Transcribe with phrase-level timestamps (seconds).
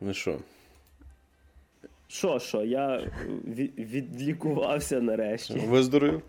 [0.00, 0.38] Ну що?
[2.08, 3.10] Що, що, я
[3.78, 5.58] відлікувався нарешті.
[5.58, 6.22] Виздоровів?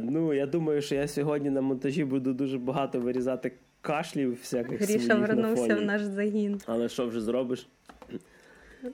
[0.00, 4.98] Ну, я думаю, що я сьогодні на монтажі буду дуже багато вирізати кашлів всяких Гріша
[5.04, 5.80] своїх вернувся на фоні.
[5.80, 6.60] в наш загін.
[6.66, 7.68] Але що вже зробиш?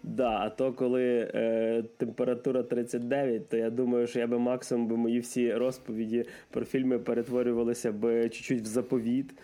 [0.02, 4.96] Да, а то коли е, температура 39, то я думаю, що я би максимум би
[4.96, 9.34] мої всі розповіді про фільми перетворювалися б чуть-чуть в заповіт.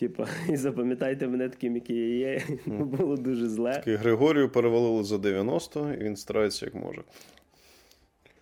[0.00, 2.42] Типа, і запам'ятайте мене таким, який я є.
[2.66, 3.72] Було дуже зле.
[3.72, 7.02] Такий Григорію перевалили за 90, і він старається як може.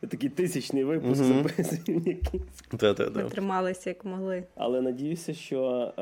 [0.01, 2.43] Такий тисячний випуск записуємо якийсь.
[3.15, 4.45] Ми трималися як могли.
[4.57, 5.93] Але надіюся, що,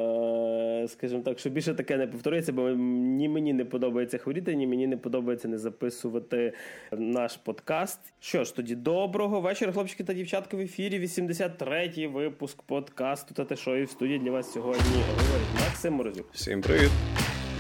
[0.85, 4.67] е, скажімо так, що більше таке не повториться, бо ні мені не подобається хворіти, ні
[4.67, 6.53] мені не подобається не записувати
[6.93, 8.01] наш подкаст.
[8.21, 11.01] Що ж, тоді доброго вечора, хлопчики та дівчатки в ефірі.
[11.01, 16.27] 83-й випуск подкасту та те, що і в студії для вас сьогодні говорить Максим Морозюк,
[16.33, 16.91] Всім привіт.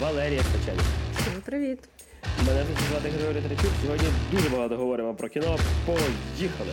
[0.00, 0.84] Валерія Скаченко.
[1.12, 1.78] Всім привіт.
[2.46, 3.70] Мене звати Григорій Тречук.
[3.82, 5.56] Сьогодні дуже багато говоримо про кіно.
[5.86, 6.70] Поїхали!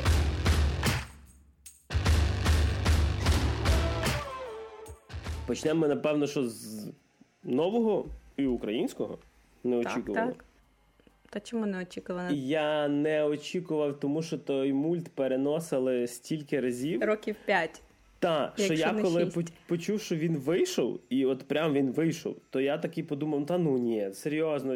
[5.47, 6.87] Почнемо ми, напевно, що з
[7.43, 8.05] нового
[8.37, 9.17] і українського.
[9.63, 10.45] Не Так, так.
[11.29, 12.31] Та чому не очікувано?
[12.31, 17.03] Я не очікував, тому що той мульт переносили стільки разів.
[17.03, 17.81] Років п'ять.
[18.19, 19.35] Та, що я коли шість.
[19.35, 23.57] по- почув, що він вийшов, і от прям він вийшов, то я такий подумав: та
[23.57, 24.75] ну ні, серйозно.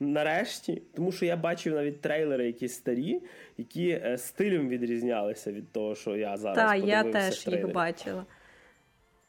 [0.00, 3.22] Нарешті, тому що я бачив навіть трейлери якісь старі,
[3.56, 8.26] які е, стилем відрізнялися від того, що я зараз Так, я теж їх бачила.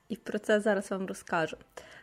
[0.09, 1.57] І про це зараз вам розкажу.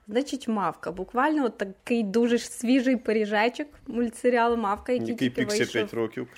[0.08, 0.92] Значить, мавка.
[0.92, 5.72] Буквально от такий дуже свіжий пиріжечок, мультсеріал Мавка, який, Який тільки пікся вийшов.
[5.72, 6.28] 5 років.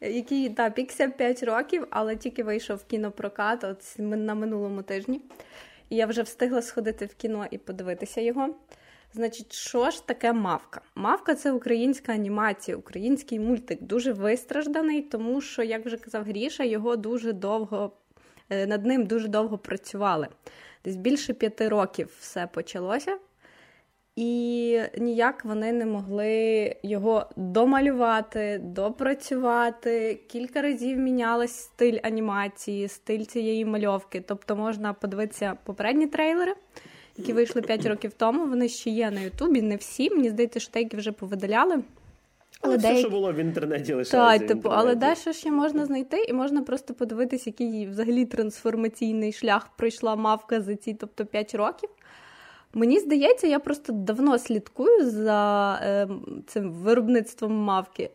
[0.00, 5.20] Який та, пікся 5 років, але тільки вийшов в кінопрокат от на минулому тижні.
[5.88, 8.54] І я вже встигла сходити в кіно і подивитися його.
[9.14, 10.80] Значить, що ж таке мавка?
[10.94, 16.96] Мавка це українська анімація, український мультик, дуже вистражданий, тому що, як вже казав Гріша, його
[16.96, 17.92] дуже довго
[18.50, 20.28] е, над ним дуже довго працювали.
[20.84, 23.18] Десь більше п'яти років все почалося.
[24.16, 30.20] І ніяк вони не могли його домалювати, допрацювати.
[30.28, 34.20] Кілька разів мінялась стиль анімації, стиль цієї мальовки.
[34.28, 36.54] Тобто можна подивитися попередні трейлери,
[37.16, 38.46] які вийшли 5 років тому.
[38.46, 39.62] Вони ще є на Ютубі.
[39.62, 40.10] Не всі.
[40.10, 41.82] Мені здається, що деякі вже повидаляли.
[42.60, 44.38] Але все, деякі- що було в інтернеті, лишається.
[44.38, 49.68] так, типу, але дещо ще можна знайти, і можна просто подивитись, який взагалі трансформаційний шлях
[49.76, 51.90] пройшла мавка за ці, тобто 5 років.
[52.74, 56.08] Мені здається, я просто давно слідкую за е,
[56.46, 58.10] цим виробництвом мавки.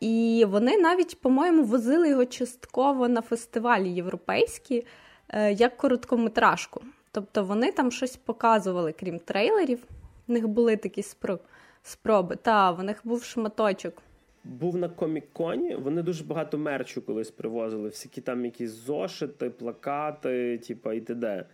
[0.00, 4.86] І вони навіть, по-моєму, возили його частково на фестивалі європейські
[5.28, 6.82] е, як короткометражку.
[7.16, 9.84] Тобто вони там щось показували, крім трейлерів.
[10.28, 11.38] В них були такі спро-
[11.82, 12.36] спроби.
[12.36, 14.02] Та, в них був шматочок.
[14.44, 20.94] був на коміконі, вони дуже багато мерчу колись привозили, всякі там якісь зошити, плакати, типа
[20.94, 21.46] і т.д.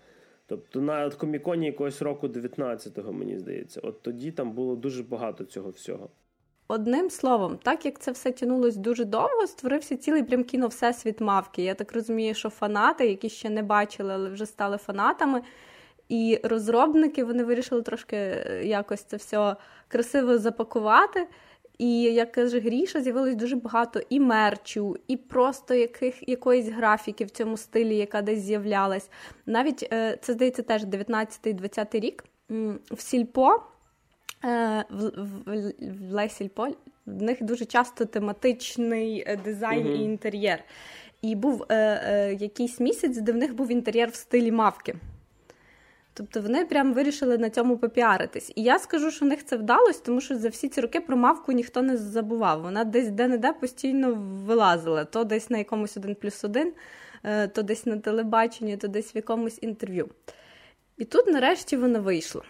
[0.46, 5.70] Тобто на коміконі якогось року 19-го, мені здається, от тоді там було дуже багато цього
[5.70, 6.10] всього.
[6.68, 11.62] Одним словом, так як це все тянулось дуже довго, створився цілий прям кіно всесвіт мавки.
[11.62, 15.42] Я так розумію, що фанати, які ще не бачили, але вже стали фанатами.
[16.08, 19.56] І розробники вони вирішили трошки е, якось це все
[19.88, 21.26] красиво запакувати.
[21.78, 27.30] І як каже Гріша, з'явилось дуже багато і мерчу, і просто яких, якоїсь графіки в
[27.30, 29.10] цьому стилі, яка десь з'являлась.
[29.46, 32.24] Навіть е, це здається теж 19-20 рік.
[32.90, 33.62] В Сільпо
[34.42, 36.68] в, в, в Лесільпо
[37.06, 39.94] в них дуже часто тематичний е, дизайн Мгм.
[39.94, 40.64] і інтер'єр.
[41.22, 44.94] І був е, е, якийсь місяць, де в них був інтер'єр в стилі мавки.
[46.14, 48.52] Тобто вони прям вирішили на цьому попіаритись.
[48.54, 51.16] І я скажу, що в них це вдалося, тому що за всі ці роки про
[51.16, 52.62] мавку ніхто не забував.
[52.62, 54.14] Вона десь де-не-де постійно
[54.46, 55.04] вилазила.
[55.04, 56.72] То десь на якомусь один плюс один,
[57.24, 60.08] е, то десь на телебаченні, то десь в якомусь інтерв'ю.
[60.96, 62.42] І тут нарешті вона вийшла.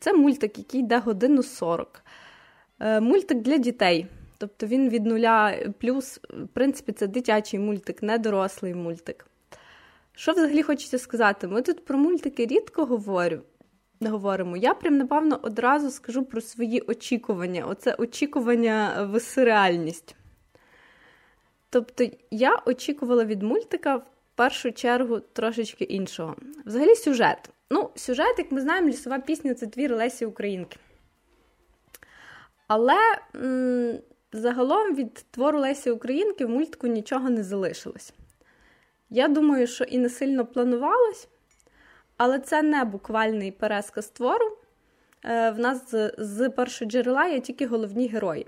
[0.00, 2.04] Це мультик, який йде годину 40.
[2.80, 4.06] Е, Мультик для дітей.
[4.38, 9.26] Тобто він від нуля плюс, в принципі, це дитячий мультик, не дорослий мультик.
[10.14, 11.48] Що взагалі хочеться сказати?
[11.48, 13.40] Ми тут про мультики рідко говорю,
[14.00, 14.56] говоримо.
[14.56, 17.64] Я прям, напевно, одразу скажу про свої очікування.
[17.66, 20.16] Оце очікування в серіальність.
[21.70, 24.04] Тобто, я очікувала від мультика в
[24.34, 26.36] першу чергу трошечки іншого.
[26.64, 27.53] Взагалі, сюжет.
[27.70, 30.76] Ну, сюжет, як ми знаємо, лісова пісня це твір Лесі Українки.
[32.68, 32.98] Але
[33.34, 33.98] м-
[34.32, 38.12] загалом від твору Лесі Українки в мультику нічого не залишилось.
[39.10, 41.28] Я думаю, що і не сильно планувалось,
[42.16, 44.58] але це не буквальний пересказ твору.
[45.24, 48.46] е, в нас з, з першоджерела є тільки головні герої.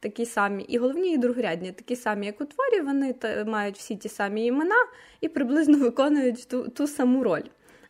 [0.00, 3.96] Такі самі, і головні, і другорядні, такі самі, як у творі, вони та, мають всі
[3.96, 4.76] ті самі імена
[5.20, 7.42] і приблизно виконують ту, ту саму роль.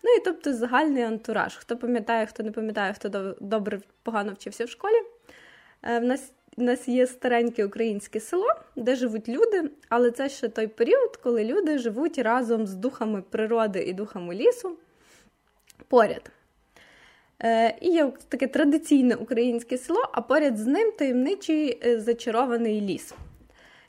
[0.03, 1.57] Ну і тобто загальний антураж.
[1.57, 5.03] Хто пам'ятає, хто не пам'ятає, хто добре погано вчився в школі.
[5.83, 10.49] Е, в нас у нас є стареньке українське село, де живуть люди, але це ще
[10.49, 14.77] той період, коли люди живуть разом з духами природи і духами лісу
[15.89, 16.31] поряд.
[17.43, 23.15] Е, І є таке традиційне українське село, а поряд з ним таємничий е, зачарований ліс,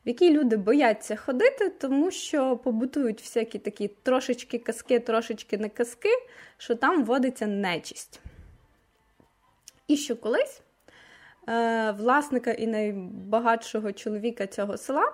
[0.06, 6.10] в який люди бояться ходити, тому що побутують всякі такі трошечки казки, трошечки не казки,
[6.58, 8.20] що там водиться нечисть.
[9.88, 10.62] І що колись
[11.50, 15.14] Е, власника і найбагатшого чоловіка цього села,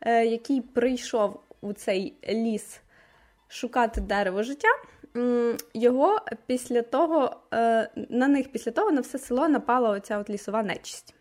[0.00, 2.80] е, який прийшов у цей ліс
[3.48, 4.68] шукати дерево життя.
[5.74, 10.62] Його після того, е, на них після того на все село напала оця от лісова
[10.62, 11.14] нечисть.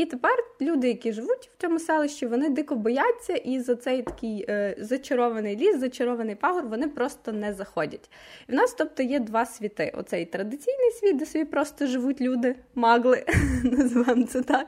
[0.00, 4.44] І тепер люди, які живуть в цьому селищі, вони дико бояться, і за цей такий
[4.48, 8.10] е, зачарований ліс, зачарований пагор, вони просто не заходять.
[8.48, 12.56] І в нас, тобто, є два світи: оцей традиційний світ, де собі просто живуть люди,
[12.74, 13.24] магли,
[13.64, 14.66] називаємо це так.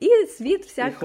[0.00, 0.98] І світ всяких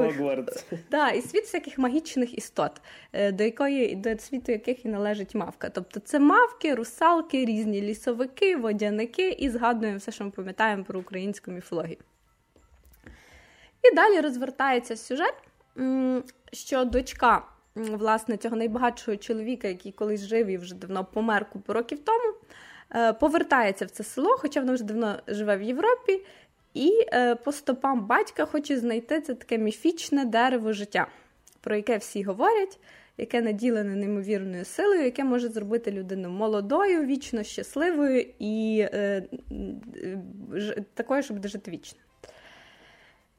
[0.92, 2.72] да, і світ всяких магічних істот,
[3.14, 5.70] е, до якої до світу яких і належить мавка.
[5.70, 11.52] Тобто це мавки, русалки, різні лісовики, водяники, і згадуємо все, що ми пам'ятаємо про українську
[11.52, 11.98] міфологію.
[13.92, 15.34] І далі розвертається сюжет,
[16.52, 17.44] що дочка
[17.76, 22.34] власне, цього найбагатшого чоловіка, який колись жив і вже давно помер купу років тому,
[22.96, 26.26] е, повертається в це село, хоча вона вже давно живе в Європі,
[26.74, 31.08] і е, по стопам батька хоче знайти це таке міфічне дерево життя,
[31.62, 32.80] про яке всі говорять.
[33.18, 39.24] Яке наділене неймовірною силою, яке може зробити людину молодою, вічно щасливою і е,
[40.56, 42.00] е, такою, щоб буде жити вічно.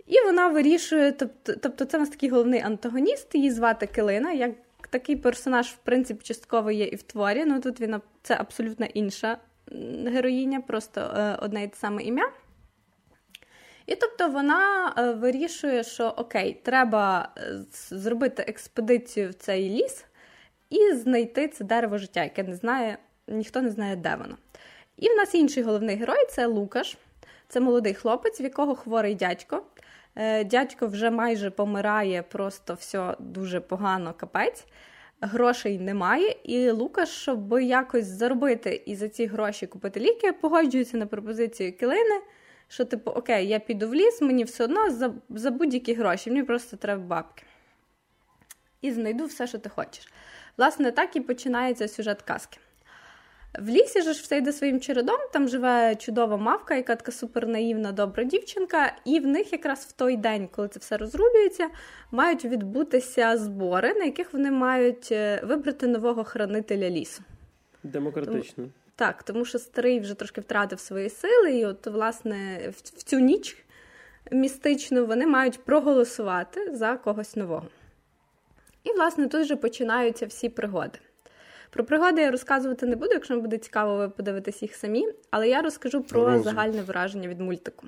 [0.07, 4.33] І вона вирішує, тобто, тобто це у нас такий головний антагоніст, її звати Килина.
[4.33, 4.51] Як
[4.91, 7.45] такий персонаж, в принципі, частково є і в творі.
[7.45, 9.39] Ну тут він це абсолютно інша
[10.07, 12.31] героїня, просто е, одне і те саме ім'я.
[13.87, 17.59] І тобто вона е, вирішує, що окей, треба е,
[17.91, 20.05] зробити експедицію в цей ліс
[20.71, 22.99] і знайти це дерево життя, яке не знає,
[23.29, 24.37] ніхто не знає, де воно.
[24.97, 26.97] І в нас інший головний герой це Лукаш.
[27.49, 29.63] Це молодий хлопець, в якого хворий дядько.
[30.17, 34.65] Е, дядько вже майже помирає, просто все дуже погано капець.
[35.21, 41.07] Грошей немає, і Лукаш, щоб якось заробити і за ці гроші купити ліки, погоджується на
[41.07, 42.21] пропозицію Килини,
[42.69, 46.43] що, типу, окей, я піду в ліс, мені все одно за за будь-які гроші, мені
[46.43, 47.43] просто треба бабки.
[48.81, 50.13] І знайду все, що ти хочеш.
[50.57, 52.59] Власне, так і починається сюжет казки.
[53.59, 58.25] В лісі ж все йде своїм чередом, там живе чудова мавка, яка така супернаївна, добра
[58.25, 61.69] дівчинка, і в них якраз в той день, коли це все розрулюється,
[62.11, 67.23] мають відбутися збори, на яких вони мають е, вибрати нового хранителя лісу.
[67.83, 68.55] Демократично.
[68.57, 73.03] Тому, так, тому що старий вже трошки втратив свої сили, і от, власне, в, в
[73.03, 73.57] цю ніч
[74.31, 77.67] містичну вони мають проголосувати за когось нового.
[78.85, 80.99] І, власне, тут же починаються всі пригоди.
[81.71, 85.49] Про пригоди я розказувати не буду, якщо вам буде цікаво, ви подивитесь їх самі, але
[85.49, 86.43] я розкажу про Розум.
[86.43, 87.87] загальне враження від мультику.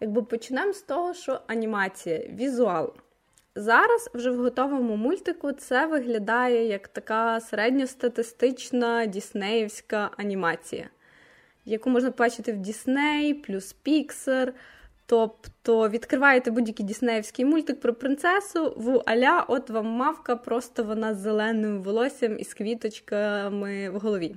[0.00, 2.94] Якби почнемо з того, що анімація, візуал.
[3.54, 10.88] Зараз вже в готовому мультику це виглядає як така середньостатистична діснеївська анімація,
[11.64, 14.52] яку можна побачити в Дісней, плюс Pixar,
[15.10, 21.18] Тобто відкриваєте будь-який діснеївський мультик про принцесу, в аля, от вам мавка, просто вона з
[21.18, 24.36] зеленим волоссям і з квіточками в голові.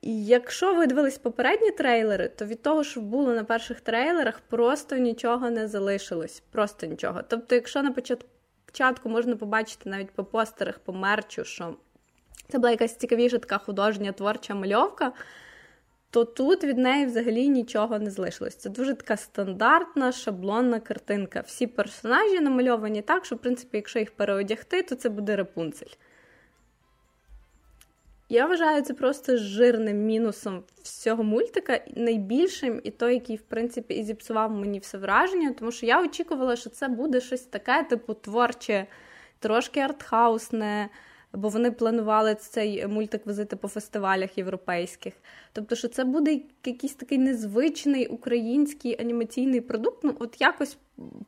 [0.00, 4.96] І якщо ви дивились попередні трейлери, то від того, що було на перших трейлерах, просто
[4.96, 6.42] нічого не залишилось.
[6.50, 7.20] Просто нічого.
[7.28, 7.94] Тобто, якщо на
[8.66, 11.76] початку можна побачити навіть по постерах, по мерчу, що
[12.48, 15.12] це була якась цікавіша така художня творча мальовка
[16.10, 18.54] то тут від неї взагалі нічого не залишилось.
[18.54, 21.40] Це дуже така стандартна шаблонна картинка.
[21.46, 25.94] Всі персонажі намальовані так, що, в принципі, якщо їх переодягти, то це буде рапунцель.
[28.28, 34.04] Я вважаю це просто жирним мінусом всього мультика, найбільшим, і той, який, в принципі, і
[34.04, 38.86] зіпсував мені все враження, тому що я очікувала, що це буде щось таке, типу, творче,
[39.38, 40.88] трошки артхаусне
[41.32, 45.14] бо вони планували цей мультик возити по фестивалях європейських.
[45.52, 49.98] Тобто, що це буде якийсь такий незвичний український анімаційний продукт.
[50.02, 50.76] Ну, от якось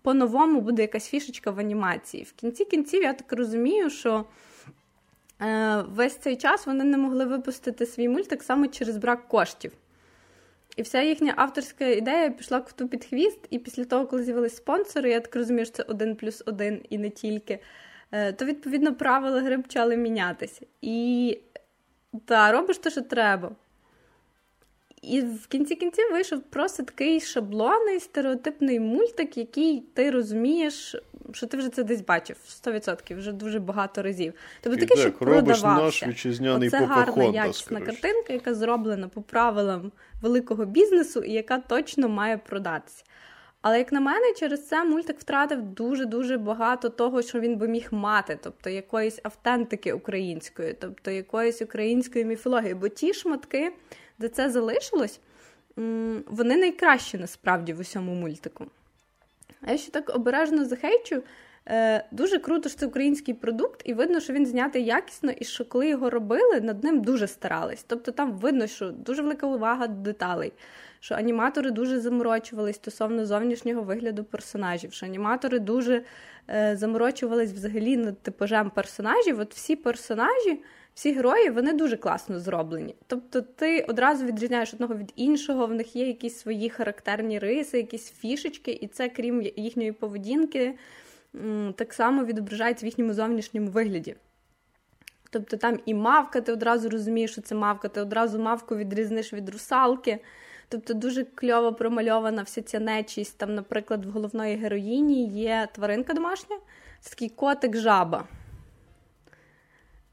[0.02, 2.24] по-новому буде якась фішечка в анімації.
[2.24, 4.24] В кінці кінців я так розумію, що.
[5.42, 9.72] Е, весь цей час вони не могли випустити свій мультик саме через брак коштів.
[10.76, 15.10] І вся їхня авторська ідея пішла коту під хвіст, і після того, коли з'явились спонсори,
[15.10, 17.58] я так розумію, що це один плюс один і не тільки,
[18.36, 20.66] то відповідно правила гри почали мінятися.
[20.82, 21.38] І
[22.24, 23.50] та, робиш те, що треба.
[25.02, 30.96] І в кінці кінців вийшов просто такий шаблонний стереотипний мультик, який ти розумієш,
[31.32, 34.34] що ти вже це десь бачив 100%, вже дуже багато разів.
[34.60, 36.06] Тобто такий, що продавався.
[36.06, 39.92] вітчизняний Оце гарна якісна картинка, яка зроблена по правилам
[40.22, 43.04] великого бізнесу і яка точно має продатися.
[43.62, 47.88] Але, як на мене, через це мультик втратив дуже-дуже багато того, що він би міг
[47.90, 52.74] мати, тобто якоїсь автентики української, тобто якоїсь української міфології.
[52.74, 53.72] Бо ті шматки,
[54.18, 55.20] де це залишилось,
[56.26, 58.66] вони найкращі насправді в усьому мультику.
[59.60, 61.22] А я ще так обережно захейчу.
[61.68, 65.64] Е, Дуже круто, що це український продукт, і видно, що він знятий якісно, і що
[65.64, 67.84] коли його робили, над ним дуже старались.
[67.86, 70.52] Тобто там видно, що дуже велика увага до деталей,
[71.02, 76.02] що аніматори дуже заморочувались стосовно зовнішнього вигляду персонажів, що аніматори дуже
[76.50, 79.40] е, заморочувались взагалі над типажем персонажів.
[79.40, 80.62] От всі персонажі
[80.94, 82.94] всі герої вони дуже класно зроблені.
[83.06, 88.10] Тобто ти одразу відрізняєш одного від іншого, в них є якісь свої характерні риси, якісь
[88.10, 90.74] фішечки, і це, крім їхньої поведінки,
[91.74, 94.16] так само відображається в їхньому зовнішньому вигляді.
[95.30, 99.48] Тобто там і мавка, ти одразу розумієш, що це мавка, ти одразу мавку відрізниш від
[99.48, 100.18] русалки.
[100.68, 103.38] Тобто дуже кльово промальована вся ця нечість.
[103.38, 106.56] Там, наприклад, в головної героїні є тваринка домашня,
[107.00, 108.24] це такий котик-жаба.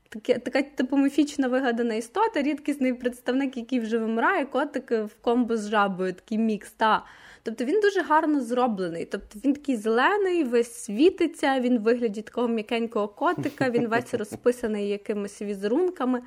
[0.09, 5.69] Таке, така типу міфічна вигадана істота, рідкісний представник, який вже вимирає, котик в комбо з
[5.69, 6.71] жабою, такий мікс.
[6.71, 7.05] Та.
[7.43, 9.05] Тобто він дуже гарно зроблений.
[9.05, 14.87] Тобто він такий зелений, весь світиться, він в вигляді такого м'якенького котика, він весь розписаний
[14.87, 16.21] якимись візерунками.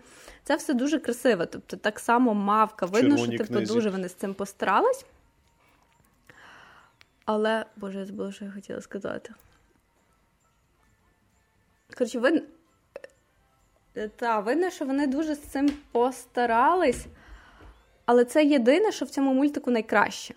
[0.44, 1.46] Це все дуже красиво.
[1.46, 2.87] Тобто, так само мавка.
[2.87, 5.04] Видно, що типу, дуже вони з цим постарались.
[7.25, 9.34] Але, боже, я забула, що я хотіла сказати.
[11.99, 12.42] Коротше.
[13.96, 17.06] Е, та, видно, що вони дуже з цим постарались,
[18.06, 20.34] але це єдине, що в цьому мультику найкраще.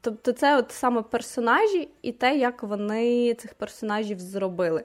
[0.00, 4.84] Тобто, це от саме персонажі і те, як вони цих персонажів зробили.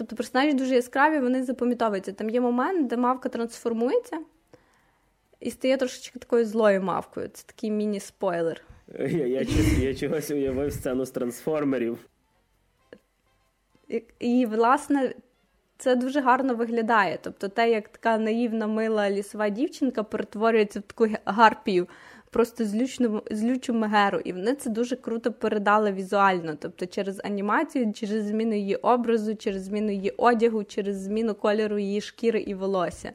[0.00, 2.12] Тобто персонажі дуже яскраві, вони запам'ятовуються.
[2.12, 4.18] Там є момент, де мавка трансформується
[5.40, 7.28] і стає трошечки такою злою мавкою.
[7.32, 8.64] Це такий міні-спойлер.
[8.98, 9.46] Я я,
[9.78, 11.98] я чогось уявив сцену з трансформерів.
[13.88, 15.14] І, і, власне,
[15.78, 17.18] це дуже гарно виглядає.
[17.22, 21.88] Тобто, те, як така наївна, мила лісова дівчинка перетворюється в таку гарпію,
[22.30, 24.20] просто злючну, злючу мегеру.
[24.24, 26.56] І вони це дуже круто передали візуально.
[26.60, 32.00] Тобто, через анімацію, через зміну її образу, через зміну її одягу, через зміну кольору її
[32.00, 33.12] шкіри і волосся.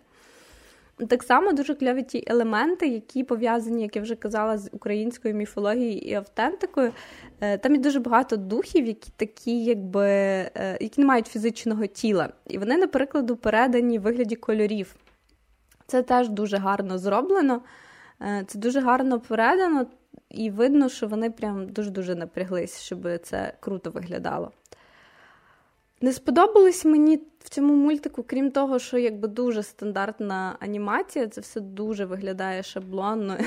[1.07, 5.97] Так само дуже кльові ті елементи, які пов'язані, як я вже казала, з українською міфологією
[5.97, 6.91] і автентикою.
[7.41, 12.29] Е, там є дуже багато духів, які такі, якби е, які не мають фізичного тіла.
[12.47, 14.95] І вони, наприклад, передані в вигляді кольорів.
[15.87, 17.61] Це теж дуже гарно зроблено.
[18.21, 19.85] Е, це дуже гарно передано,
[20.29, 24.51] і видно, що вони прям дуже-дуже напряглись, щоб це круто виглядало.
[26.01, 31.59] Не сподобалось мені в цьому мультику, крім того, що якби дуже стандартна анімація, це все
[31.59, 33.37] дуже виглядає шаблонно.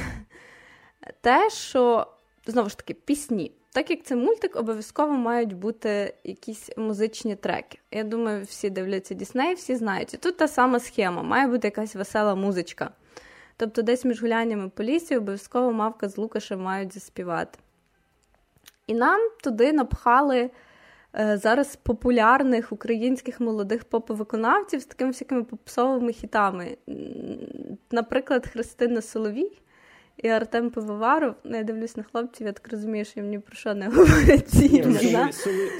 [1.20, 2.06] Те, що,
[2.46, 3.52] знову ж таки, пісні.
[3.72, 7.78] Так як це мультик, обов'язково мають бути якісь музичні треки.
[7.90, 10.14] Я думаю, всі дивляться Дісней, всі знають.
[10.14, 12.90] І тут та сама схема, має бути якась весела музичка.
[13.60, 17.58] Тобто, десь між гуляннями по лісі обов'язково мавка з Лукашем мають заспівати.
[18.86, 20.50] І нам туди напхали.
[21.14, 26.76] Е, зараз популярних українських молодих поповиконавців з такими всякими попсовими хітами.
[27.90, 29.52] Наприклад, Христина Соловій
[30.16, 31.34] і Артем Пивоваров.
[31.44, 34.48] Ну, я дивлюсь на хлопців, я так розумію, що їм ні про що не говорять.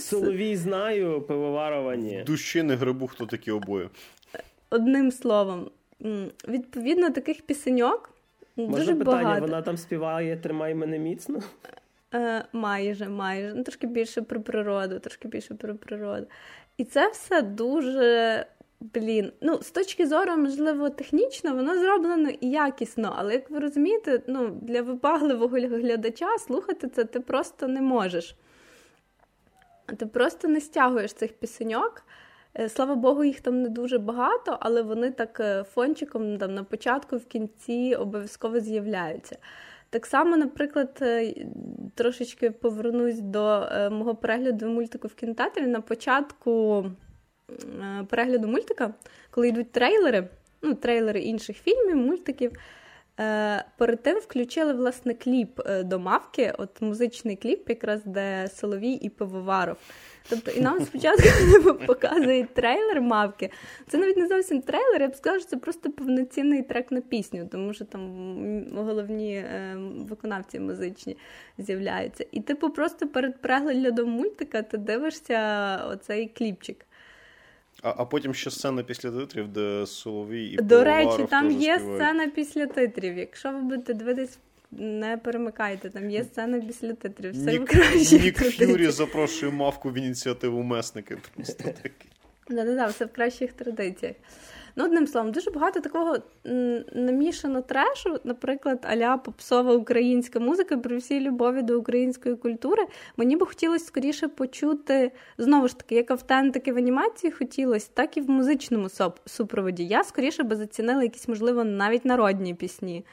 [0.00, 2.23] Соловій знаю, Пивоварова ні.
[2.26, 3.88] Душі не грибу, хто такі обоє.
[4.70, 5.70] Одним словом,
[6.49, 8.11] відповідно, таких пісеньок.
[8.57, 9.40] Дуже Можна питання, багато.
[9.40, 11.40] вона там співає Тримай мене міцно.
[12.14, 13.55] Е, Майже, майже.
[13.55, 16.26] Ну, Трошки більше про природу, трошки більше про природу.
[16.76, 18.47] І це все дуже.
[18.81, 24.23] Блін, ну з точки зору, можливо, технічно, воно зроблено і якісно, але як ви розумієте,
[24.26, 28.37] ну, для вибагливого глядача слухати це ти просто не можеш.
[29.97, 32.02] Ти просто не стягуєш цих пісеньок.
[32.61, 36.65] Е, слава Богу, їх там не дуже багато, але вони так е, фончиком там, на
[36.65, 39.37] початку, в кінці обов'язково з'являються.
[39.91, 41.35] Так само, наприклад, е,
[41.95, 45.67] трошечки повернусь до мого перегляду мультику в кінотеатрі.
[45.67, 46.85] На початку
[48.09, 48.95] перегляду мультика,
[49.31, 50.29] коли йдуть трейлери,
[50.62, 52.53] ну, трейлери інших фільмів, мультиків,
[53.76, 59.08] перед тим включили власне кліп е, до мавки, от музичний кліп, якраз де Соловій і
[59.08, 59.76] Пивоваров.
[60.30, 63.50] Тобто, і нам спочатку показують трейлер мавки.
[63.88, 67.48] Це навіть не зовсім трейлер, я б сказала, що це просто повноцінний трек на пісню,
[67.52, 69.76] тому що там головні е,
[70.08, 71.16] виконавці музичні
[71.58, 72.26] з'являються.
[72.32, 76.88] І типу, просто перед переглядом мультика ти дивишся оцей кліпчик.
[77.82, 82.02] А а потім ще сцена після титрів, де Соловій і До речі, там є співають.
[82.02, 83.18] сцена після титрів.
[83.18, 84.38] Якщо ви будете дивитись,
[84.70, 87.32] не перемикайте, там є сцена після титрів.
[87.32, 88.18] Все Нік, краще.
[88.18, 91.16] Нік Ф'юрі запрошує мавку в ініціативу месники.
[91.35, 92.08] Просто такі.
[92.50, 94.14] Да-да-да, все в кращих традиціях.
[94.78, 96.16] Ну, одним словом, дуже багато такого
[96.94, 102.82] намішано трешу, наприклад, аля попсова українська музика при всій любові до української культури.
[103.16, 108.20] Мені би хотілося скоріше почути знову ж таки, як автентики в анімації хотілося, так і
[108.20, 108.88] в музичному
[109.26, 109.85] супроводі.
[109.85, 113.04] Я скоріше би зацінила якісь, можливо, навіть народні пісні.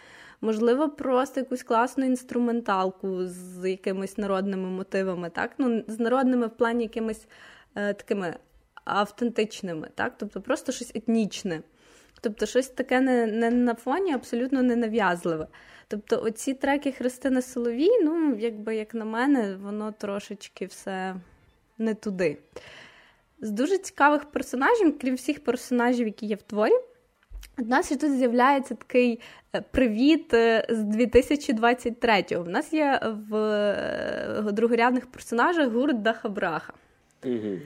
[0.41, 5.51] Можливо, просто якусь класну інструменталку з якимись народними мотивами, так?
[5.57, 7.27] Ну, з народними в плані якимись
[7.75, 8.36] е, такими
[8.86, 10.13] автентичними, так?
[10.18, 11.62] тобто просто щось етнічне.
[12.22, 15.48] Тобто щось таке не не на фоні, абсолютно ненав'язливе.
[15.88, 21.15] Тобто, оці треки Христини Соловій, ну, якби як на мене, воно трошечки все
[21.77, 22.38] не туди.
[23.42, 26.74] З дуже цікавих персонажів, крім всіх персонажів, які є в творі,
[27.58, 29.20] у нас ще тут з'являється такий
[29.56, 32.44] е, привіт е, з 2023-го.
[32.44, 33.00] У нас є
[33.30, 36.74] в е, другорядних персонажах гурт Дахабраха.
[37.25, 37.58] Угу.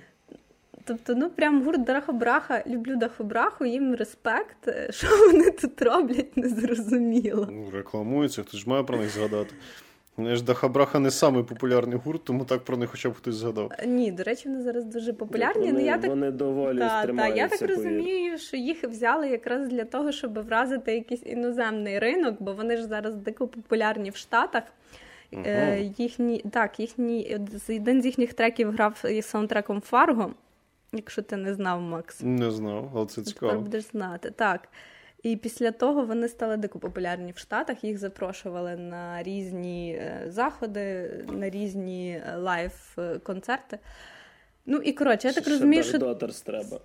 [0.89, 4.69] Тобто, ну прям гурт Дахобраха, люблю Дахобраху, їм респект.
[4.89, 7.47] Що вони тут роблять, незрозуміло.
[7.51, 9.53] Ну, Рекламуються, хто ж має про них згадати.
[10.17, 13.71] Ж Дахабраха не самий популярний гурт, тому так про них хоча б хтось згадав.
[13.85, 15.67] Ні, до речі, вони зараз дуже популярні.
[15.67, 16.09] Вони, ну, я так...
[16.09, 20.93] вони доволі та, та, Я так розумію, що їх взяли якраз для того, щоб вразити
[20.93, 24.63] якийсь іноземний ринок, бо вони ж зараз дико популярні в Штатах.
[25.31, 25.43] Угу.
[25.45, 27.37] Е, їхні, Так, їхні,
[27.69, 30.33] один з їхніх треків грав саундтреком Фарго.
[30.91, 32.21] Якщо ти не знав, Макс.
[32.21, 33.51] Не знав, але це цікаво.
[33.51, 34.31] Тепер будеш знати.
[34.31, 34.69] Так.
[35.23, 37.83] І після того вони стали дико популярні в Штатах.
[37.83, 43.79] Їх запрошували на різні е, заходи, на різні е, лайв-концерти.
[44.65, 45.99] Ну і коротше, я так розумію, що
[46.45, 46.79] треба.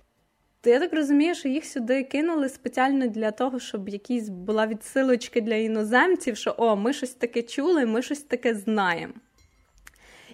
[0.65, 5.55] Я так розумію, що їх сюди кинули спеціально для того, щоб якісь була відсилочка для
[5.55, 9.13] іноземців, що о, ми щось таке чули, ми щось таке знаємо.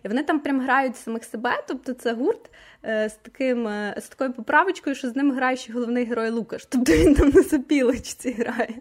[0.05, 2.49] І вони там прям грають самих себе, тобто це гурт
[2.85, 6.65] е, з таким, е, з такою поправочкою, що з ним грає ще головний герой Лукаш.
[6.65, 8.73] Тобто він там на сопілочці грає.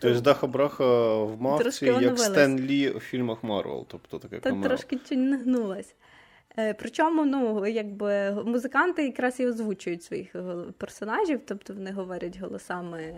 [0.00, 3.86] Тобто Даха Браха в Мавці, як Стен Лі у фільмах Марвел.
[3.88, 5.94] Тобто таке Та трошки не гнулась.
[6.58, 10.36] Е, причому, ну, якби музиканти якраз і озвучують своїх
[10.78, 13.14] персонажів, тобто вони говорять голосами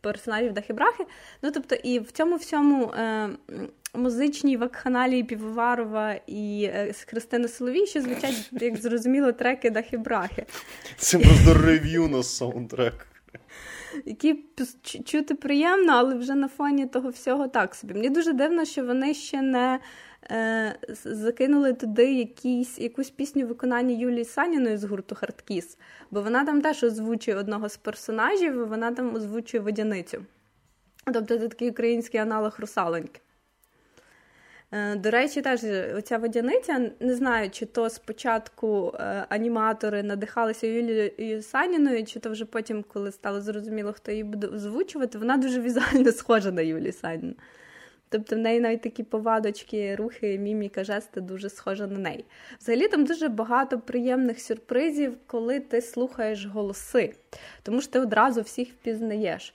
[0.00, 1.04] персонажів Дахи-Брахи.
[1.42, 3.28] Ну, тобто, і в цьому всьому е,
[3.94, 10.44] музичній вакханалії Півоварова і е, Христини Соловій, що звучать, як зрозуміло, треки Дахи-Брахи.
[10.96, 13.06] Це просто рев'ю на саундтрек.
[14.04, 14.44] Які
[15.04, 17.94] чути приємно, але вже на фоні того всього так собі.
[17.94, 19.80] Мені дуже дивно, що вони ще не е,
[21.04, 25.78] закинули туди якісь, якусь пісню виконання Юлії Саніної з гурту Хардкіс,
[26.10, 30.24] бо вона там теж озвучує одного з персонажів, вона там озвучує водяницю.
[31.04, 33.20] Тобто це такий український аналог русалоньки.
[34.72, 35.64] Е, до речі, теж
[35.96, 42.44] оця водяниця, не знаю, чи то спочатку е, аніматори надихалися Юлією Саніною, чи то вже
[42.44, 47.34] потім, коли стало зрозуміло, хто її буде озвучувати, вона дуже візуально схожа на Юлію Саніну.
[48.08, 52.24] Тобто в неї навіть такі повадочки, рухи, міміка, жести дуже схожа на неї.
[52.60, 57.14] Взагалі там дуже багато приємних сюрпризів, коли ти слухаєш голоси,
[57.62, 59.54] тому що ти одразу всіх впізнаєш.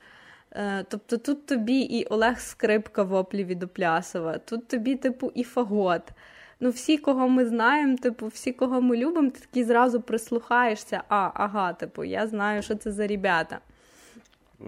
[0.51, 5.43] Е, тобто тут тобі і Олег Скрипка в оплі від Оплясова, тут тобі, типу, і
[5.43, 6.11] Фагот.
[6.59, 11.03] Ну, всі, кого ми знаємо, типу, всі, кого ми любимо, ти такі зразу прислухаєшся.
[11.09, 13.59] А, ага, типу, я знаю, що це за ребята.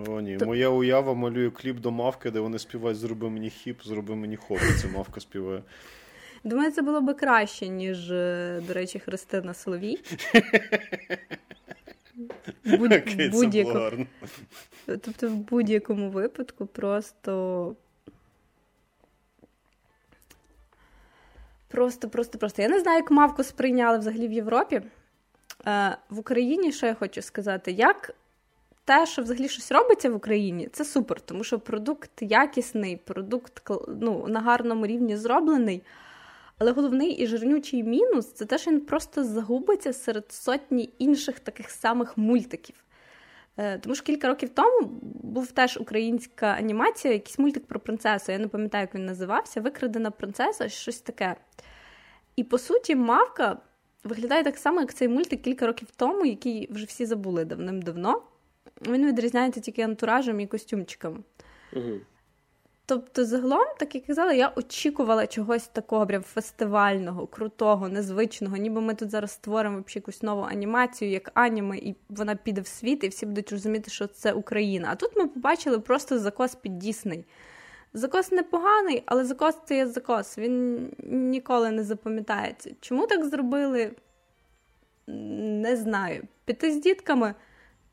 [0.07, 0.37] О, ні.
[0.37, 0.45] То...
[0.45, 4.59] Моя уява малює кліп до мавки, де вони співають Зроби мені хіп, зроби мені хоп.
[4.81, 5.61] Це мавка співає.
[6.43, 9.99] Думаю, це було би краще, ніж, е, до речі, Христина Соловій.
[12.65, 12.91] Будь...
[12.91, 14.07] Okay, будь
[14.85, 17.75] Тобто, в будь-якому випадку просто.
[21.67, 22.61] Просто, просто, просто.
[22.61, 24.81] Я не знаю, як мавку сприйняли взагалі в Європі.
[25.67, 28.15] Е, В Україні, що я хочу сказати, як
[28.85, 33.69] те, що взагалі щось робиться в Україні, це супер, тому що продукт якісний, продукт
[34.01, 35.83] ну, на гарному рівні зроблений.
[36.57, 41.69] Але головний і жирнючий мінус це те, що він просто загубиться серед сотні інших таких
[41.69, 42.75] самих мультиків.
[43.57, 44.89] Е, тому що кілька років тому
[45.23, 48.31] був теж українська анімація, якийсь мультик про принцесу.
[48.31, 49.61] Я не пам'ятаю, як він називався.
[49.61, 51.35] Викрадена принцеса, щось таке.
[52.35, 53.57] І по суті, мавка
[54.03, 58.21] виглядає так само, як цей мультик кілька років тому, який вже всі забули давним-давно.
[58.87, 61.23] Він відрізняється тільки антуражем і костюмчиком.
[61.73, 61.99] Угу.
[62.87, 68.95] Тобто, загалом, так як казала, я очікувала чогось такого прям фестивального, крутого, незвичного, ніби ми
[68.95, 73.25] тут зараз створимо якусь нову анімацію, як аніме, і вона піде в світ, і всі
[73.25, 74.87] будуть розуміти, що це Україна.
[74.91, 77.25] А тут ми побачили просто закос під Дісней.
[77.93, 80.37] Закос непоганий, але закос це є закос.
[80.37, 82.71] Він ніколи не запам'ятається.
[82.81, 83.91] Чому так зробили?
[85.07, 86.23] Не знаю.
[86.45, 87.35] Піти з дітками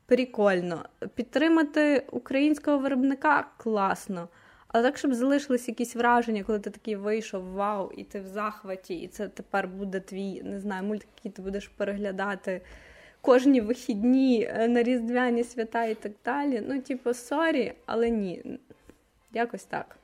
[0.05, 0.85] прикольно.
[1.15, 4.29] Підтримати українського виробника класно.
[4.67, 8.95] Але так, щоб залишились якісь враження, коли ти такий вийшов, вау, і ти в захваті,
[8.95, 12.61] і це тепер буде твій, не знаю, мультик, який ти будеш переглядати
[13.21, 16.63] кожні вихідні е, на різдвяні свята і так далі.
[16.67, 18.59] Ну, типу, sorry, але ні.
[19.33, 19.97] Якось так.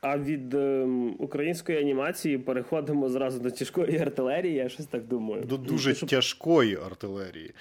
[0.00, 0.86] А від е,
[1.18, 5.44] української анімації переходимо зразу до тяжкої артилерії, я щось так думаю.
[5.44, 6.08] До дуже Щоб...
[6.08, 7.54] тяжкої артилерії.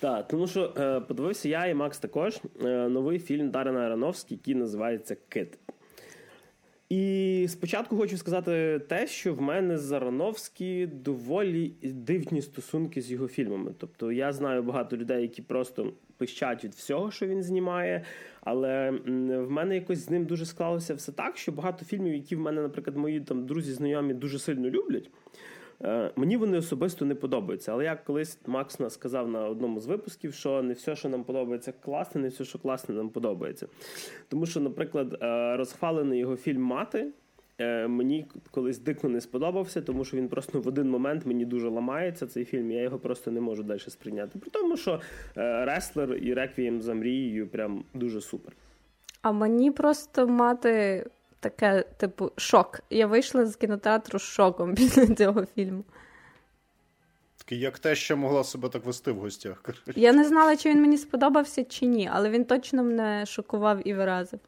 [0.00, 4.54] Так, тому що е, подивився я і Макс також е, новий фільм Дарина Ароновський, який
[4.54, 5.58] називається Кит.
[6.88, 13.28] І спочатку хочу сказати те, що в мене з Ароновські доволі дивні стосунки з його
[13.28, 13.74] фільмами.
[13.78, 18.04] Тобто я знаю багато людей, які просто пищать від всього, що він знімає.
[18.40, 18.90] Але
[19.26, 22.62] в мене якось з ним дуже склалося все так, що багато фільмів, які в мене,
[22.62, 25.10] наприклад, мої там друзі, знайомі дуже сильно люблять.
[25.82, 27.72] Е, мені вони особисто не подобаються.
[27.72, 31.24] Але як колись Макс нас сказав на одному з випусків, що не все, що нам
[31.24, 33.66] подобається, класне, не все, що класне, нам подобається.
[34.28, 37.12] Тому що, наприклад, е, розхвалений його фільм Мати.
[37.58, 41.68] Е, мені колись дико не сподобався, тому що він просто в один момент мені дуже
[41.68, 42.70] ламається цей фільм.
[42.70, 44.38] Я його просто не можу далі сприйняти.
[44.38, 45.00] При тому, що
[45.34, 48.52] Реслер і Реквієм за мрією прям дуже супер.
[49.22, 51.04] А мені просто мати
[51.40, 52.80] таке, типу, шок.
[52.90, 55.84] Я вийшла з кінотеатру з шоком після цього фільму.
[57.46, 59.64] Такий, як те, що могла себе так вести в гостях.
[59.96, 63.94] Я не знала, чи він мені сподобався, чи ні, але він точно мене шокував і
[63.94, 64.40] вразив.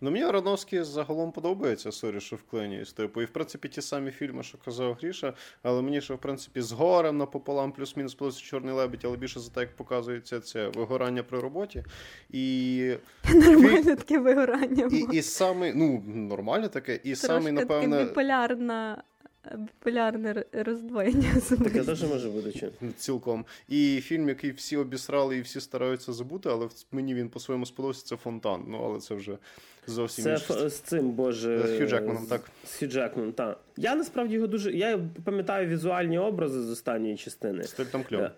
[0.00, 2.92] Ну, мені Ароновський загалом подобається, sorry, що вклинююсь.
[2.92, 6.60] Типу, і в принципі ті самі фільми, що казав Гріша, але мені ще, в принципі,
[6.60, 11.22] з горем напополам, плюс-мінус плюс чорний лебідь, але більше за те, як показується це вигорання
[11.22, 11.84] при роботі.
[12.30, 12.94] І
[13.34, 14.88] Нормальне таке вигорання.
[14.92, 17.96] І і саме, ну, нормальне таке, і саме, напевне.
[17.96, 19.02] Таке біполярна
[19.42, 21.28] Популярне роздвоєння.
[21.64, 22.70] Таке теж може бути чи?
[22.96, 23.44] Цілком.
[23.68, 28.16] І фільм, який всі обісрали і всі стараються забути, але мені він по-своєму сподобався, це
[28.16, 28.64] фонтан.
[28.68, 29.38] Ну, але це вже
[29.86, 30.70] зовсім Це інше.
[30.70, 31.58] з цим, боже.
[31.58, 32.50] З Хью Джекманом, так.
[32.66, 33.60] З Хью Джекманом, так.
[33.76, 34.72] Я насправді його дуже.
[34.72, 37.64] Я пам'ятаю візуальні образи з останньої частини.
[37.64, 38.28] Стиль там кльов.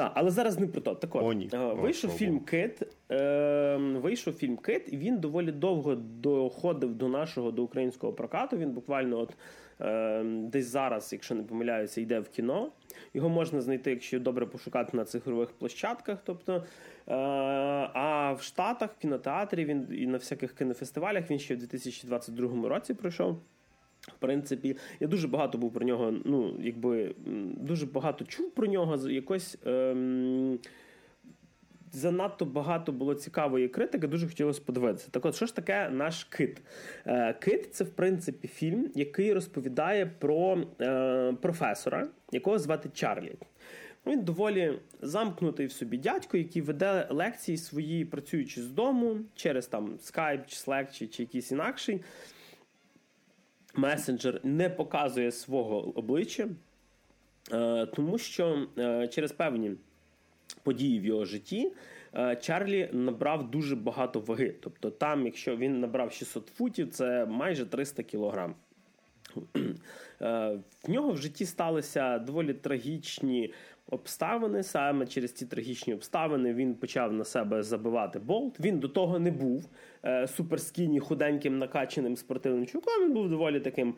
[0.00, 0.94] Е, так, але зараз не про то.
[0.94, 1.50] Так от, О, ні.
[1.52, 2.82] вийшов О, фільм Кит.
[3.10, 8.56] Е, Вийшов фільм Кит, і він доволі довго доходив до нашого до українського прокату.
[8.56, 9.36] Він буквально от
[9.80, 12.72] е, десь зараз, якщо не помиляюся, йде в кіно.
[13.14, 16.18] Його можна знайти, якщо добре пошукати на цифрових площадках.
[16.24, 16.54] Тобто,
[17.08, 17.14] е,
[17.94, 22.94] А в Штатах, в кінотеатрі він і на всяких кінофестивалях він ще в 2022 році
[22.94, 23.38] пройшов.
[24.16, 26.14] В принципі, я дуже багато був про нього.
[26.24, 27.14] Ну, якби
[27.56, 29.08] дуже багато чув про нього.
[29.08, 30.58] Якось ем,
[31.92, 35.08] занадто багато було цікавої критики, дуже хотілося подивитися.
[35.10, 36.62] Так от, що ж таке наш кит?
[37.06, 43.32] Е, кит це в принципі фільм, який розповідає про е, професора, якого звати Чарлі.
[44.06, 49.96] Він доволі замкнутий в собі дядько, який веде лекції свої, працюючи з дому через там
[49.96, 52.00] Skype, чи Slack, чи, чи якийсь інакший
[53.74, 56.48] месенджер не показує свого обличчя,
[57.52, 59.72] е, тому що е, через певні
[60.62, 61.72] події в його житті.
[62.14, 64.54] Е, Чарлі набрав дуже багато ваги.
[64.60, 68.54] Тобто, там, якщо він набрав 600 футів, це майже 300 кілограм.
[70.20, 73.52] В нього в житті сталися доволі трагічні
[73.90, 74.62] обставини.
[74.62, 78.60] Саме через ці трагічні обставини він почав на себе забивати болт.
[78.60, 79.68] Він до того не був
[80.04, 83.04] е, суперскіні, худеньким, накаченим спортивним чуваком.
[83.04, 83.94] Він був доволі таким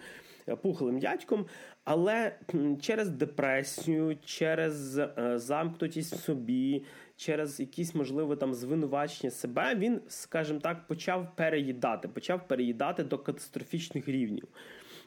[0.48, 1.46] е, пухлим дядьком.
[1.84, 2.32] Але
[2.80, 6.84] через депресію, через е, замкнутість в собі,
[7.16, 14.08] через якісь, можливо, там звинувачення себе, він, скажімо так, почав переїдати, почав переїдати до катастрофічних
[14.08, 14.48] рівнів.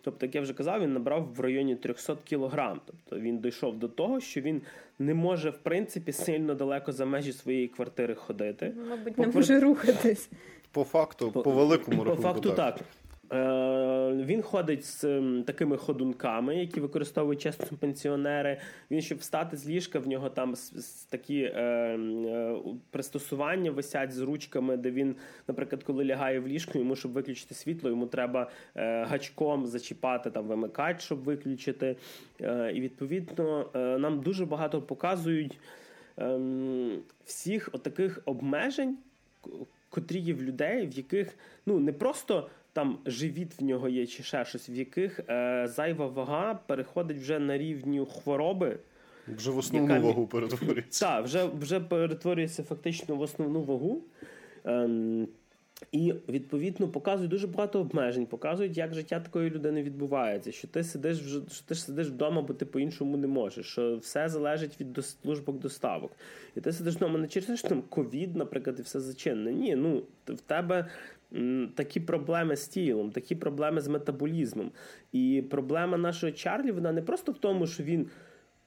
[0.06, 2.82] Тобто, як я вже казав, він набрав в районі 300 кілограм.
[2.86, 4.62] Тобто він дійшов до того, що він
[5.00, 8.74] не може в принципі сильно далеко за межі своєї квартири ходити.
[8.90, 10.30] Мабуть, по не може рухатись.
[10.72, 12.80] По факту, по, по великому По факту так.
[12.80, 12.84] Е,
[13.32, 18.58] він ходить з такими ходунками, які використовують часто пенсіонери.
[18.92, 20.54] Він, щоб встати з ліжка, в нього там
[21.10, 22.56] такі е, е,
[22.92, 25.16] пристосування висять з ручками, де він,
[25.48, 31.02] наприклад, коли лягає в ліжку, йому щоб виключити світло, йому треба гачком зачіпати там вимикач,
[31.02, 31.96] щоб виключити.
[32.74, 35.60] І відповідно нам дуже багато показують
[36.18, 38.98] ем, всіх отаких обмежень,
[39.90, 44.24] котрі є в людей, в яких ну не просто там живіт в нього є чи
[44.24, 48.78] ще щось, в яких е, зайва вага переходить вже на рівні хвороби.
[49.28, 50.08] Вже в основну яка...
[50.08, 51.06] вагу перетворюється.
[51.06, 54.02] Так, вже вже перетворюється фактично в основну вагу.
[54.66, 55.28] Ем,
[55.92, 60.52] і відповідно показують дуже багато обмежень, показують, як життя такої людини відбувається.
[60.52, 63.66] Що ти сидиш вже що ти сидиш вдома, бо ти по-іншому не можеш.
[63.66, 66.12] Що все залежить від службок доставок.
[66.56, 69.54] І ти сидиш вдома не через те, що там ковід, наприклад, і все зачинене.
[69.54, 70.88] Ні, ну в тебе
[71.76, 74.72] такі проблеми з тілом, такі проблеми з метаболізмом.
[75.12, 78.08] І проблема нашого Чарлі вона не просто в тому, що він.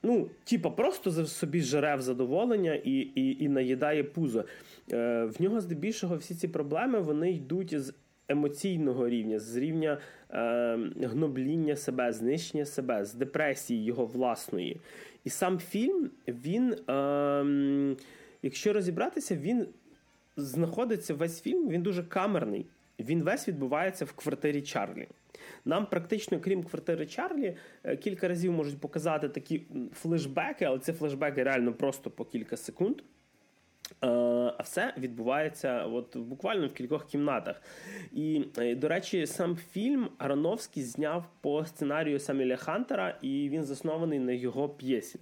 [0.03, 4.45] Ну, типа, просто собі жере в задоволення і і, і наїдає пузо.
[4.93, 7.95] Е, В нього здебільшого всі ці проблеми вони йдуть з
[8.29, 9.99] емоційного рівня, з рівня
[10.31, 14.81] е, гнобління себе, знищення себе, з депресії його власної.
[15.25, 17.97] І сам фільм, він, е,
[18.43, 19.67] якщо розібратися, він
[20.39, 22.67] знаходиться весь фільм, він дуже камерний.
[22.99, 25.09] Він весь відбувається в квартирі Чарлі.
[25.65, 31.43] Нам практично, крім квартири Чарлі, е, кілька разів можуть показати такі флешбеки, але це флешбеки
[31.43, 32.97] реально просто по кілька секунд.
[34.05, 34.09] Е,
[34.59, 37.63] а все відбувається от буквально в кількох кімнатах.
[38.13, 44.19] І, е, до речі, сам фільм Ароновський зняв по сценарію Саміля Хантера, і він заснований
[44.19, 45.19] на його п'єсі.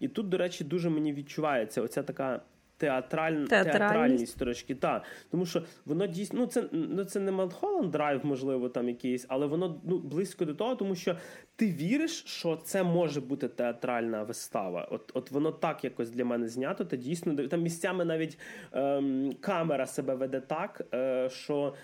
[0.00, 2.40] І тут, до речі, дуже мені відчувається оця така
[2.76, 3.44] театраль...
[3.44, 4.74] театральність трошки.
[4.74, 5.02] Та.
[5.30, 9.46] Тому що воно дійсно ну це ну це не Малхолланд драйв, можливо, там якийсь, але
[9.46, 11.16] воно ну близько до того, тому що
[11.56, 14.88] ти віриш, що це може бути театральна вистава.
[14.90, 16.84] От от воно так якось для мене знято.
[16.84, 18.38] Та дійсно там місцями навіть
[18.72, 21.74] ем, камера себе веде так, е, що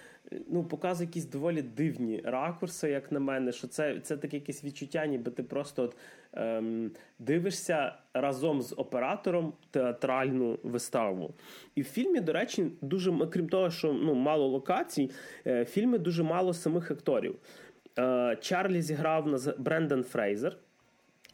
[0.48, 5.07] ну, показує якісь доволі дивні ракурси, як на мене, що це це таке якесь відчуття,
[5.07, 5.96] ніби ти просто от,
[6.32, 11.34] ем, дивишся разом з оператором театральну виставу.
[11.74, 15.10] І в фільмі, до речі, дуже крім того, що ну, мало локацій,
[15.46, 17.36] е, в фільмі дуже мало самих акторів.
[17.98, 20.56] Е, Чарлі зіграв, на, Брендан Фрейзер.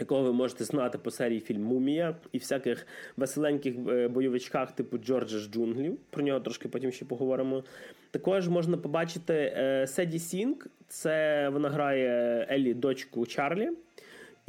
[0.00, 5.38] Якого ви можете знати по серії фільм Мумія і всяких веселеньких е, бойовичках, типу Джорджа
[5.38, 5.98] з джунглів.
[6.10, 7.64] Про нього трошки потім ще поговоримо.
[8.10, 13.70] Також можна побачити е, Седі Сінк, це вона грає Елі, дочку Чарлі.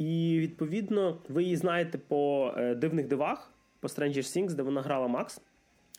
[0.00, 5.08] І відповідно ви її знаєте по е, дивних дивах, по Stranger Things, де вона грала
[5.08, 5.40] Макс.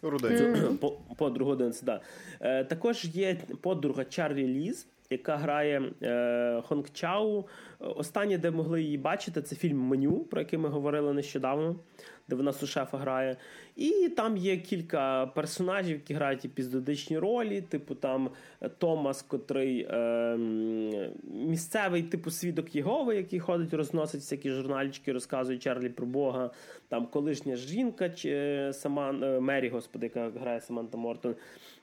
[0.04, 0.78] Mm.
[0.78, 2.02] По, подругу Денс, да.
[2.40, 7.48] Е, також є подруга Чарлі Ліз, яка грає е, Хонг Чау.
[7.82, 11.76] Останнє, де могли її бачити, це фільм Меню, про який ми говорили нещодавно
[12.32, 13.38] де вона сушефа грає.
[13.76, 18.30] І там є кілька персонажів, які грають епізодичні ролі, типу там
[18.78, 20.38] Томас, котрий е,
[21.24, 26.52] місцевий типу свідок Єгови, який ходить, розносить всякі журнальчики, розказує Чарлі про Бога.
[26.88, 31.36] Там колишня жінка, чи е, сама е, Мері, господи, яка грає Саманта Мортон,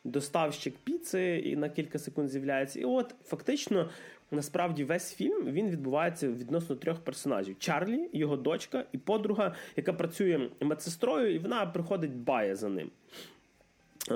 [0.04, 2.80] доставщик піци і на кілька секунд з'являється.
[2.80, 3.88] І от фактично
[4.30, 10.48] насправді весь фільм він відбувається відносно трьох персонажів: Чарлі, його дочка і подруга, яка працює
[10.60, 12.90] медсестрою, і вона приходить бає за ним.
[14.10, 14.14] Е,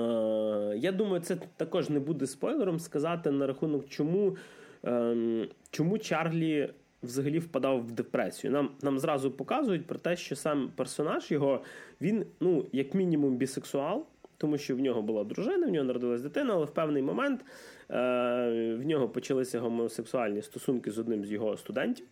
[0.77, 4.37] Я думаю, це також не буде спойлером сказати на рахунок, чому,
[4.85, 6.69] е, чому Чарлі.
[7.03, 8.51] Взагалі впадав в депресію.
[8.51, 11.61] Нам нам зразу показують про те, що сам персонаж його
[12.01, 14.05] він, ну, як мінімум, бісексуал,
[14.37, 17.45] тому що в нього була дружина, в нього народилась дитина, але в певний момент
[17.89, 22.05] в нього почалися гомосексуальні стосунки з одним з його студентів.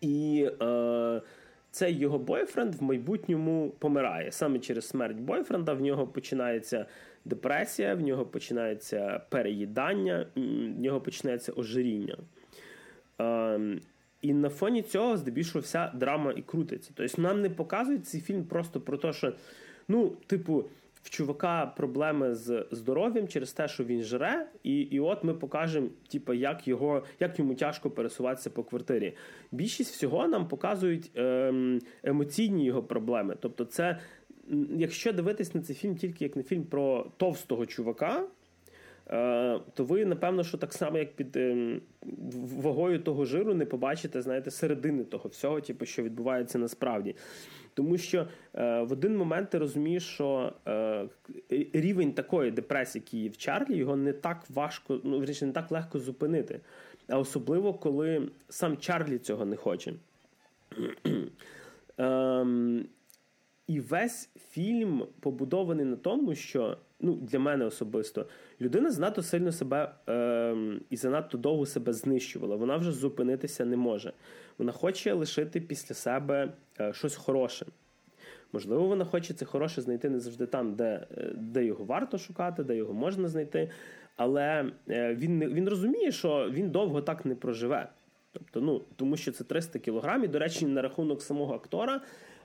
[0.00, 1.22] І е,
[1.70, 4.32] цей його бойфренд в майбутньому помирає.
[4.32, 6.86] Саме через смерть бойфренда в нього починається
[7.24, 12.16] депресія, в нього починається переїдання, в нього починається ожиріння.
[13.20, 13.60] Е,
[14.22, 16.90] і на фоні цього, здебільшого, вся драма і крутиться.
[16.94, 19.32] Тобто нам не показують цей фільм просто про те, що,
[19.88, 20.64] ну, типу,
[21.02, 25.88] в чувака проблеми з здоров'ям через те, що він жре, і і от ми покажемо,
[26.12, 29.16] типу, як його, як йому тяжко пересуватися по квартирі.
[29.52, 33.36] Більшість всього нам показують ем, емоційні його проблеми.
[33.40, 33.98] Тобто, це
[34.76, 38.26] якщо дивитись на цей фільм тільки як на фільм про товстого чувака.
[39.10, 41.80] Е, то ви, напевно, що так само, як під ем,
[42.56, 47.16] вагою того жиру, не побачите, знаєте, середини того всього, типу, що відбувається насправді.
[47.74, 51.08] Тому що е, в один момент ти розумієш, що е,
[51.72, 55.70] рівень такої депресії, який є в Чарлі, його не так важко, ну вірніше, не так
[55.70, 56.60] легко зупинити.
[57.08, 59.92] А особливо, коли сам Чарлі цього не хоче.
[61.98, 62.86] Ем,
[63.66, 68.26] і весь фільм побудований на тому, що ну, для мене особисто
[68.60, 70.56] людина занадто сильно себе е,
[70.90, 72.56] і занадто довго себе знищувала.
[72.56, 74.12] Вона вже зупинитися не може.
[74.58, 77.66] Вона хоче лишити після себе е, щось хороше.
[78.52, 82.64] Можливо, вона хоче це хороше знайти не завжди там, де е, де його варто шукати,
[82.64, 83.70] де його можна знайти.
[84.16, 87.88] Але е, він він розуміє, що він довго так не проживе.
[88.32, 90.30] Тобто, ну тому що це 300 кілограмів.
[90.30, 92.00] До речі, на рахунок самого актора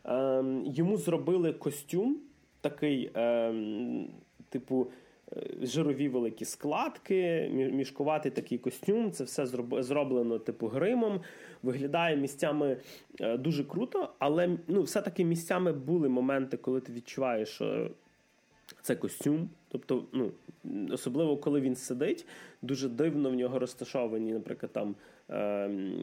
[0.06, 2.18] ем, йому зробили костюм
[2.62, 4.08] такий, ем,
[4.50, 4.88] типу.
[5.34, 9.12] Е, жирові великі складки, мішкуватий такий костюм.
[9.12, 9.46] Це все
[9.84, 11.22] зроблено типу гримом.
[11.64, 12.78] Виглядає місцями
[13.22, 17.92] е, дуже круто, але ну, все-таки місцями були моменти, коли ти відчуваєш, що
[18.82, 19.50] це костюм.
[19.68, 20.32] Тобто, ну,
[20.92, 22.26] особливо коли він сидить,
[22.62, 24.96] дуже дивно в нього розташовані, наприклад, там е,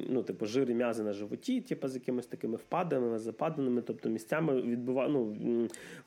[0.08, 4.62] ну, типу, жир і м'язи на животі, типу, з якимись такими впадами, западаними, тобто місцями
[4.62, 5.08] відбува...
[5.08, 5.36] ну,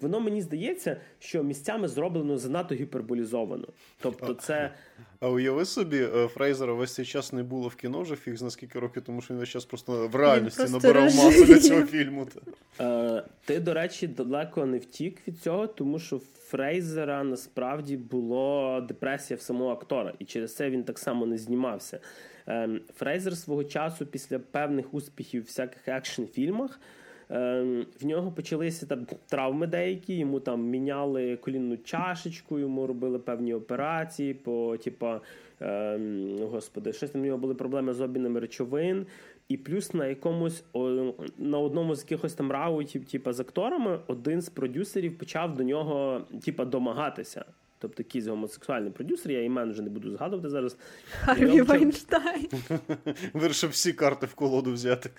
[0.01, 3.67] Воно мені здається, що місцями зроблено занадто гіперболізовано.
[4.01, 4.71] Тобто, це.
[5.19, 8.49] А уяви собі, е, Фрейзера весь цей час не було в кіно вже фіг на
[8.49, 11.82] скільки років, тому що він весь час просто в реальності просто набирав масу для цього
[11.86, 12.28] фільму.
[12.80, 19.38] Е, Ти, до речі, далеко не втік від цього, тому що Фрейзера насправді було депресія
[19.38, 21.99] в самого актора, і через це він так само не знімався.
[22.47, 26.79] Ем, Фрейзер свого часу, після певних успіхів в всяких екшн-фільмах,
[27.29, 33.53] ем, в нього почалися там травми деякі, йому там міняли колінну чашечку, йому робили певні
[33.53, 35.21] операції, по типа,
[35.60, 39.05] ем, господи, щось там у нього були проблеми з обмінами речовин.
[39.47, 40.63] І плюс на якомусь
[41.38, 46.21] на одному з якихось там раутів, типу, з акторами, один з продюсерів почав до нього,
[46.45, 47.45] типу, домагатися.
[47.79, 50.77] Тобто якийсь гомосексуальний продюсер, я імен вже не буду згадувати зараз.
[51.09, 52.47] Харві Вайнштайн.
[53.33, 55.09] Вирішив всі карти в колоду взяти.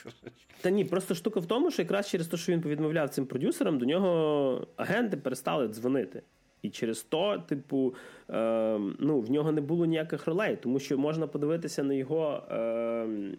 [0.60, 3.78] Та ні, просто штука в тому, що якраз через те, що він повідмовляв цим продюсерам,
[3.78, 6.22] до нього агенти перестали дзвонити.
[6.62, 7.94] І через то, типу,
[8.30, 12.42] е, ну, в нього не було ніяких ролей, тому що можна подивитися на його.
[12.50, 13.36] Е,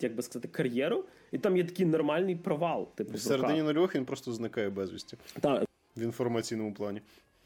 [0.00, 2.88] як би сказати, кар'єру, і там є такий нормальний провал.
[2.94, 5.16] Типу, В середині нульох він просто зникає безвісті.
[5.40, 5.64] Так.
[5.96, 7.00] В інформаційному плані.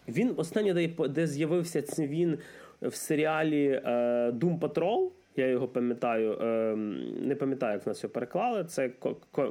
[0.08, 2.38] Він останнє, де, де з'явився це він
[2.82, 3.90] в серіалі е,
[4.30, 5.10] Doom Patrol.
[5.36, 6.76] Я його пам'ятаю, е,
[7.22, 8.64] не пам'ятаю, як в нас його переклали.
[8.64, 8.90] Це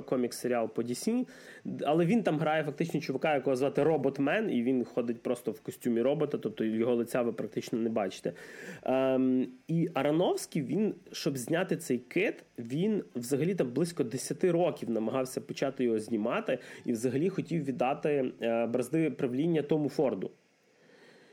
[0.06, 1.28] комікс-серіал по DC.
[1.86, 6.02] Але він там грає фактично чувака, якого звати Роботмен, і він ходить просто в костюмі
[6.02, 8.34] робота, тобто його лиця ви практично не бачите.
[8.84, 15.42] Ем, І Арановський, він, щоб зняти цей кит, він взагалі там близько 10 років намагався
[15.42, 20.32] почати його знімати і взагалі хотів віддати е, бразди правління Тому Форду.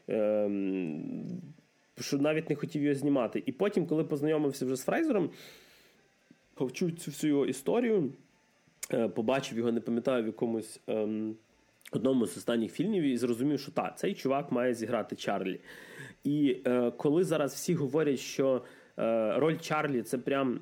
[0.08, 1.42] Ем,
[2.00, 3.42] що навіть не хотів його знімати.
[3.46, 5.30] І потім, коли познайомився вже з Фрейзером,
[6.54, 8.12] повчув цю всю його історію,
[8.92, 11.36] е, побачив його, не пам'ятаю, в якомусь ем,
[11.92, 15.60] одному з останніх фільмів і зрозумів, що так, цей чувак має зіграти Чарлі.
[16.24, 18.64] І е, коли зараз всі говорять, що
[18.98, 20.60] е, роль Чарлі це прям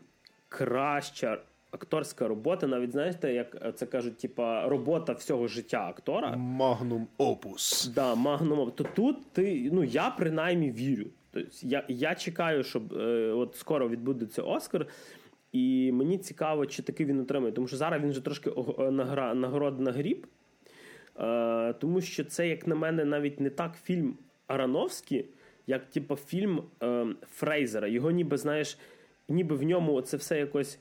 [0.48, 6.36] краща акторська робота, навіть знаєте, як це кажуть, типа робота всього життя актора.
[6.36, 7.90] Магнум опус.
[7.94, 11.06] Да, магнум То тут ти, ну я принаймні вірю.
[11.30, 14.86] Тобто я я чекаю, щоб е, от скоро відбудеться Оскар.
[15.52, 18.50] І мені цікаво, чи таки він отримає, тому що зараз він вже трошки
[18.90, 20.26] награ, нагород нагріб.
[21.20, 25.26] Е, тому що це, як на мене, навіть не так фільм Арановський,
[25.66, 27.88] як типу, фільм е, Фрейзера.
[27.88, 28.78] Його ніби знаєш,
[29.28, 30.78] ніби в ньому це все якось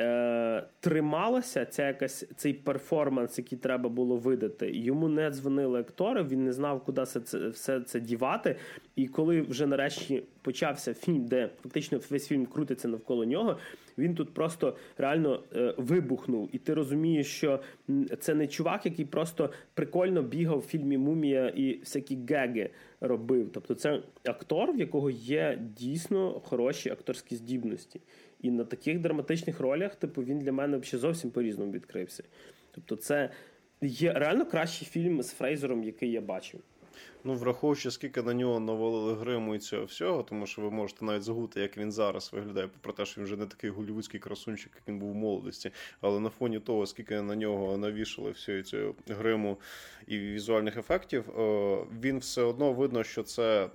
[0.00, 4.70] е, трималося ця якась цей перформанс, який треба було видати.
[4.70, 8.56] Йому не дзвонили актори, він не знав, куди все це все це дівати.
[8.96, 13.58] І коли вже нарешті почався фільм, де фактично весь фільм крутиться навколо нього,
[13.98, 16.48] він тут просто реально е, вибухнув.
[16.52, 17.60] І ти розумієш, що
[18.18, 23.50] це не чувак, який просто прикольно бігав в фільмі Мумія і всякі геги робив.
[23.52, 28.00] Тобто, це актор, в якого є дійсно хороші акторські здібності.
[28.40, 32.24] І на таких драматичних ролях, типу, він для мене взагалі зовсім по-різному відкрився.
[32.70, 33.30] Тобто, це
[33.82, 36.60] є реально кращий фільм з Фрейзером, який я бачив.
[37.24, 41.22] Ну, враховуючи, скільки на нього навалили гриму і цього всього, тому що ви можете навіть
[41.22, 44.88] загути, як він зараз виглядає, попри те, що він вже не такий голівудський красунчик, як
[44.88, 45.70] він був в молодості.
[46.00, 49.60] Але на фоні того, скільки на нього навішали всю цю гриму
[50.06, 51.24] і візуальних ефектів,
[52.02, 53.70] він все одно видно, що це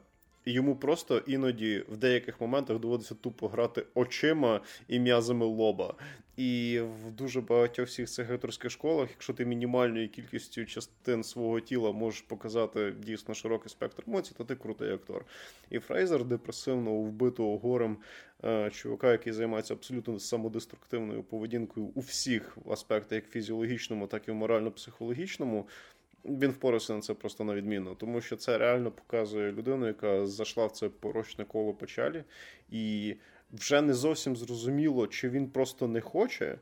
[0.45, 5.95] йому просто іноді в деяких моментах доводиться тупо грати очима і м'язами лоба.
[6.37, 11.91] І в дуже багатьох всіх цих акторських школах, якщо ти мінімальною кількістю частин свого тіла
[11.91, 15.25] можеш показати дійсно широкий спектр емоцій, то ти крутий актор.
[15.69, 17.97] І Фрейзер депресивного, вбитого горем
[18.43, 24.35] е, чувака, який займається абсолютно самодеструктивною поведінкою у всіх аспектах, як фізіологічному, так і в
[24.35, 25.67] морально-психологічному.
[26.25, 30.65] Він впорався на це просто на відмінно, тому що це реально показує людину, яка зайшла
[30.65, 32.23] в це порочне коло печалі,
[32.69, 33.15] і
[33.51, 36.57] вже не зовсім зрозуміло, чи він просто не хоче,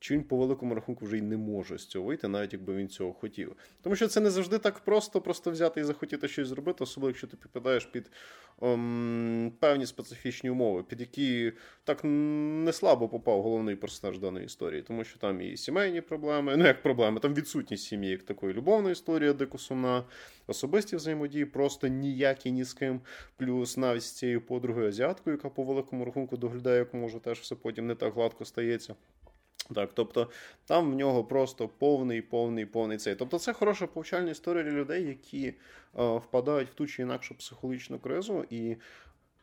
[0.00, 2.88] чи він по великому рахунку вже й не може з цього вийти, навіть якби він
[2.88, 3.56] цього хотів.
[3.82, 7.26] Тому що це не завжди так просто просто взяти і захотіти щось зробити, особливо якщо
[7.26, 8.10] ти підпадаєш під
[8.60, 11.52] ом, певні специфічні умови, під які
[11.84, 16.66] так не слабо попав головний персонаж даної історії, тому що там і сімейні проблеми, ну
[16.66, 20.04] як проблеми, там відсутність сім'ї, як такої любовна історія, дико сумна,
[20.46, 23.00] особисті взаємодії, просто ніякі ні з ким.
[23.36, 27.54] Плюс навіть з цією подругою азіаткою, яка по великому рахунку доглядає, як може теж все
[27.54, 28.94] потім не так гладко стається.
[29.74, 30.30] Так, тобто
[30.66, 33.14] там в нього просто повний, повний, повний цей.
[33.14, 35.54] Тобто, це хороша повчальна історія для людей, які е,
[36.16, 38.76] впадають в ту чи інакшу психологічну кризу і е,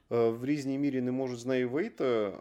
[0.09, 2.31] в різній мірі не можуть з неї вийти, е,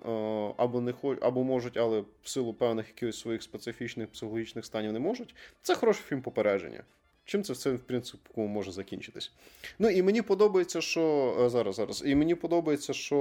[0.56, 4.98] або не хоч, або можуть, але в силу певних якихось своїх специфічних психологічних станів не
[4.98, 5.34] можуть.
[5.62, 6.84] Це хороший фільм попередження.
[7.24, 9.32] Чим це все, в принципі, може закінчитись?
[9.78, 13.16] Ну і мені подобається, що е, зараз, зараз, і мені подобається, що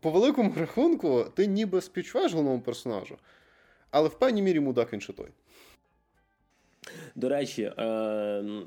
[0.00, 3.16] по великому рахунку ти ніби співчуваєш головному персонажу
[3.94, 5.28] але в певній мірі мудак він ще той.
[7.14, 8.62] До речі, е-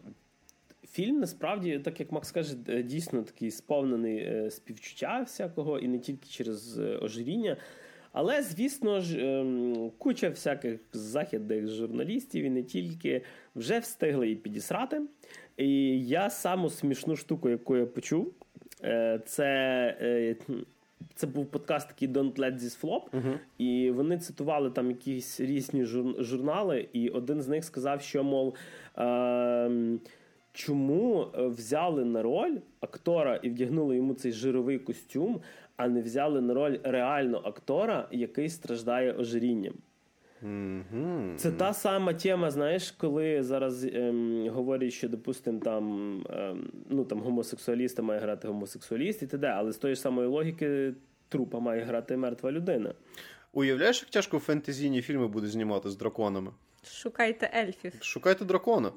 [0.91, 5.99] фільм насправді, так як Макс каже, е, дійсно такий сповнений е- співчуття всякого, і не
[5.99, 7.57] тільки через е, ожиріння.
[8.11, 13.21] Але, звісно ж, ем, куча всяких західних журналістів і не тільки
[13.55, 15.01] вже встигли і підісрати.
[15.57, 18.33] І я саму смішну штуку, яку я почув,
[19.25, 20.35] це
[21.17, 23.37] це був подкаст такий Don't Let This Flop, uh-huh.
[23.57, 28.55] і вони цитували там якісь різні жур- журнали, і один з них сказав, що мов.
[28.97, 29.97] Е-
[30.51, 35.41] Чому взяли на роль актора і вдягнули йому цей жировий костюм,
[35.75, 39.73] а не взяли на роль реально актора, який страждає ожирінням?
[41.37, 47.19] Це та сама тема, знаєш, коли зараз ем, говорять, що, допустимо, там ем, ну, там
[47.19, 50.93] гомосексуаліста має грати гомосексуаліст і т.д., але з тої самої логіки
[51.29, 52.93] трупа має грати мертва людина.
[53.53, 56.51] Уявляєш, як тяжко фентезійні фільми буде знімати з драконами?
[56.83, 57.93] Шукайте ельфів.
[58.01, 58.91] Шукайте дракона.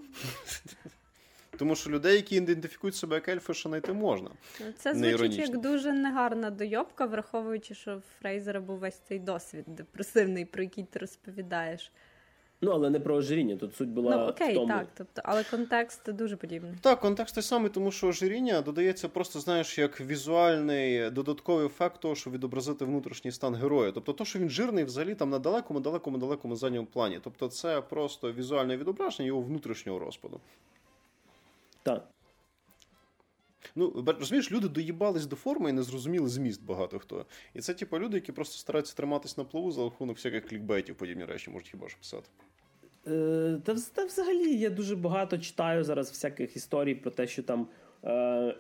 [1.61, 4.31] Тому що людей, які ідентифікують себе як ельфи, що знайти можна.
[4.79, 10.45] Це звучить як дуже негарна дойобка, враховуючи, що в Фрейзера був весь цей досвід депресивний,
[10.45, 11.93] про який ти розповідаєш.
[12.61, 14.17] Ну, але не про ожиріння, тут суть була.
[14.17, 14.69] Ну, окей, в тому.
[14.69, 16.73] так, тобто, але контекст дуже подібний.
[16.81, 22.15] Так, контекст той самий, тому що ожиріння додається просто, знаєш, як візуальний додатковий ефект того,
[22.15, 23.93] щоб відобразити внутрішній стан героя.
[23.93, 27.21] Тобто, то, що він жирний, взагалі там на далекому, далекому, далекому задньому плані.
[27.25, 30.41] Тобто, це просто візуальне відображення його внутрішнього розпаду.
[31.83, 32.09] Так.
[33.75, 37.27] Ну, розумієш, люди доїбались до форми і не зрозуміли зміст багато хто.
[37.55, 41.25] І це, типу, люди, які просто стараються триматись на плаву за рахунок всяких клікбейтів, подібні
[41.25, 42.29] речі, можуть хіба ж писати.
[43.07, 47.69] Е, та, та взагалі я дуже багато читаю зараз всяких історій про те, що там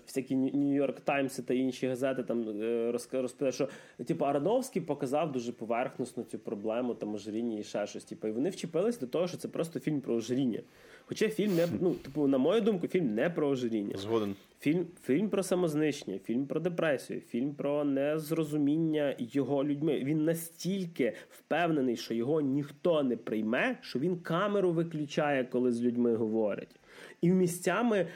[0.07, 3.69] всякі Нью-Йорк Таймси та інші газети там е, розповідають, що
[4.07, 8.05] типу, Ароновський показав дуже поверхносно цю проблему там ожиріння і ще щось.
[8.05, 10.61] Типу, і вони вчепились до того, що це просто фільм про ожиріння.
[11.07, 13.97] Хоча фільм не ну, типу, на мою думку, фільм не про ожиріння.
[13.97, 14.35] Згоден.
[14.61, 19.99] Фільм фільм про самознищення, фільм про депресію, фільм про незрозуміння його людьми.
[20.05, 26.15] Він настільки впевнений, що його ніхто не прийме, що він камеру виключає, коли з людьми
[26.15, 26.81] говорить.
[27.21, 28.07] І місцями,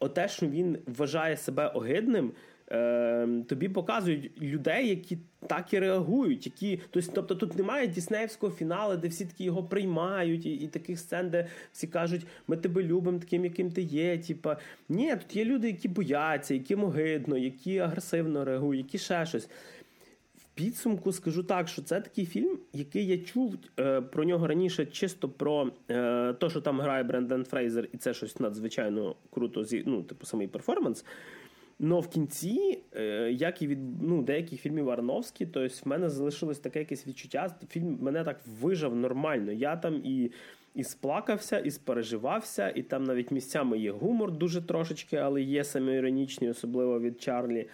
[0.00, 2.32] оте, що він вважає себе огидним.
[2.72, 6.46] Е, тобі показують людей, які так і реагують.
[6.46, 6.80] які,
[7.14, 11.46] Тобто тут немає діснеївського фіналу, де всі такі його приймають, і і таких сцен, де
[11.72, 14.18] всі кажуть, ми тебе любимо таким, яким ти є.
[14.18, 14.56] Тіпа.
[14.88, 19.48] Ні, тут є люди, які бояться, яким огидно, які агресивно реагують, які ще щось.
[20.60, 25.28] Підсумку скажу так, що це такий фільм, який я чув е, про нього раніше, чисто
[25.28, 30.26] про е, те, що там грає Бренден Фрейзер, і це щось надзвичайно круто, ну, типу,
[30.26, 31.04] самий перформанс.
[31.78, 36.58] Но в кінці, е, як і від ну, деяких фільмів Арновські, то в мене залишилось
[36.58, 37.56] таке якесь відчуття.
[37.68, 39.52] Фільм мене так вижав нормально.
[39.52, 40.30] Я там і
[40.74, 46.50] і сплакався, і спереживався, і там навіть місцями є гумор дуже трошечки, але є самоіронічний,
[46.50, 47.68] особливо від Чарлі.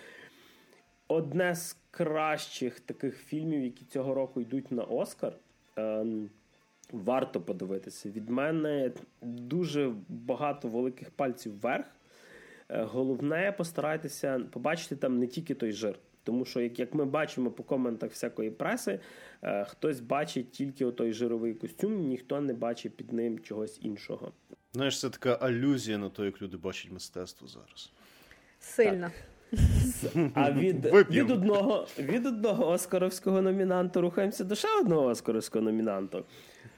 [1.09, 5.33] Одне з кращих таких фільмів, які цього року йдуть на Оскар.
[5.77, 6.31] Ем,
[6.93, 8.11] варто подивитися.
[8.11, 8.93] Від мене
[9.23, 11.87] дуже багато великих пальців вверх.
[12.69, 15.99] головне постарайтеся побачити там не тільки той жир.
[16.23, 19.01] Тому що, як як ми бачимо по коментах всякої преси,
[19.43, 24.33] е, хтось бачить тільки той жировий костюм, ніхто не бачить під ним чогось іншого.
[24.73, 27.93] Знаєш, це така алюзія на те, як люди бачать мистецтво зараз.
[28.61, 29.11] Сильно.
[30.35, 36.25] А від від одного від одного оскаровського номінанту рухаємося до ще одного оскаровського номінанту.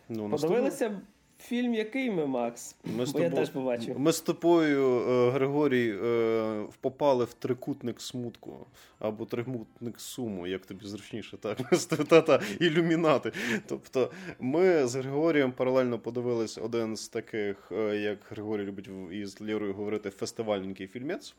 [0.08, 1.00] Ну, Подивилися
[1.40, 2.76] фільм, який ми, Макс?
[2.84, 4.00] Ми тобою, я теж побачив.
[4.00, 8.66] Ми з тобою, е, Григорій, е, попали в трикутник смутку
[8.98, 11.58] або трикутник суму, як тобі зручніше, так?
[12.08, 13.32] Та-та, ілюмінати.
[13.66, 14.10] Тобто,
[14.40, 20.10] ми з Григорієм паралельно подивилися один з таких, е, як Григорій любить із Лірою говорити,
[20.10, 21.34] фестивальненький фільмець.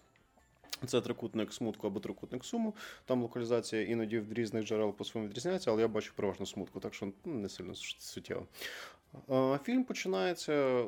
[0.86, 2.76] Це трикутник смутку або трикутник суму.
[3.06, 7.12] Там локалізація іноді в різних джерел по-своєму відрізняється, але я бачу переважно смутку, так що
[7.26, 8.46] ну, не сильно суттєво.
[9.64, 10.82] Фільм починається,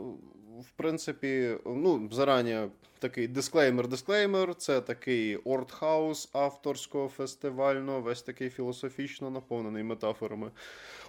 [0.60, 2.58] в принципі, ну, зарані
[3.00, 4.56] такий дисклеймер-дисклеймер.
[4.56, 10.52] Це такий ортхаус авторського фестивального, весь такий філософічно наповнений метафорами,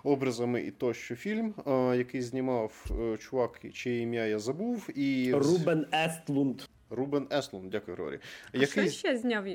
[0.03, 1.55] образами і тощо фільм,
[1.97, 4.99] який знімав е, чувак, чиє ім'я я забув.
[4.99, 5.35] і...
[5.35, 6.63] Рубен Естлунд.
[6.93, 8.19] Рубен Еслун, дякую, Грорі.
[8.55, 8.91] А Який...
[8.91, 9.47] Що ще зняв?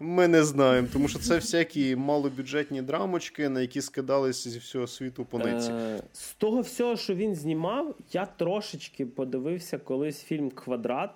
[0.00, 5.24] Ми не знаємо, тому що це всякі малобюджетні драмочки, на які скидалися зі всього світу
[5.24, 5.70] пониці.
[5.72, 11.10] Е, з того всього, що він знімав, я трошечки подивився колись фільм Квадрат.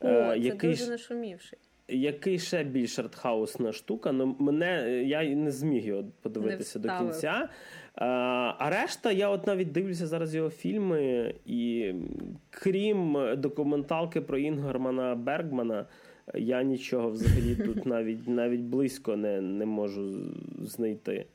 [0.00, 1.58] О, е, це який дуже нашумівший.
[1.90, 7.48] Який ще більш артхаусна штука, але мене я не зміг його подивитися до кінця.
[7.94, 8.06] А,
[8.58, 11.92] а решта, я от навіть дивлюся зараз його фільми, і
[12.50, 15.86] крім документалки про Інгермана Бергмана,
[16.34, 21.26] я нічого взагалі тут навіть навіть близько не, не можу знайти.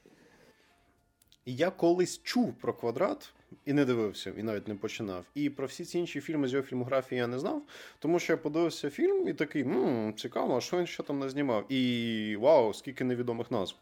[1.46, 3.34] Я колись чув про квадрат.
[3.66, 5.26] І не дивився, і навіть не починав.
[5.36, 7.62] І про всі ці інші фільми з його фільмографії я не знав,
[8.00, 11.30] тому що я подивився фільм і такий, мм, цікаво, а що він що там не
[11.30, 11.72] знімав?
[11.72, 13.76] І вау, скільки невідомих назв.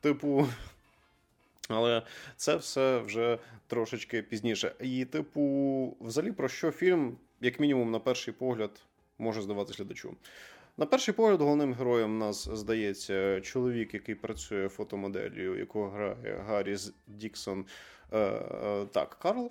[0.00, 0.46] Типу.
[1.68, 2.02] Але
[2.36, 4.74] це все вже трошечки пізніше.
[4.80, 8.70] І, типу, взагалі, про що фільм, як мінімум, на перший погляд,
[9.18, 10.16] може здаватися глядачу.
[10.76, 17.64] На перший погляд, головним героєм нас здається чоловік, який працює фотомоделлю, якого грає Гаррі Діксон.
[18.12, 19.50] Е, е, так, Карл.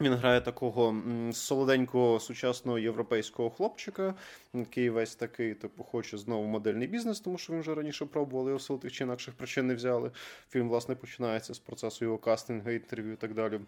[0.00, 0.96] Він грає такого
[1.32, 4.14] солоденького сучасного європейського хлопчика,
[4.54, 8.60] який весь такий, типу, хоче знову модельний бізнес, тому що він вже раніше пробували його
[8.60, 10.10] сил тих чи інакших причин не взяли.
[10.50, 13.60] Фільм, власне, починається з процесу його кастингу, інтерв'ю і так далі.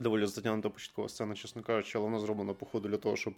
[0.00, 3.34] Доволі затягнута початкова сцена, чесно кажучи, але вона зроблена, походу, для того, щоб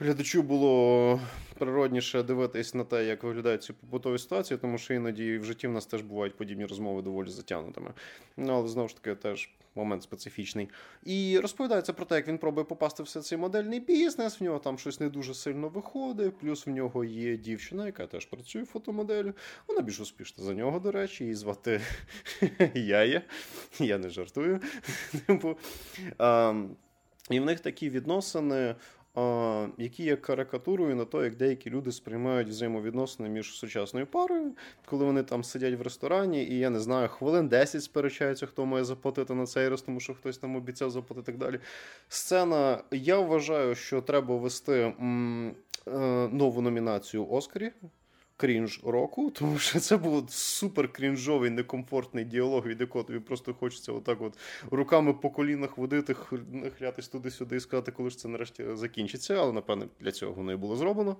[0.00, 1.20] глядачу було
[1.58, 5.72] природніше дивитись на те, як виглядають ці побутові ситуації, тому що іноді в житті в
[5.72, 7.92] нас теж бувають подібні розмови доволі затягнутими.
[8.36, 10.68] Ну, але знову ж таки, теж момент специфічний.
[11.04, 14.40] І розповідається про те, як він пробує попасти в все цей модельний бізнес.
[14.40, 16.38] В нього там щось не дуже сильно виходить.
[16.38, 19.32] Плюс в нього є дівчина, яка теж працює фотомоделю.
[19.68, 21.80] Вона більш успішна за нього, до речі, її звати
[22.74, 23.22] Яя.
[23.78, 24.60] Я не жартую.
[25.26, 25.58] Типу,
[27.30, 28.74] і в них такі відносини
[29.78, 34.52] які є карикатурою на те, як деякі люди сприймають взаємовідносини між сучасною парою,
[34.86, 38.84] коли вони там сидять в ресторані, і я не знаю, хвилин 10 сперечаються, хто має
[38.84, 41.60] заплатити на цей раз, тому що хтось там обіцяв заплатити так далі.
[42.08, 45.54] Сцена, я вважаю, що треба ввести м,
[45.86, 45.90] е,
[46.28, 47.72] нову номінацію Оскарі
[48.36, 53.92] крінж року, тому що це був супер крінжовий, некомфортний діалог, від якого тобі просто хочеться
[53.92, 54.38] отак от
[54.70, 56.14] руками по колінах водити,
[56.78, 59.34] хлятись туди-сюди і сказати, коли ж це нарешті закінчиться.
[59.34, 61.16] Але напевне для цього воно і було зроблено.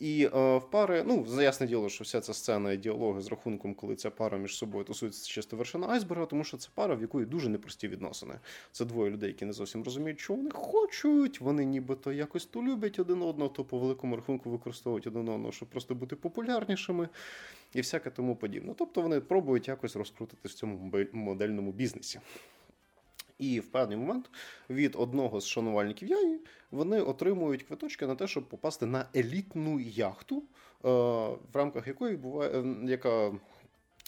[0.00, 3.74] І е, в пари, ну, ясне діло, що вся ця сцена і діалоги з рахунком,
[3.74, 7.26] коли ця пара між собою тусується, чисто вершина айсберга, тому що це пара, в якої
[7.26, 8.34] дуже непрості відносини.
[8.72, 11.40] Це двоє людей, які не зовсім розуміють, що вони хочуть.
[11.40, 15.68] Вони нібито якось то люблять один одного, то по великому рахунку використовують один одного, щоб
[15.68, 17.08] просто бути популярнішими
[17.74, 18.74] і всяке тому подібне.
[18.78, 22.20] Тобто вони пробують якось розкрутити в цьому модельному бізнесі.
[23.40, 24.30] І в певний момент
[24.70, 30.36] від одного з шанувальників яї вони отримують квиточки на те, щоб попасти на елітну яхту,
[30.36, 30.42] е,
[31.52, 33.32] в рамках якої буває яка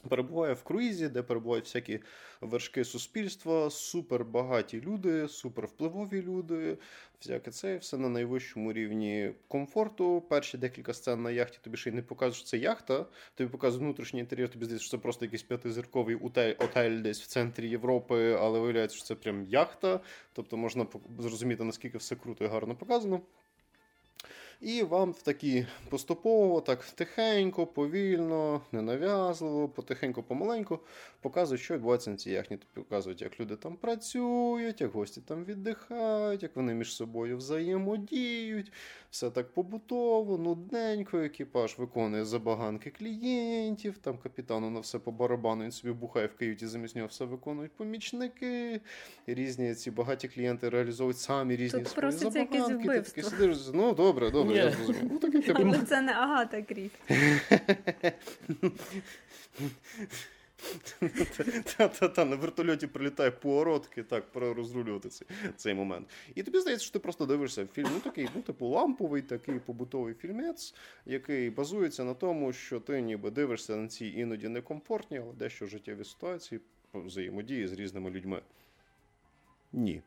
[0.09, 2.01] Перебуває в круїзі, де перебувають всякі
[2.41, 6.79] вершки суспільства, супербагаті люди, супервпливові люди.
[7.21, 10.21] Всяке це все на найвищому рівні комфорту.
[10.21, 13.07] Перші декілька сцен на яхті тобі ще й не показують, що це яхта.
[13.35, 16.17] Тобі показують внутрішній інтер'єр, тобі здається, що це просто якийсь п'ятизірковий
[16.59, 20.01] отель десь в центрі Європи, але виявляється, що це прям яхта.
[20.33, 20.87] Тобто можна
[21.19, 23.21] зрозуміти, наскільки все круто і гарно показано.
[24.63, 30.79] І вам в такі поступово, так тихенько, повільно, ненав'язливо, потихеньку, помаленьку
[31.21, 32.57] показують, що відбувається на цій яхні.
[32.57, 38.73] Тобто показують, як люди там працюють, як гості там віддихають, як вони між собою взаємодіють.
[39.11, 45.73] Все так побутово, нудненько, екіпаж виконує забаганки клієнтів, там капітану на все по барабану, він
[45.73, 48.81] собі бухає в каюті, замість нього все виконують помічники.
[49.27, 52.89] Різні ці багаті клієнти реалізовують самі різні Тут свої забаганки.
[52.89, 55.11] Ти такий сидиш, ну добре, добре, я зрозумів.
[55.13, 56.99] Ну, таке, типу, Але це не Агата Крісті.
[61.77, 66.07] Та-та-та, на вертольоті прилітає поворотки, так, пора розрулювати цей, цей момент.
[66.35, 70.15] І тобі здається, що ти просто дивишся фільм, ну такий, ну, типу, ламповий, такий побутовий
[70.15, 70.75] фільмець,
[71.07, 76.05] який базується на тому, що ти ніби дивишся на ці іноді некомфортні, але дещо життєві
[76.05, 76.61] ситуації
[76.95, 78.43] взаємодії з різними людьми.
[79.73, 80.03] Ні.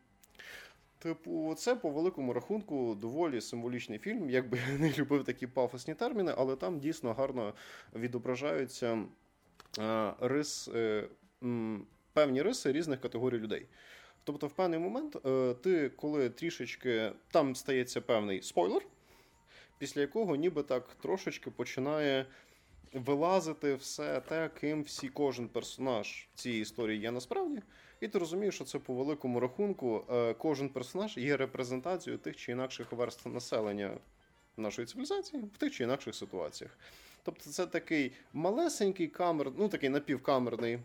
[1.05, 4.29] Типу, це по великому рахунку доволі символічний фільм.
[4.29, 7.53] Якби я не любив такі пафосні терміни, але там дійсно гарно
[7.95, 9.03] відображаються
[9.79, 11.07] е, рис, е,
[12.13, 13.65] певні риси різних категорій людей.
[14.23, 18.81] Тобто, в певний момент е, ти, коли трішечки там стається певний спойлер,
[19.77, 22.25] після якого ніби так трошечки починає
[22.93, 27.61] вилазити все те, ким всі кожен персонаж цієї історії є насправді.
[28.01, 32.51] І ти розумієш, що це по великому рахунку е, кожен персонаж є репрезентацією тих чи
[32.51, 33.97] інакших верств населення
[34.57, 36.77] нашої цивілізації в тих чи інакших ситуаціях.
[37.23, 40.79] Тобто, це такий малесенький камер, ну такий напівкамерний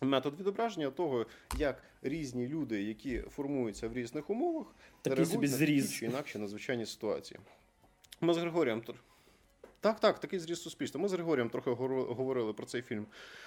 [0.00, 1.26] метод відображення того,
[1.58, 4.66] як різні люди, які формуються в різних умовах,
[5.02, 5.92] Такий собі на зріз.
[5.94, 7.40] чи інакші надзвичайні ситуації.
[8.20, 8.82] Ми з Григорієм
[9.80, 11.00] так, так, такий зріз суспільства.
[11.00, 13.06] Ми з Григорієм трохи говорили про цей фільм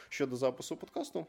[0.10, 1.26] щодо запису подкасту.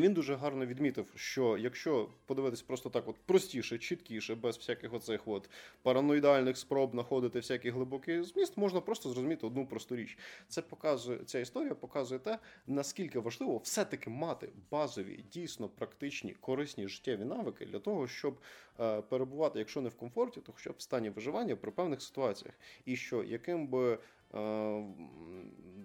[0.00, 5.28] Він дуже гарно відмітив, що якщо подивитись просто так, от простіше, чіткіше, без всяких оцих
[5.28, 5.50] от
[5.82, 10.18] параноїдальних спроб знаходити всякий глибокий зміст, можна просто зрозуміти одну просту річ.
[10.48, 17.24] Це показує ця історія, показує те, наскільки важливо все-таки мати базові, дійсно практичні, корисні життєві
[17.24, 18.38] навики для того, щоб
[18.80, 22.54] е, перебувати, якщо не в комфорті, то хоча б в стані виживання при певних ситуаціях.
[22.84, 23.98] І що яким би
[24.34, 24.84] е,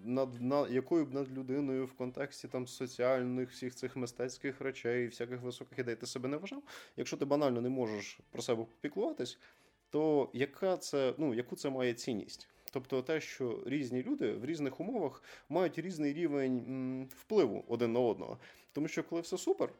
[0.04, 0.28] над,
[0.70, 5.96] якою б над людиною в контексті там соціальних всіх цих мистецьких речей, всяких високих ідей
[5.96, 6.62] ти себе не вважав.
[6.96, 9.38] Якщо ти банально не можеш про себе попіклуватись,
[9.90, 12.48] то яка це, ну, яку це має цінність?
[12.70, 18.38] Тобто те, що різні люди в різних умовах мають різний рівень впливу один на одного.
[18.72, 19.72] Тому що коли все супер,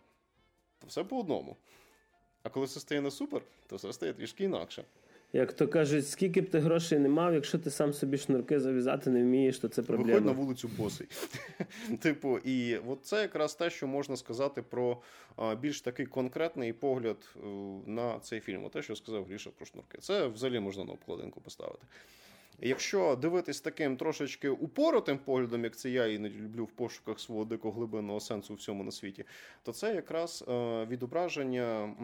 [0.79, 1.57] то все по одному.
[2.43, 4.85] А коли все стає не супер, то все стає трішки інакше.
[5.33, 9.11] Як то кажуть, скільки б ти грошей не мав, якщо ти сам собі шнурки зав'язати
[9.11, 11.07] не вмієш, то це Виходь на вулицю босий.
[12.01, 15.03] типу, і от це якраз те, що можна сказати про
[15.61, 17.47] більш такий конкретний погляд е,
[17.87, 18.69] на цей фільм.
[18.69, 19.99] Те, що сказав Гріша про шнурки.
[19.99, 21.87] Це взагалі можна на обкладинку поставити.
[22.61, 27.75] Якщо дивитись таким трошечки упоротим поглядом, як це я іноді люблю в пошуках свого дикого
[27.75, 29.25] глибинного сенсу у всьому на світі,
[29.63, 31.95] то це якраз е, відображення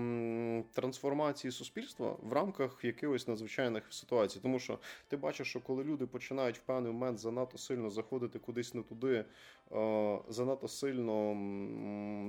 [0.72, 4.40] трансформації суспільства в рамках якихось надзвичайних ситуацій.
[4.42, 4.78] Тому що
[5.08, 9.24] ти бачиш, що коли люди починають в певний момент занадто сильно заходити кудись не туди,
[9.72, 11.36] е, занадто сильно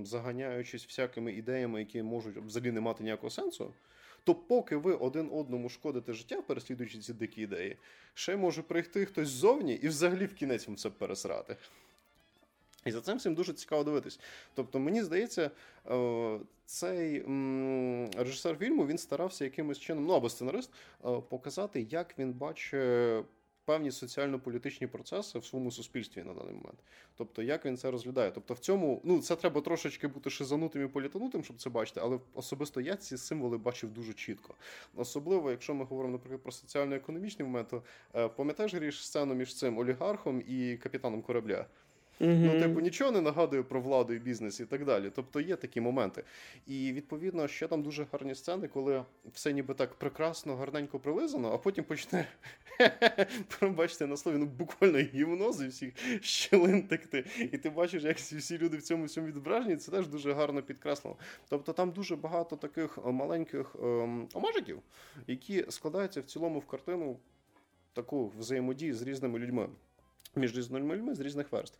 [0.03, 3.74] заганяючись всякими ідеями, які можуть взагалі не мати ніякого сенсу.
[4.24, 7.78] То поки ви один одному шкодите життя, переслідуючи ці дикі ідеї,
[8.13, 11.55] ще може прийти хтось ззовні і взагалі в кінець вам це пересрати.
[12.86, 14.20] І за цим всім дуже цікаво дивитись.
[14.53, 15.51] Тобто, мені здається,
[15.91, 17.24] е, цей
[18.17, 20.72] режисер фільму він старався якимось чином, ну або сценарист,
[21.05, 23.26] е, показати, як він бачить
[23.70, 26.80] певні соціально-політичні процеси в своєму суспільстві на даний момент.
[27.15, 28.32] Тобто, як він це розглядає.
[28.32, 32.20] Тобто, в цьому ну це треба трошечки бути шизанутим і політанутим, щоб це бачити, але
[32.34, 34.55] особисто я ці символи бачив дуже чітко.
[34.95, 37.84] Особливо, якщо ми говоримо, наприклад, про соціально-економічний момент, то
[38.15, 41.65] е, пам'ятаєш Гріш, сцену між цим олігархом і капітаном корабля?
[42.20, 45.11] Ну, типу, нічого не нагадує про владу і бізнес і так далі.
[45.15, 46.24] Тобто є такі моменти.
[46.67, 49.03] І відповідно, ще там дуже гарні сцени, коли
[49.34, 52.28] все ніби так прекрасно, гарненько прилизано, а потім почне
[53.59, 57.26] пробачте на слові, ну буквально гівно зі всіх щілин текти.
[57.39, 61.17] І ти бачиш, як всі люди в цьому всьому відображенні, це теж дуже гарно підкреслено.
[61.49, 64.80] Тобто там дуже багато таких е, маленьких ем, омажиків,
[65.28, 67.20] які складаються в цілому в картину
[67.93, 69.70] таку взаємодію з різними людьми.
[70.36, 71.80] Між різними людьми з різних верст.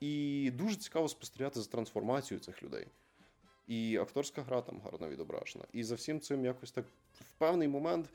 [0.00, 2.86] І дуже цікаво спостерігати за трансформацією цих людей.
[3.66, 5.64] І акторська гра там гарно відображена.
[5.72, 6.84] І за всім цим якось так
[7.14, 8.08] в певний момент.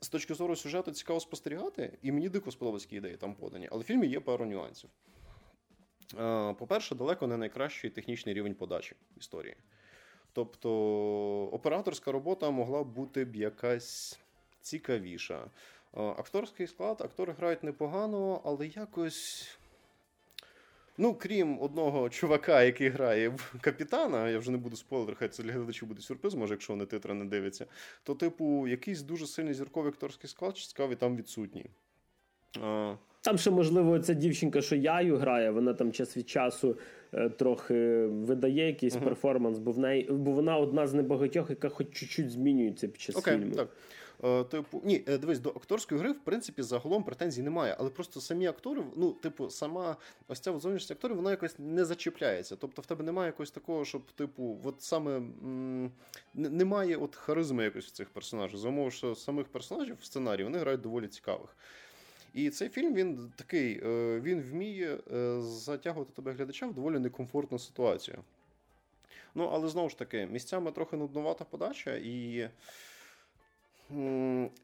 [0.00, 3.68] З точки зору сюжету цікаво спостерігати, і мені дико сподобались ідеї там подані.
[3.72, 4.90] Але в фільмі є пару нюансів.
[6.18, 9.56] Е, По-перше, далеко не найкращий технічний рівень подачі історії.
[10.32, 10.70] Тобто
[11.52, 14.18] операторська робота могла б бути б якась
[14.60, 15.50] цікавіша.
[15.92, 19.48] Акторський склад, актори грають непогано, але якось.
[20.98, 25.42] Ну, крім одного чувака, який грає в капітана, я вже не буду спойлер, хай це
[25.42, 27.66] для глядачів буде сюрприз, може, якщо вони титри не дивляться,
[28.02, 31.66] то, типу, якийсь дуже сильний зірковий акторський склад, чи цікавий, там відсутній.
[32.62, 32.94] А...
[33.20, 36.78] Там ще, можливо, ця дівчинка, що яю грає, вона там час від часу
[37.14, 39.04] е, трохи видає якийсь uh-huh.
[39.04, 43.16] перформанс, бо в неї, бо вона одна з небагатьох, яка хоч чуть-чуть змінюється під час
[43.16, 43.54] okay, фільму.
[43.54, 43.68] Так.
[44.24, 48.20] Е, типу, ні, е, дивись, до акторської гри, в принципі, загалом претензій немає, але просто
[48.20, 49.96] самі актори, ну, типу, сама
[50.28, 52.56] ось ця зовнішність акторів, вона якось не зачіпляється.
[52.56, 55.92] Тобто в тебе немає якогось такого, щоб, типу, от саме м-
[56.34, 58.58] немає от харизми якось в цих персонажів.
[58.58, 61.56] За умови, що самих персонажів в сценарії вони грають доволі цікавих.
[62.34, 64.98] І цей фільм він такий, е, він вміє
[65.38, 68.18] затягувати тебе глядача в доволі некомфортну ситуацію.
[69.34, 72.48] Ну, але знову ж таки, місцями трохи нуднувата подача, і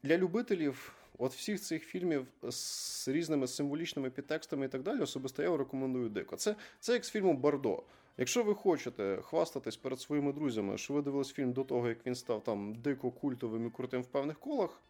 [0.03, 5.57] для любителів от всіх цих фільмів з різними символічними підтекстами і так далі, особисто я
[5.57, 6.35] рекомендую дико.
[6.35, 7.83] Це це як з фільмом Бардо.
[8.17, 12.15] Якщо ви хочете хвастатись перед своїми друзями, що ви дивились фільм до того, як він
[12.15, 14.81] став там дико культовим і крутим в певних колах.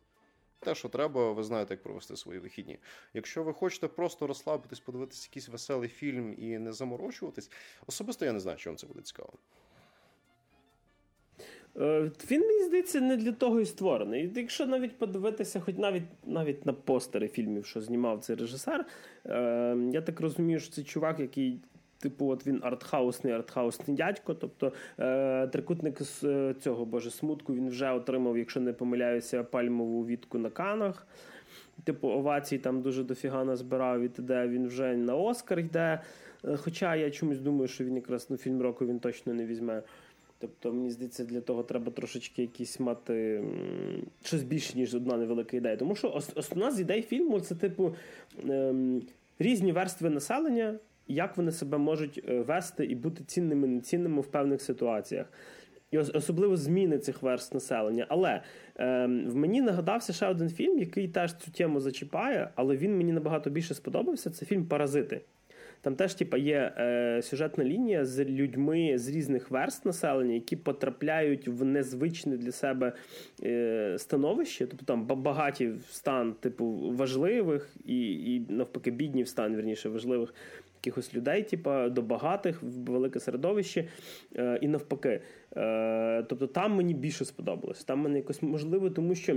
[0.60, 2.80] Те, що треба, ви знаєте, як провести свої вихідні.
[3.14, 7.52] Якщо ви хочете просто розслабитись, подивитися якийсь веселий фільм і не заморочуватись,
[7.88, 9.34] особисто я не знаю, чи вам це буде цікаво.
[11.80, 14.32] Е, він, мені здається, не для того і створений.
[14.36, 18.86] Якщо навіть подивитися, хоч навіть навіть на постери фільмів, що знімав цей режисер,
[19.26, 21.60] е, я так розумію, що це чувак, який.
[21.98, 24.34] Типу, от він артхаусний, артхаусний дядько.
[24.34, 30.06] Тобто е, трикутник з е, цього боже смутку він вже отримав, якщо не помиляюся, пальмову
[30.06, 31.08] вітку на канах.
[31.84, 34.48] Типу, овацій там дуже дофіга назбирав і т.д.
[34.48, 36.02] Він вже на Оскар йде.
[36.58, 39.84] Хоча я чомусь думаю, що він якраз ну, фільм року він точно не візьме.
[40.42, 43.44] Тобто, мені здається, для того треба трошечки якісь мати
[44.24, 45.78] щось більше, ніж одна невелика ідея.
[45.78, 47.96] Тому що основна з ідей фільму це, типу,
[48.50, 49.02] ем,
[49.40, 54.62] різні верстви населення, як вони себе можуть е, вести і бути цінними, нецінними в певних
[54.62, 55.26] ситуаціях.
[55.92, 58.06] І особливо зміни цих верст населення.
[58.10, 58.42] Але
[58.80, 63.12] е, в мені нагадався ще один фільм, який теж цю тему зачіпає, але він мені
[63.12, 64.30] набагато більше сподобався.
[64.30, 65.22] Це фільм Паразити.
[65.82, 71.48] Там теж типа, є е, сюжетна лінія з людьми з різних верст населення, які потрапляють
[71.48, 72.94] в незвичне для себе
[73.44, 79.56] е, становище, тобто там багаті в стан, типу, важливих і, і навпаки, бідні в стан,
[79.56, 80.34] верніше, важливих.
[80.84, 83.88] Якихось людей, типа до багатих, в велике середовище,
[84.36, 85.22] е, і навпаки.
[85.58, 87.84] Е, Тобто там мені більше сподобалось.
[87.84, 89.36] Там мені якось можливо, тому що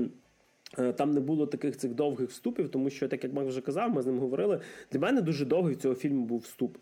[0.96, 4.02] там не було таких цих довгих вступів, тому що, так як Мак вже казав, ми
[4.02, 4.60] з ним говорили.
[4.92, 6.76] Для мене дуже довгий цього фільму був вступ.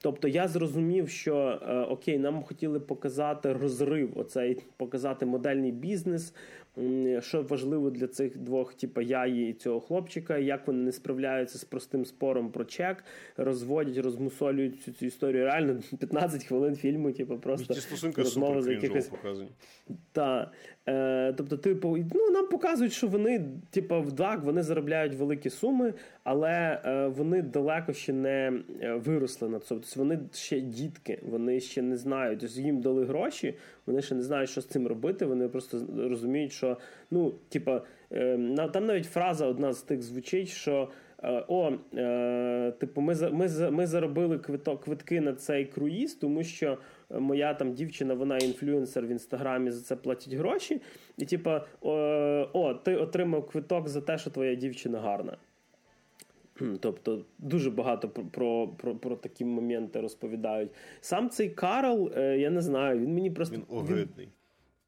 [0.00, 6.34] Тобто я зрозумів, що е, окей, нам хотіли показати розрив, оцей показати модельний бізнес,
[7.20, 11.64] що важливо для цих двох, типу, яї і цього хлопчика, як вони не справляються з
[11.64, 13.04] простим спором про чек,
[13.36, 15.44] розводять, розмусолюють цю, цю історію.
[15.44, 17.74] Реально 15 хвилин фільму, типу, просто
[18.16, 19.10] розмова за якихось
[20.12, 20.52] Так.
[20.88, 26.80] Е, Тобто, типу, ну нам показують, що вони, типу, так, вони заробляють великі суми, але
[26.84, 29.80] е, вони далеко ще не е, виросли на цьому.
[29.80, 32.40] Тобто вони ще дітки, вони ще не знають.
[32.40, 33.54] Тобто їм дали гроші,
[33.86, 35.26] вони ще не знають, що з цим робити.
[35.26, 36.76] Вони просто розуміють, що
[37.10, 37.82] ну, типа,
[38.12, 40.88] е, там навіть фраза одна з тих звучить, що.
[41.22, 46.78] Е, о, е, типу, ми ми, ми заробили квиток квитки на цей круїз, тому що
[47.10, 50.80] моя там дівчина, вона інфлюенсер в інстаграмі за це платить гроші.
[51.18, 51.92] І, типу, о,
[52.52, 55.36] о, ти отримав квиток за те, що твоя дівчина гарна.
[56.80, 60.70] Тобто дуже багато про про, про, про такі моменти розповідають.
[61.00, 63.56] Сам цей Карл, е, я не знаю, він мені просто.
[63.56, 64.28] Він огидний.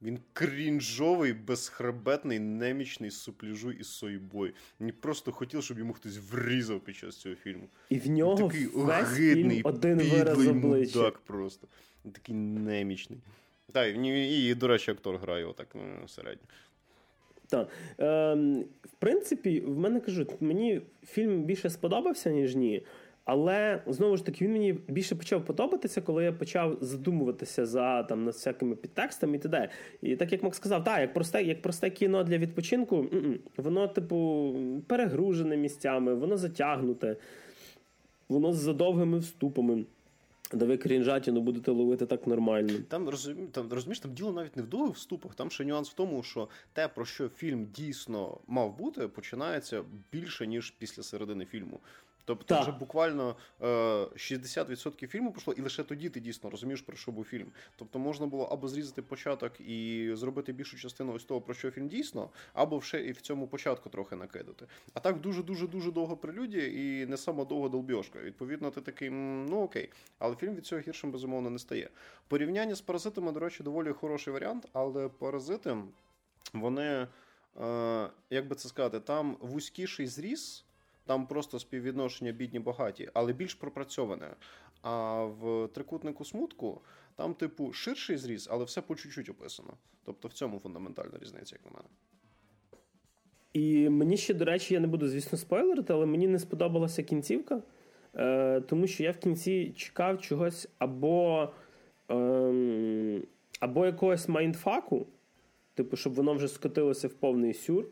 [0.03, 4.55] Він, він крінжовий, безхребетний, немічний супляжу і сойбой.
[4.79, 7.69] Мені просто хотів, щоб йому хтось врізав під час цього фільму.
[7.89, 10.99] І в нього він такий весь огидний, фільм один вираз обличчя.
[10.99, 11.69] мудак просто.
[12.05, 13.19] Він такий немічний.
[13.73, 16.47] Так, і, і, до речі, актор грає отак ну, середньо.
[17.49, 17.69] Так.
[18.01, 18.35] Е,
[18.83, 22.83] В принципі, в мене кажуть, мені фільм більше сподобався, ніж ні.
[23.25, 28.25] Але знову ж таки він мені більше почав подобатися, коли я почав задумуватися за там
[28.25, 29.69] над всякими підтекстами і т.д.
[30.03, 33.07] І так як Макс сказав, так, як просте, як просте кіно для відпочинку,
[33.57, 34.55] воно, типу,
[34.87, 37.17] перегружене місцями, воно затягнуте,
[38.29, 39.85] воно з задовгими вступами.
[40.53, 42.73] Де ви крінжатіну будете ловити так нормально.
[42.89, 45.35] Там розумі, там розумієш, там діло навіть не в довгих вступах.
[45.35, 50.47] Там ще нюанс в тому, що те, про що фільм дійсно мав бути, починається більше
[50.47, 51.81] ніж після середини фільму.
[52.29, 52.63] Тобто, так.
[52.63, 57.25] вже буквально е, 60% фільму пройшло, і лише тоді ти дійсно розумієш, про що був
[57.25, 57.47] фільм.
[57.77, 61.89] Тобто можна було або зрізати початок і зробити більшу частину ось того, про що фільм
[61.89, 64.67] дійсно, або ще і в цьому початку трохи накидати.
[64.95, 68.19] А так дуже дуже дуже довго прелюдія і не сама довга долбьошка.
[68.19, 71.89] Відповідно, ти такий, ну окей, але фільм від цього гіршим безумовно не стає.
[72.29, 75.77] Порівняння з паразитами, до речі, доволі хороший варіант, але паразити
[76.53, 77.07] вони.
[77.61, 80.65] Е, як би це сказати, там вузькіший зріз,
[81.09, 84.31] там просто співвідношення бідні багаті, але більш пропрацьоване.
[84.83, 86.81] А в трикутнику смутку
[87.17, 89.73] там, типу, ширший зріз, але все по чуть-чуть описано.
[90.05, 91.89] Тобто в цьому фундаментальна різниця, як на мене.
[93.53, 97.63] І мені ще, до речі, я не буду, звісно, спойлерити, але мені не сподобалася кінцівка,
[98.15, 101.49] е, тому що я в кінці чекав чогось або
[102.11, 103.23] е,
[103.61, 105.07] або якогось майндфаку,
[105.75, 107.87] типу, щоб воно вже скотилося в повний сюр,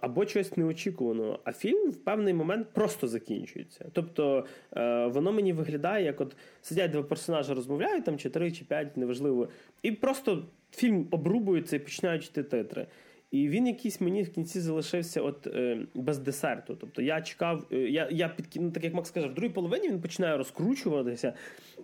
[0.00, 1.40] або чогось неочікуваного.
[1.44, 3.84] А фільм в певний момент просто закінчується.
[3.92, 4.44] Тобто
[4.76, 8.96] е, воно мені виглядає, як от сидять два персонажі, розмовляють там, чи три, чи п'ять,
[8.96, 9.48] неважливо,
[9.82, 12.86] і просто фільм обрубується і починають йти титри.
[13.30, 16.76] І він якийсь мені в кінці залишився от е, без десерту.
[16.80, 19.88] Тобто я чекав, е, я я під ну, так як Макс каже, в другій половині
[19.88, 21.32] він починає розкручуватися,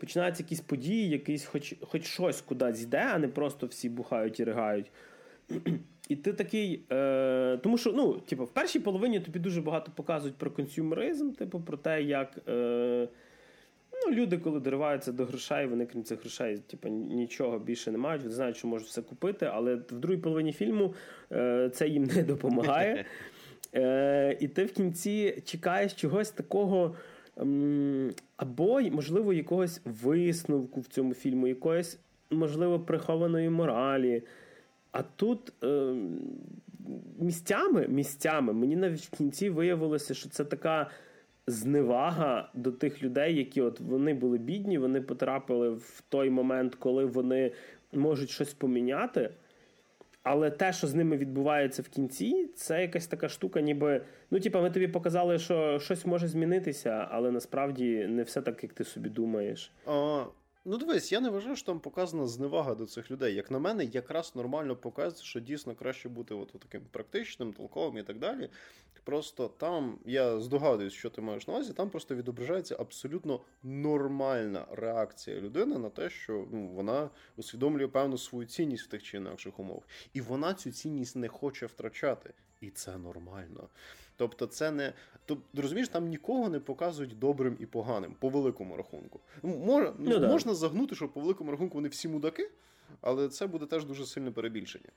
[0.01, 4.45] починаються якісь події, якийсь хоч хоч щось кудись йде, а не просто всі бухають і
[4.45, 4.87] ригають.
[6.09, 6.83] І ти такий.
[6.93, 11.61] Е, Тому що ну, типу, в першій половині тобі дуже багато показують про консюмеризм, типу,
[11.61, 12.39] про те, як.
[12.49, 13.09] Е,
[14.07, 18.23] Ну, люди, коли дориваються до грошей, вони крім цих грошей, типу, нічого більше не мають.
[18.23, 20.95] Вони знають, що можуть все купити, але в другій половині фільму
[21.33, 23.05] е, це їм не допомагає.
[23.75, 26.97] Е, І ти в кінці чекаєш чогось такого.
[28.37, 31.99] Або, можливо, якогось висновку в цьому фільму, якоїсь,
[32.31, 34.23] можливо, прихованої моралі.
[34.93, 35.95] А тут е,
[37.19, 40.91] місцями місцями мені навіть в кінці виявилося, що це така
[41.47, 47.05] зневага до тих людей, які от вони були бідні, вони потрапили в той момент, коли
[47.05, 47.53] вони
[47.93, 49.31] можуть щось поміняти.
[50.23, 54.61] Але те, що з ними відбувається в кінці, це якась така штука, ніби ну, типа,
[54.61, 59.09] ми тобі показали, що щось може змінитися, але насправді не все так, як ти собі
[59.09, 59.73] думаєш.
[59.87, 60.25] А,
[60.65, 63.35] Ну, дивись, я не вважаю, що там показана зневага до цих людей.
[63.35, 68.03] Як на мене, якраз нормально показує, що дійсно краще бути от таким практичним, толковим і
[68.03, 68.51] так далі.
[69.05, 75.41] Просто там, я здогадуюсь, що ти маєш на увазі, там просто відображається абсолютно нормальна реакція
[75.41, 79.89] людини на те, що ну, вона усвідомлює певну свою цінність в тих чи інакших умовах.
[80.13, 82.35] І вона цю цінність не хоче втрачати.
[82.61, 83.69] І це нормально.
[84.17, 84.93] Тобто, це не.
[85.27, 89.21] Тобто, розумієш, там нікого не показують добрим і поганим по великому рахунку.
[89.43, 92.51] Мож, ну, Можна загнути, що по великому рахунку вони всі мудаки,
[93.01, 94.89] але це буде теж дуже сильне перебільшення.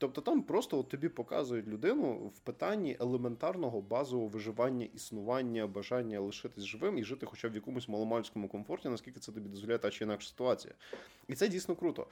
[0.00, 6.64] Тобто там просто от тобі показують людину в питанні елементарного базового виживання, існування, бажання лишитись
[6.64, 10.04] живим і жити хоча б в якомусь маломальському комфорті, наскільки це тобі дозволяє та чи
[10.04, 10.74] інакша ситуація.
[11.28, 12.06] І це дійсно круто.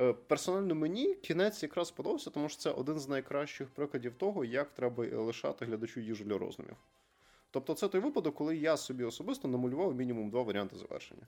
[0.00, 4.70] Е, персонально мені кінець якраз сподобався, тому що це один з найкращих прикладів того, як
[4.70, 6.76] треба лишати глядачу їжу для роздумів.
[7.50, 11.26] Тобто, це той випадок, коли я собі особисто намалював мінімум два варіанти завершення.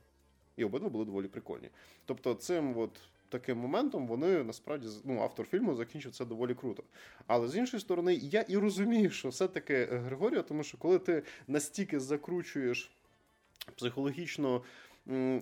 [0.56, 1.70] І обидва були доволі прикольні.
[2.04, 2.90] Тобто, цим от
[3.28, 6.82] таким моментом вони насправді ну, автор фільму закінчив це доволі круто.
[7.26, 11.22] Але з іншої сторони, я і розумію, що все-таки е, Григорія, тому що коли ти
[11.48, 12.90] настільки закручуєш
[13.76, 14.62] психологічно.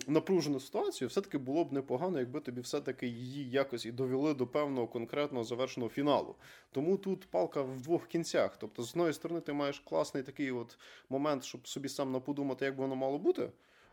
[0.07, 4.87] Напружену ситуацію, все-таки було б непогано, якби тобі все-таки її якось і довели до певного
[4.87, 6.35] конкретного завершеного фіналу.
[6.71, 8.57] Тому тут палка в двох кінцях.
[8.57, 10.77] Тобто, з одної сторони, ти маєш класний такий от
[11.09, 13.49] момент, щоб собі сам наподумати, як би воно мало бути.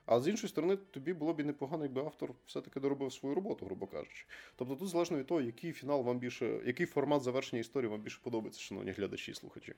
[0.06, 3.66] А з іншої сторони, тобі було б і непогано, якби автор все-таки доробив свою роботу,
[3.66, 4.24] грубо кажучи.
[4.56, 8.18] Тобто, тут залежно від того, який фінал вам більше, який формат завершення історії вам більше
[8.22, 9.74] подобається, шановні глядачі і слухачі.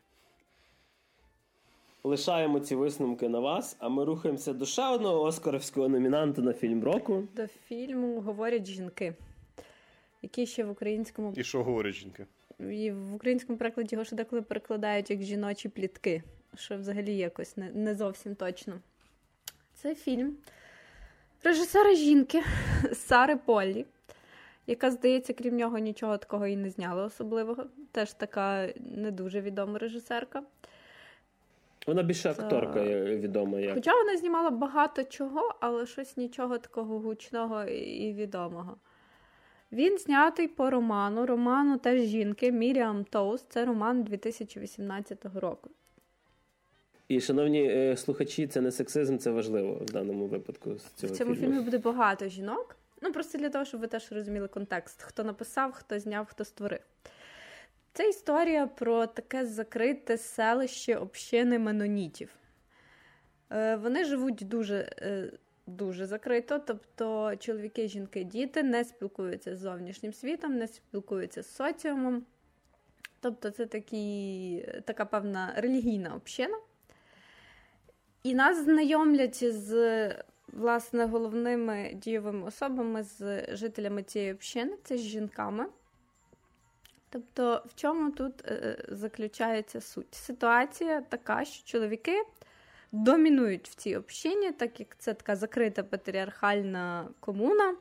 [2.05, 6.85] Лишаємо ці висновки на вас, а ми рухаємося до ще одного оскаровського номінанта на фільм
[6.85, 7.29] року.
[7.37, 9.15] До фільму говорять жінки,
[10.23, 12.27] який ще в українському і що говорять жінки?
[12.59, 16.23] І в українському перекладі його ще деколи перекладають як жіночі плітки,
[16.55, 18.81] що взагалі якось не, не зовсім точно.
[19.75, 20.37] Це фільм
[21.45, 22.43] режисера жінки
[22.93, 23.87] Сари Поллі,
[24.67, 27.65] яка, здається, крім нього, нічого такого і не зняла особливого.
[27.93, 30.43] Теж така не дуже відома режисерка.
[31.87, 33.61] Вона більше акторка відома.
[33.61, 33.75] як.
[33.75, 38.77] Хоча вона знімала багато чого, але щось нічого такого гучного і відомого.
[39.73, 41.27] Він знятий по роману.
[41.27, 43.43] Роману теж жінки Міріам Тоус.
[43.49, 45.71] Це роман 2018 року.
[47.09, 50.79] І, шановні е, слухачі, це не сексизм, це важливо в даному випадку.
[50.79, 51.47] з цього В цьому фільму.
[51.53, 52.77] фільмі буде багато жінок.
[53.03, 56.81] Ну, просто для того, щоб ви теж розуміли контекст, хто написав, хто зняв, хто створив.
[57.93, 62.31] Це історія про таке закрите селище общини менонітів.
[63.53, 65.33] Е, вони живуть дуже е,
[65.67, 72.23] дуже закрито, тобто чоловіки, жінки, діти не спілкуються з зовнішнім світом, не спілкуються з соціумом.
[73.21, 76.59] Тобто це такі, така певна релігійна община.
[78.25, 80.15] І нас знайомлять з
[80.53, 85.67] власне головними дієвими особами, з жителями цієї общини, це з жінками.
[87.11, 90.15] Тобто, в чому тут е, заключається суть?
[90.15, 92.23] Ситуація така, що чоловіки
[92.93, 97.77] домінують в цій общині, так як це така закрита патріархальна комуна.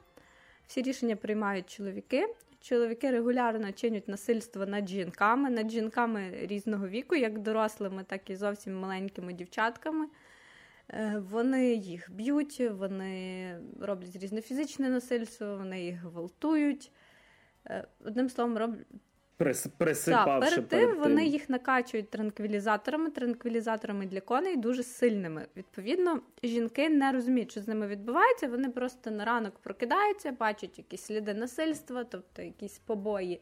[0.68, 2.28] Всі рішення приймають чоловіки.
[2.62, 8.80] Чоловіки регулярно чинять насильство над жінками, над жінками різного віку, як дорослими, так і зовсім
[8.80, 10.08] маленькими дівчатками.
[10.94, 16.92] Е, вони їх б'ють, вони роблять різне фізичне насильство, вони їх гвалтують.
[17.66, 18.88] Е, одним словом, роблять
[19.78, 25.48] присипавши Так, перед тим вони їх накачують транквілізаторами, транквілізаторами для коней дуже сильними.
[25.58, 28.48] Відповідно, жінки не розуміють, що з ними відбувається.
[28.48, 33.42] Вони просто на ранок прокидаються, бачать якісь сліди насильства, тобто якісь побої,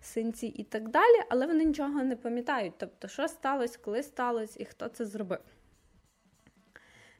[0.00, 2.74] синці і так далі, але вони нічого не пам'ятають.
[2.78, 5.38] Тобто, що сталося, коли сталося і хто це зробив.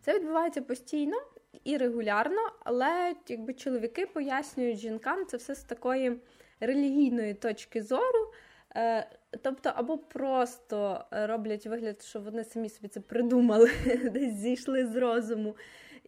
[0.02, 1.16] Це відбувається постійно
[1.64, 6.20] і регулярно, але якби чоловіки пояснюють жінкам це все з такої
[6.60, 8.32] релігійної точки зору.
[8.76, 9.10] Е,
[9.42, 13.70] тобто, або просто роблять вигляд, що вони самі собі це придумали,
[14.12, 15.56] десь зійшли з розуму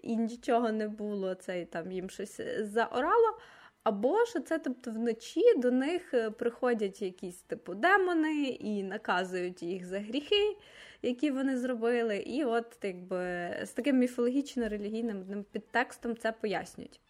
[0.03, 3.39] і нічого не було, це там їм щось заорало.
[3.83, 9.87] Або що це, тобто, вночі до них е, приходять якісь типу демони і наказують їх
[9.87, 10.57] за гріхи,
[11.05, 12.17] які вони зробили.
[12.17, 17.01] І от якби з таким міфологічно-релігійним підтекстом це пояснюють.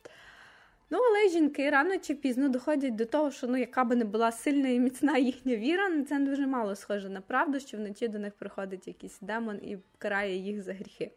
[0.91, 4.33] Ну, але жінки рано чи пізно доходять до того, що ну, яка би не була
[4.33, 8.19] сильна і міцна їхня віра, ну, це дуже мало схоже на правду, що вночі до
[8.19, 11.11] них приходить якийсь демон і карає їх за гріхи.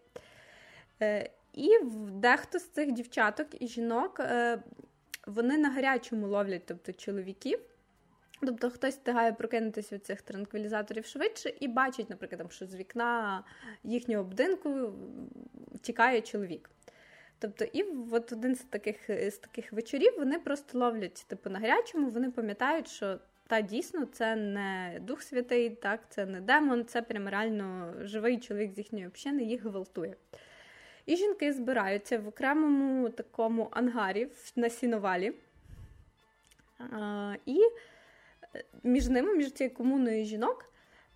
[1.01, 1.69] Е, І
[2.11, 4.59] дехто з цих дівчаток і жінок е,
[5.27, 7.59] вони на гарячому ловлять, тобто чоловіків.
[8.41, 13.43] Тобто хтось встигає прокинутися від цих транквілізаторів швидше і бачить, наприклад, що з вікна
[13.83, 14.93] їхнього будинку
[15.81, 16.69] тікає чоловік.
[17.39, 22.09] Тобто, і от один з таких з таких вечорів вони просто ловлять типу на гарячому,
[22.09, 27.29] вони пам'ятають, що та дійсно це не Дух Святий, так, це не демон, це прям
[27.29, 30.15] реально живий чоловік з їхньої общини, їх гвалтує.
[31.05, 35.33] І жінки збираються в окремому такому ангарі на сіновалі.
[36.79, 37.59] А, І
[38.83, 40.73] між ними, між цією комуною жінок,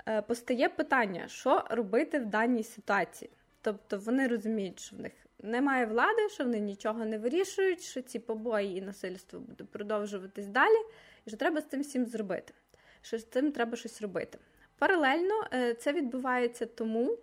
[0.08, 3.32] е, постає питання, що робити в даній ситуації.
[3.62, 5.12] Тобто вони розуміють, що в них
[5.44, 10.86] немає влади, що вони нічого не вирішують, що ці побої і насильство буде продовжуватись далі,
[11.26, 12.54] і що треба з цим всім зробити.
[13.02, 14.38] Що з цим треба щось робити.
[14.78, 17.18] Паралельно е, це відбувається тому,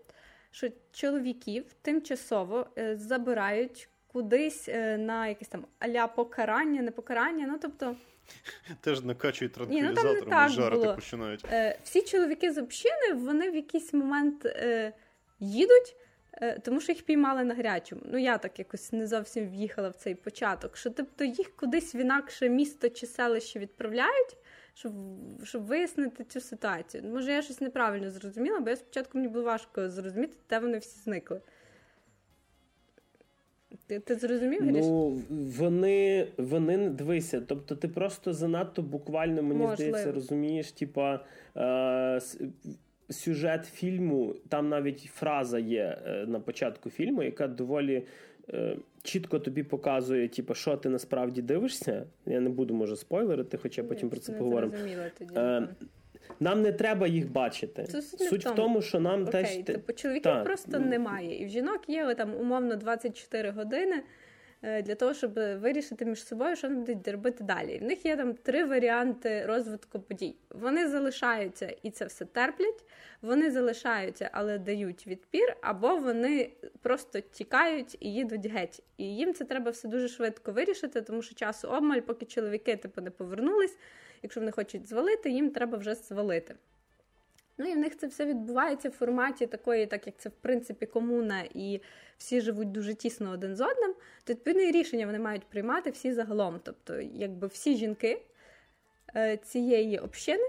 [0.51, 7.47] що чоловіків тимчасово е, забирають кудись на якесь там аля покарання, не покарання.
[7.47, 7.97] Ну тобто.
[8.81, 10.95] Теж накачують транквілізатором ну, і жарити було.
[10.95, 11.45] починають.
[11.85, 14.47] Всі чоловіки з общини вони в якийсь момент
[15.41, 15.97] їдуть.
[16.41, 18.03] Е, тому що їх піймали на гарячому.
[18.05, 20.77] Ну, я так якось не зовсім в'їхала в цей початок.
[20.77, 24.37] Що тобто їх кудись в інакше місто чи селище відправляють,
[24.75, 24.93] щоб
[25.45, 27.05] щоб вияснити цю ситуацію.
[27.05, 31.01] Може, я щось неправильно зрозуміла, бо я спочатку мені було важко зрозуміти, де вони всі
[31.01, 31.41] зникли.
[33.89, 34.61] Ти ти зрозумів?
[34.65, 39.77] Ну, вони вони дивися, тобто ти просто занадто буквально, мені Можливо.
[39.77, 41.21] здається, розумієш, типа.
[41.57, 42.21] Е,
[43.11, 48.03] сюжет фільму, там навіть фраза є е, на початку фільму, яка доволі
[48.53, 52.07] е, чітко тобі показує, типу, що ти насправді дивишся.
[52.27, 54.73] Я не буду може спойлерити, хоча потім про це поговоримо.
[55.37, 55.69] Е,
[56.41, 57.85] нам не треба їх бачити.
[57.85, 61.43] Це Суть в тому, що нам Окей, теж типу, чоловіків та, просто немає.
[61.43, 64.03] І в жінок є там умовно 24 години.
[64.63, 67.79] Е, для того, щоб вирішити між собою, що вони будуть робити далі.
[67.79, 70.37] В них є там три варіанти розвитку подій.
[70.51, 72.85] Вони залишаються і це все терплять,
[73.23, 76.51] вони залишаються, але дають відпір, або вони
[76.83, 78.83] просто тікають і їдуть геть.
[78.97, 83.01] І їм це треба все дуже швидко вирішити, тому що часу обмаль, поки чоловіки типу
[83.01, 83.79] не повернулись.
[84.23, 86.55] Якщо вони хочуть звалити, їм треба вже звалити.
[87.59, 90.87] Ну і в них це все відбувається в форматі такої, так як це в принципі
[90.87, 91.81] комуна, і
[92.19, 93.95] всі живуть дуже тісно один з одним,
[94.25, 96.61] то відповідне рішення вони мають приймати всі загалом.
[96.63, 98.23] Тобто, якби всі жінки
[99.17, 100.45] е, цієї общини.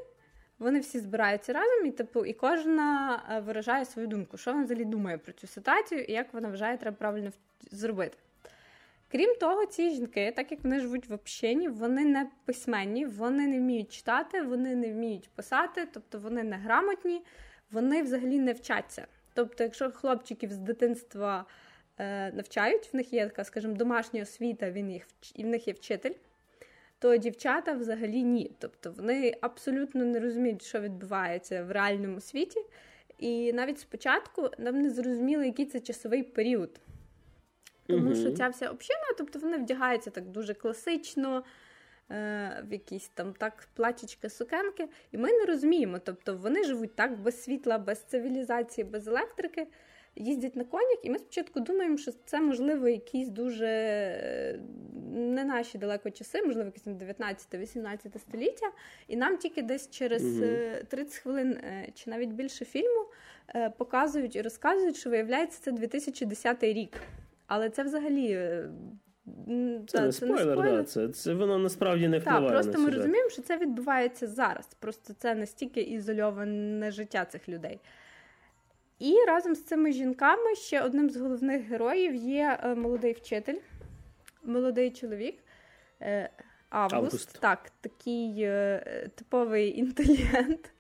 [0.60, 4.86] Вони всі збираються разом, і типу, і кожна е, виражає свою думку, що вона взагалі
[4.86, 7.32] думає про цю ситуацію і як вона вважає, треба правильно
[7.72, 8.18] зробити.
[9.12, 13.60] Крім того, ці жінки, так як вони живуть в общині, вони не письменні, вони не
[13.60, 17.22] вміють читати, вони не вміють писати, тобто вони не грамотні,
[17.72, 19.08] вони взагалі не вчаться.
[19.34, 21.46] Тобто, якщо хлопчиків з дитинства
[21.98, 25.74] е, навчають, в них є така, скажімо, домашня освіта, він їх і в них є
[25.74, 26.14] вчитель,
[27.00, 28.52] то дівчата взагалі ні.
[28.60, 32.60] Тобто вони абсолютно не розуміють, що відбувається в реальному світі.
[33.18, 36.80] І навіть спочатку нам не зрозуміло, який це часовий період.
[37.90, 41.44] Тому що ця вся община, тобто вони вдягаються так дуже класично,
[42.12, 46.00] е, в якісь там так плачечки, сукенки, і ми не розуміємо.
[46.04, 49.68] Тобто вони живуть так без світла, без цивілізації, без електрики,
[50.16, 54.60] їздять на конях, і ми спочатку думаємо, що це, можливо, якісь дуже е,
[55.14, 58.72] не наші далеко часи, можливо, якісь 19-18 століття.
[59.08, 60.24] І нам тільки десь через
[60.88, 61.58] 30 е, хвилин
[61.94, 63.06] чи навіть більше фільму
[63.78, 66.92] показують і розказують, що виявляється це 2010 рік.
[67.50, 68.32] Але це взагалі.
[68.32, 68.70] Е,
[69.88, 72.46] це, та, не, це спойлер, не спойлер, да, це це воно насправді не впливає.
[72.46, 74.68] Так, Просто на ми розуміємо, що це відбувається зараз.
[74.80, 77.80] Просто це настільки ізольоване життя цих людей.
[79.00, 83.58] І разом з цими жінками ще одним з головних героїв є е, молодий вчитель,
[84.44, 85.40] молодий чоловік.
[86.02, 86.30] Е,
[86.70, 87.40] Август, Август.
[87.40, 88.50] так, такий
[89.16, 90.72] типовий інтелігент.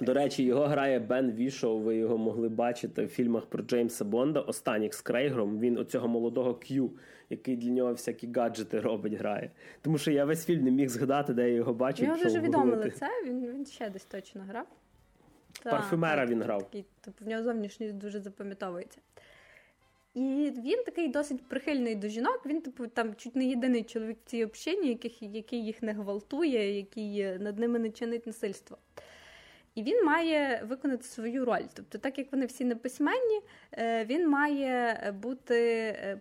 [0.00, 1.78] До речі, його грає Бен Вішоу.
[1.78, 4.40] Ви його могли бачити в фільмах про Джеймса Бонда.
[4.40, 5.60] Останніх з Крейгром.
[5.60, 6.90] Він оцього молодого К'ю,
[7.30, 9.50] який для нього всякі гаджети робить, грає.
[9.82, 12.06] Тому що я весь фільм не міг згадати, де я його бачив.
[12.06, 14.66] Його дуже відоме лице, він він ще десь точно грав.
[15.64, 16.62] Парфюмера він грав.
[16.62, 18.98] Такий, тобто в нього зовнішність дуже запам'ятовується.
[20.14, 22.42] І він такий досить прихильний до жінок.
[22.46, 26.76] Він, типу, там чуть не єдиний чоловік в цій общині, який, який їх не гвалтує,
[26.76, 28.78] який над ними не чинить насильство.
[29.74, 31.64] І він має виконати свою роль.
[31.74, 33.40] Тобто, так як вони всі неписьменні,
[33.72, 35.56] е, він має бути
[35.98, 36.20] е,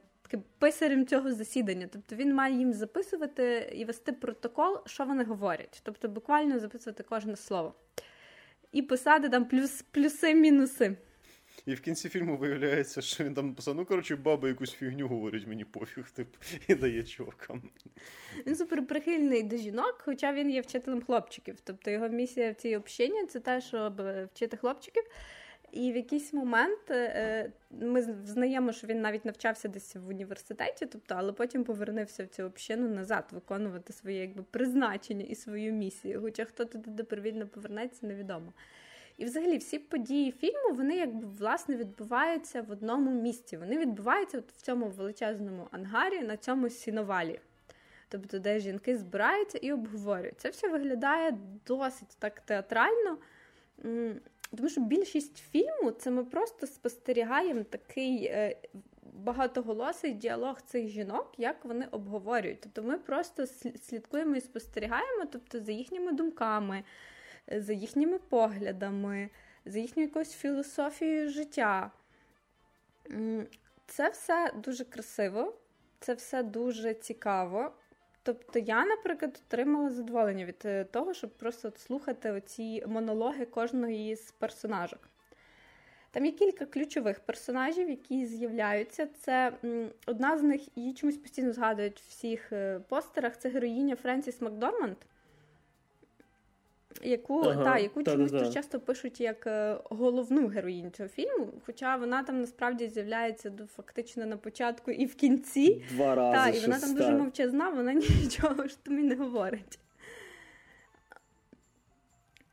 [0.60, 1.88] писарем цього засідання.
[1.92, 5.82] Тобто він має їм записувати і вести протокол, що вони говорять.
[5.84, 7.74] Тобто, буквально записувати кожне слово.
[8.72, 10.98] І писати там плюс, плюси-мінуси.
[11.66, 15.48] І в кінці фільму виявляється, що він там написав, ну коротше, баба якусь фігню говорить,
[15.48, 16.28] мені пофіг, тип,
[16.68, 17.62] і дає чувакам.
[18.48, 21.56] Він супер прихильний до жінок, хоча він є вчителем хлопчиків.
[21.64, 24.02] Тобто його місія в цій общині це те, щоб
[24.34, 25.04] вчити хлопчиків.
[25.72, 31.16] І в якийсь момент е, ми знаємо, що він навіть навчався десь в університеті, тобто,
[31.18, 36.22] але потім повернувся в цю общину назад виконувати своє якби призначення і свою місію.
[36.22, 38.54] Хоча хто туди добровільно повернеться, невідомо.
[39.20, 43.58] І, взагалі, всі події фільму вони якби власне відбуваються в одному місці.
[43.58, 47.40] Вони відбуваються от в цьому величезному ангарі на цьому сіновалі.
[48.10, 50.40] Тобто, де жінки збираються і обговорюють.
[50.40, 53.18] Це все виглядає досить так театрально.
[54.58, 58.58] Тому що більшість фільму це ми просто спостерігаємо такий е,
[59.14, 62.62] багатоголосий діалог цих жінок, як вони обговорюють.
[62.62, 63.48] Тобто ми просто
[63.88, 66.84] слідкуємо і спостерігаємо, тобто за їхніми думками
[67.52, 69.30] за їхніми поглядами,
[69.66, 71.92] за їхньою якоюсь філософією життя.
[73.88, 75.54] Це все дуже красиво,
[76.00, 77.72] це все дуже цікаво.
[78.24, 84.32] Тобто я, наприклад, отримала задоволення від е, того, щоб просто слухати оці монологи кожної з
[84.32, 85.10] персонажок.
[86.12, 89.08] Там є кілька ключових персонажів, які з'являються.
[89.08, 89.54] Це
[90.06, 93.38] одна з них її чомусь постійно згадують в всіх е, постерах.
[93.38, 94.98] Це героїня Френсіс Макдорманд
[97.02, 101.54] яку ага, та, яку та, чомусь дуже часто пишуть як е, головну героїню цього фільму,
[101.66, 105.84] хоча вона там насправді з'являється фактично на початку і в кінці.
[105.92, 106.52] Два рази.
[106.52, 109.80] Та, і вона там дуже мовчазна, вона нічого ж тобі не говорить.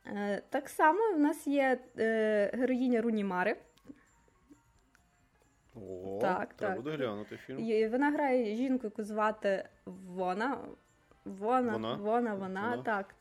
[0.05, 3.55] Е, так само в нас є е, героїня Руні Мари.
[5.75, 6.75] О, так, так.
[6.75, 7.59] буде глянути фільм.
[7.59, 10.57] І Вона грає жінку, яку звати Вона.
[11.39, 13.15] Вона, вона, вона, вона, так.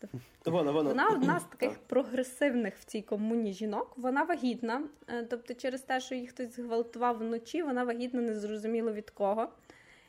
[0.44, 0.88] Вона вона.
[0.90, 3.92] вона одна з таких прогресивних в цій комуні жінок.
[3.96, 4.82] Вона вагітна.
[5.09, 9.48] Е, тобто, через те, що їх хтось зґвалтував вночі, вона вагітна незрозуміло від кого.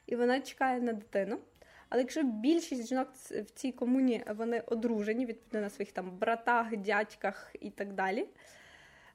[0.07, 1.37] І вона чекає на дитину.
[1.89, 7.55] Але якщо більшість жінок в цій комуні вони одружені, відповідно на своїх там братах, дядьках
[7.59, 8.27] і так далі.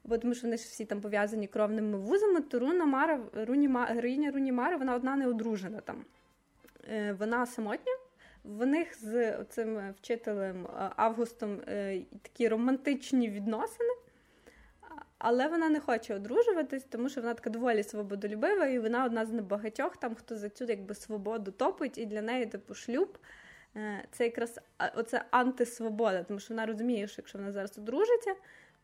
[0.05, 4.31] Бо тому що вони ж всі там пов'язані кровними вузами, то Руна Мара, Руні, героїня
[4.31, 6.05] Руні Мари, вона одна не одружена там.
[6.89, 7.93] Е, вона самотня,
[8.45, 13.95] в них з цим вчителем е, Августом е, такі романтичні відносини,
[15.19, 19.33] але вона не хоче одружуватись, тому що вона така доволі свободолюбива, і вона одна з
[19.33, 23.19] небагатьох, там, хто за цю якби, свободу топить, і для неї типу шлюб.
[23.77, 24.61] Е, це якраз
[24.95, 28.35] оце антисвобода, тому що вона розуміє, що якщо вона зараз одружиться,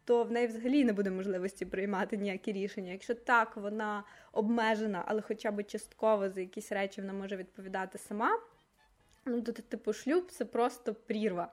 [0.05, 2.93] то в неї взагалі не буде можливості приймати ніякі рішення.
[2.93, 8.39] Якщо так, вона обмежена, але хоча б частково за якісь речі вона може відповідати сама.
[9.25, 11.53] Ну, то, типу, шлюб це просто прірва.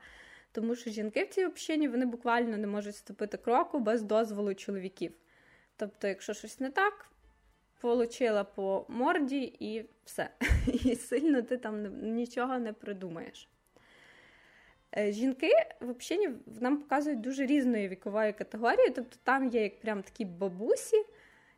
[0.51, 5.13] Тому що жінки в цій общині вони буквально не можуть ступити кроку без дозволу чоловіків.
[5.77, 7.09] Тобто, якщо щось не так,
[7.81, 10.29] получила по морді і все.
[10.67, 13.49] І сильно ти там нічого не придумаєш.
[14.97, 15.51] Е, жінки
[15.81, 16.29] взагалі
[16.61, 21.05] нам показують дуже різної вікової категорії, тобто там є як прям такі бабусі,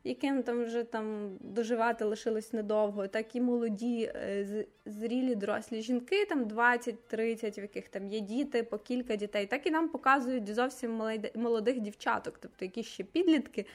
[0.08, 6.44] яким там вже там доживати лишилось недовго, так і молоді, е, зрілі дорослі жінки, там
[6.44, 11.02] 20-30, в яких там є діти, по кілька дітей, так і нам показують зовсім
[11.34, 13.66] молодих дівчаток, тобто які ще підлітки.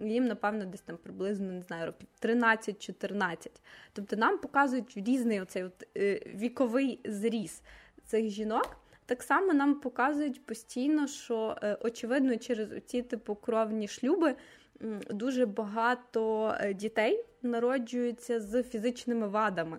[0.00, 3.50] Їм, напевно, десь там приблизно не знаю, років 13-14.
[3.92, 7.62] Тобто нам показують різний оцей от, е, віковий зріз
[8.04, 8.76] цих жінок.
[9.06, 14.34] Так само нам показують постійно, що е, очевидно, через ці типу кровні шлюби
[15.10, 19.78] дуже багато е, дітей народжуються з фізичними вадами.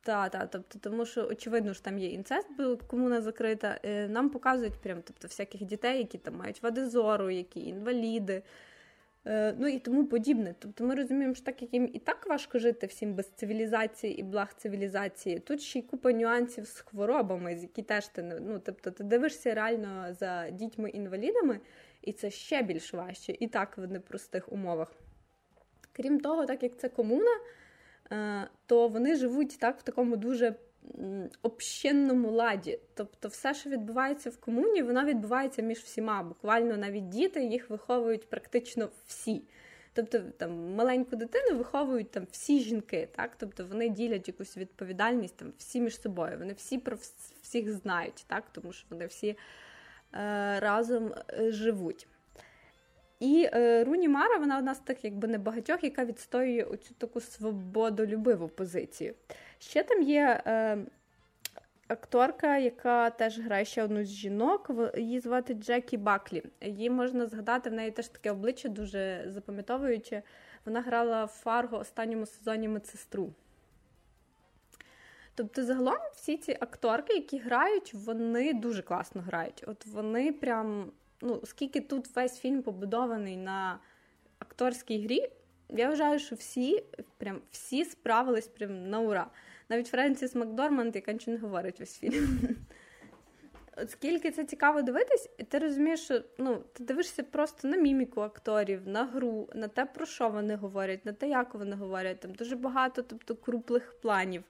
[0.00, 3.80] Та, та, тобто, тому що очевидно що там є інцест, бо комуна закрита.
[3.84, 8.42] Е, нам показують прям тобто, всяких дітей, які там мають вади зору, які інваліди,
[9.28, 10.54] Е, ну і тому подібне.
[10.58, 14.22] Тобто ми розуміємо, що так як їм і так важко жити всім без цивілізації і
[14.22, 18.90] благ цивілізації, тут ще й купа нюансів з хворобами, з які теж ти ну, тобто
[18.90, 21.60] ти дивишся реально за дітьми-інвалідами,
[22.08, 24.92] і це ще більш важче, і так в непростих умовах.
[25.92, 27.40] Крім того, так як це комуна,
[28.12, 30.54] е, то вони живуть так в такому дуже
[31.42, 32.78] общинному ладі.
[32.94, 36.22] Тобто, все, що відбувається в комуні, воно відбувається між всіма.
[36.22, 39.42] Буквально навіть діти їх виховують практично всі.
[39.92, 43.36] Тобто там маленьку дитину виховують там всі жінки, так?
[43.38, 46.38] Тобто вони ділять якусь відповідальність там всі між собою.
[46.38, 46.96] Вони всі про
[47.42, 48.44] всіх знають, так?
[48.52, 49.36] тому що вони всі
[50.60, 52.06] разом е, живуть.
[53.20, 58.48] І е, Руні Мара, вона одна з тих, якби небагатьох, яка відстоює оцю таку свободолюбиву
[58.48, 59.14] позицію.
[59.58, 60.78] Ще там є е,
[61.88, 64.70] акторка, яка теж грає ще одну з жінок.
[64.96, 66.42] Її звати Джекі Баклі.
[66.60, 70.22] Її можна згадати, в неї теж таке обличчя дуже запам'ятовуюче.
[70.64, 73.32] Вона грала в Фарго останньому сезоні медсестру.
[75.38, 79.64] Тобто, загалом, всі ці акторки, які грають, вони дуже класно грають.
[79.66, 83.78] От вони прям, ну, оскільки тут весь фільм побудований на
[84.38, 85.30] акторській грі,
[85.68, 86.84] я вважаю, що всі
[87.18, 89.30] прям всі справились прям на ура.
[89.68, 92.38] Навіть Френсіс Макдорманд, яка нічого не говорить весь фільм.
[93.82, 98.88] Оскільки це цікаво дивитись, і ти розумієш, що ну, ти дивишся просто на міміку акторів,
[98.88, 102.20] на гру, на те, про що вони говорять, на те, як вони говорять.
[102.20, 104.44] Там дуже багато тобто, круплих планів.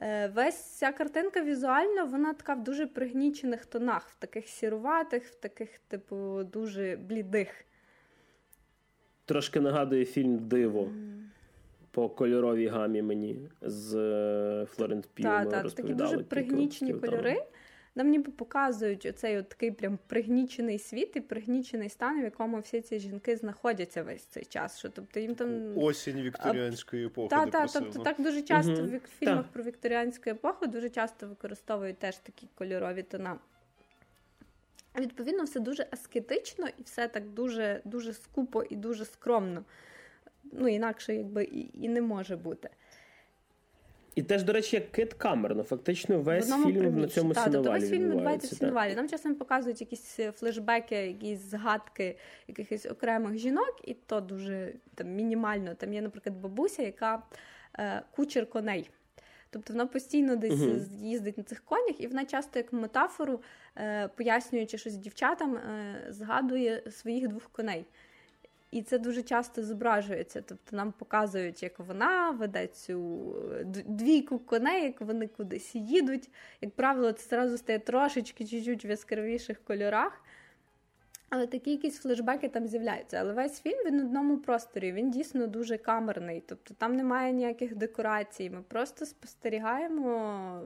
[0.00, 5.34] Е, Весь ця картинка візуально, вона така в дуже пригнічених тонах, в таких сіруватих, в
[5.34, 7.64] таких, типу, дуже блідих.
[9.24, 10.90] Трошки нагадує фільм Диво
[11.92, 17.42] по кольоровій гамі мені з е, Флорент П'юмо Так, так, такі дуже пригнічені кольори.
[17.94, 22.80] Нам ніби показують оцей от такий прям пригнічений світ і пригнічений стан, в якому всі
[22.80, 24.78] ці жінки знаходяться весь цей час.
[24.78, 25.78] Що, тобто їм там...
[25.78, 27.28] Осінь вікторіанської епохи.
[27.28, 28.96] Так, так, тобто так дуже часто угу.
[29.04, 29.52] в фільмах та.
[29.52, 33.38] про вікторіанську епоху дуже часто використовують теж такі кольорові тона.
[34.98, 39.64] Відповідно, все дуже аскетично і все так дуже дуже скупо і дуже скромно.
[40.52, 42.70] Ну, інакше якби і, і не може бути.
[44.14, 45.62] І теж, до речі, як Кит Камерон.
[45.62, 47.00] Фактично, весь фільм приміщі.
[47.00, 48.94] на цьому так, сіновалі тобто весь фільм відбувається в сіновалі.
[48.94, 52.16] Нам часом показують якісь е, флешбеки, якісь згадки
[52.48, 55.74] якихось окремих жінок, і то дуже там мінімально.
[55.74, 57.22] Там є, наприклад, бабуся, яка
[57.78, 58.90] е, кучер коней.
[59.50, 61.02] Тобто вона постійно десь uh-huh.
[61.02, 63.40] їздить на цих конях, і вона часто, як метафору,
[63.76, 67.84] е, пояснюючи щось дівчатам, е, згадує своїх двох коней.
[68.72, 70.42] І це дуже часто зображується.
[70.42, 73.34] Тобто нам показують, як вона веде цю
[73.86, 76.30] двійку коней, як вони кудись їдуть.
[76.60, 80.22] Як правило, це зразу стає трошечки чуть-чуть в яскравіших кольорах.
[81.28, 83.16] Але такі якісь флешбеки там з'являються.
[83.16, 86.42] Але весь фільм він в одному просторі, він дійсно дуже камерний.
[86.46, 88.50] Тобто там немає ніяких декорацій.
[88.50, 90.62] Ми просто спостерігаємо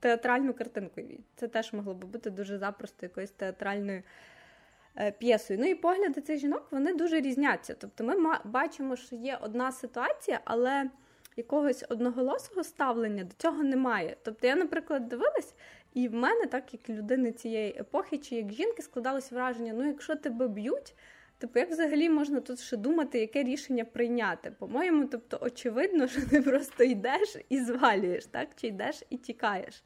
[0.00, 1.00] театральну картинку.
[1.36, 4.02] Це теж могло би бути дуже запросто якоюсь театральною е,
[5.18, 5.58] п'єсою.
[5.58, 7.74] Ну і погляди цих жінок вони дуже різняться.
[7.74, 10.90] Тобто ми бачимо, що є одна ситуація, але
[11.36, 14.16] якогось одноголосого ставлення до цього немає.
[14.22, 15.54] Тобто я, наприклад, дивилась,
[15.94, 20.16] і в мене, так як людини цієї епохи, чи як жінки, складалось враження: ну, якщо
[20.16, 20.94] тебе б'ють,
[21.38, 24.50] типу, як взагалі можна тут ще думати, яке рішення прийняти?
[24.50, 28.48] По-моєму, тобто, очевидно, що ти просто йдеш і звалюєш, так?
[28.56, 29.82] Чи йдеш і тікаєш.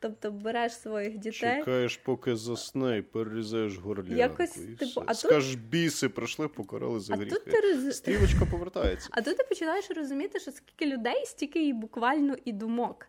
[0.00, 1.58] Тобто береш своїх дітей.
[1.58, 4.14] Чекаєш, поки засне і перерізаєш горлянку.
[4.14, 5.64] Якось, і типу, а Скажеш, тут...
[5.64, 7.96] біси пройшли, покарали за ти роз...
[7.96, 9.08] Стрілочка повертається.
[9.12, 13.06] А тут ти починаєш розуміти, що скільки людей, стільки і буквально і думок.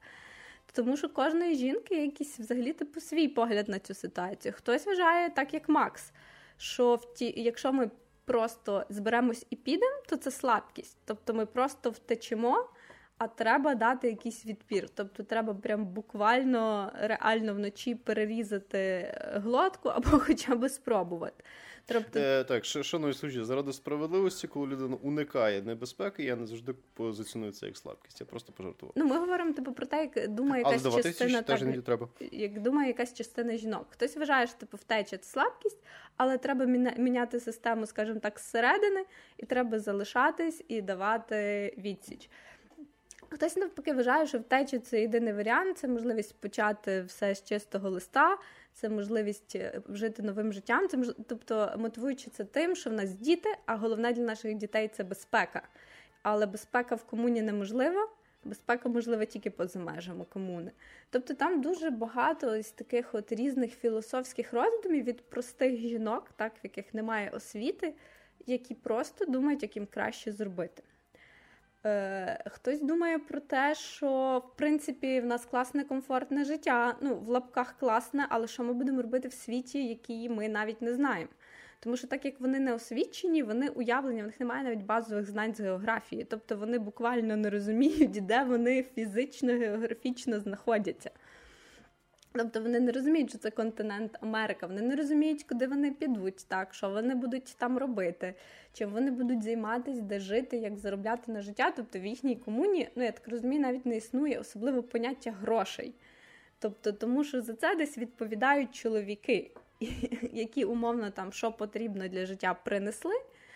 [0.72, 4.54] Тому що кожної жінки якийсь взагалі типу свій погляд на цю ситуацію.
[4.58, 6.12] Хтось вважає так, як Макс,
[6.58, 7.92] що в ті, якщо ми
[8.26, 10.98] просто зберемось і підемо, то це слабкість.
[11.06, 12.70] Тобто ми просто втечемо,
[13.20, 14.90] а треба дати якийсь відпір.
[14.96, 21.44] Тобто треба прям буквально реально вночі перерізати глотку або хоча б спробувати.
[21.86, 22.20] Тобто...
[22.20, 27.66] Е, Так, шановні служі, заради справедливості, коли людина уникає небезпеки, я не завжди позиціоную це
[27.66, 28.22] як слабкість.
[28.22, 28.94] Я просто пожартував.
[28.98, 32.10] Ну, ми говоримо типу про те, як думає якась Але частина так, не треба.
[32.32, 33.88] як думає якась частина жінок.
[33.90, 35.78] Хтось вважає, що типу втеча це слабкість,
[36.18, 36.66] але треба
[36.98, 39.06] міняти систему, скажімо так, зсередини,
[39.38, 42.30] і треба залишатись і давати відсіч.
[43.32, 48.38] Хтось навпаки вважає, що втеча це єдиний варіант, це можливість почати все з чистого листа,
[48.74, 50.88] це можливість е, жити новим життям.
[50.88, 51.08] Це мож...
[51.28, 55.62] тобто мотивуючи це тим, що в нас діти, а головне для наших дітей це безпека.
[56.22, 58.08] Але безпека в комуні неможлива.
[58.44, 60.72] Безпека можлива тільки поза межами комуни.
[61.10, 66.64] Тобто там дуже багато ось таких от різних філософських роздумів від простих жінок, так в
[66.64, 67.94] яких немає освіти,
[68.46, 70.84] які просто думають, як їм краще зробити.
[71.86, 76.96] Е, Хтось думає про те, що в принципі в нас класне комфортне життя.
[77.02, 80.94] Ну, в лапках класне, але що ми будемо робити в світі, який ми навіть не
[80.94, 81.32] знаємо.
[81.80, 85.56] Тому що так як вони не освічені, вони уявлені, в них немає навіть базових знань
[85.56, 86.24] з географії.
[86.30, 91.12] Тобто вони буквально не розуміють, де вони фізично, географічно знаходяться.
[92.32, 94.68] Тобто вони не розуміють, що це континент Америка.
[94.68, 98.34] Вони не розуміють, куди вони підуть, так що вони будуть там робити,
[98.74, 101.74] чим вони будуть займатися, де жити, як заробляти на життя.
[101.76, 105.94] Тобто в їхній комуні, ну я так розумію, навіть не існує особливо поняття грошей.
[106.60, 109.52] Тобто, тому що за це десь відповідають чоловіки,
[110.34, 113.16] які умовно там що потрібно для життя принесли.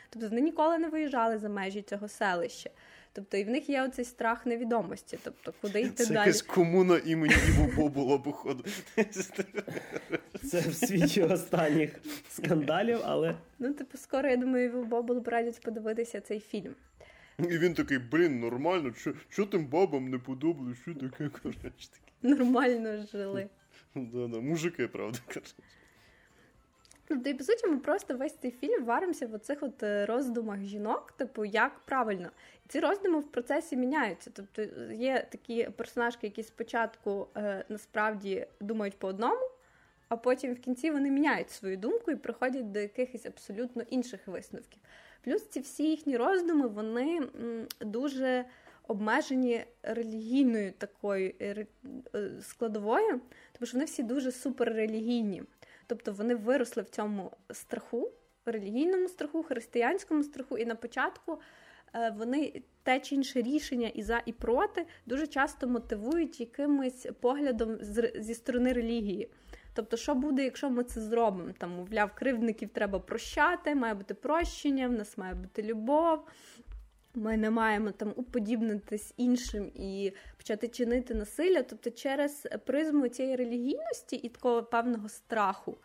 [0.10, 2.70] Тобто вони ніколи не виїжджали за межі цього селища.
[3.16, 5.20] Тобто і в них є оцей страх невідомості.
[5.24, 6.16] Тобто, куди йти Це далі.
[6.16, 8.64] Це якась комуна імені Іво Бобула, походу.
[10.44, 12.00] Це в світі останніх
[12.30, 13.36] скандалів, але.
[13.60, 16.76] Ну, типу, скоро, я думаю, Іво Бобулу порадять подивитися цей фільм.
[17.40, 21.70] І він такий, блін, нормально, що, що тим бабам не подобалось, що таке коротше.
[22.22, 23.50] Нормально жили.
[23.96, 25.56] Да-да, Мужики, правда, кажуть.
[27.08, 30.60] Тобто, і по суті, ми просто весь цей фільм варимося в оцих от е, роздумах
[30.60, 32.30] жінок, типу, як правильно.
[32.66, 34.32] І ці роздуми в процесі міняються.
[34.34, 34.62] Тобто
[34.94, 39.50] є такі персонажки, які спочатку е, насправді думають по одному,
[40.10, 44.80] а потім в кінці вони міняють свою думку і приходять до якихось абсолютно інших висновків.
[45.24, 48.46] Плюс ці всі їхні роздуми, вони м, дуже
[48.88, 51.66] обмежені релігійною такою е,
[52.16, 53.22] е, складовою,
[53.52, 55.44] тому що вони всі дуже суперрелігійні.
[55.88, 58.12] Тобто вони виросли в цьому страху,
[58.46, 61.40] релігійному страху, християнському страху, і на початку
[61.96, 67.78] е, вони те чи інше рішення і за, і проти дуже часто мотивують якимось поглядом
[68.16, 69.30] зі сторони релігії.
[69.74, 71.52] Тобто, що буде, якщо ми це зробимо?
[71.58, 76.20] Там, мовляв, кривдників треба прощати, має бути прощення, в нас має бути любов.
[77.16, 84.16] Ми не маємо там уподібнитись іншим і почати чинити насилля, тобто через призму цієї релігійності
[84.16, 85.78] і такого певного страху.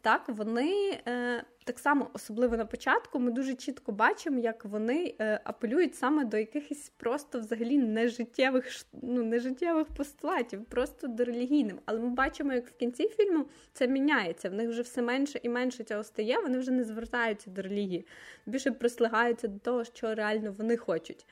[0.00, 5.40] Так, вони е, так само, особливо на початку, ми дуже чітко бачимо, як вони е,
[5.44, 11.78] апелюють саме до якихось просто взагалі нежиттєвих ну, нежиттєвих постулатів, просто до релігійним.
[11.84, 14.50] Але ми бачимо, як в кінці фільму це міняється.
[14.50, 16.38] В них вже все менше і менше цього стає.
[16.38, 18.06] Вони вже не звертаються до релігії,
[18.46, 21.26] більше прислягаються до того, що реально вони хочуть.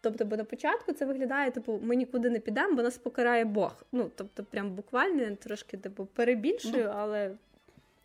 [0.00, 3.84] Тобто, бо на початку це виглядає, типу, ми нікуди не підемо, бо нас покарає Бог.
[3.92, 7.30] Ну, тобто, прям буквально трошки типу перебільшую, ну, але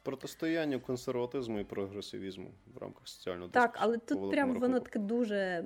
[0.03, 5.65] протистояння консерватизму і прогресивізму в рамках соціального Так, але тут прям воно таке дуже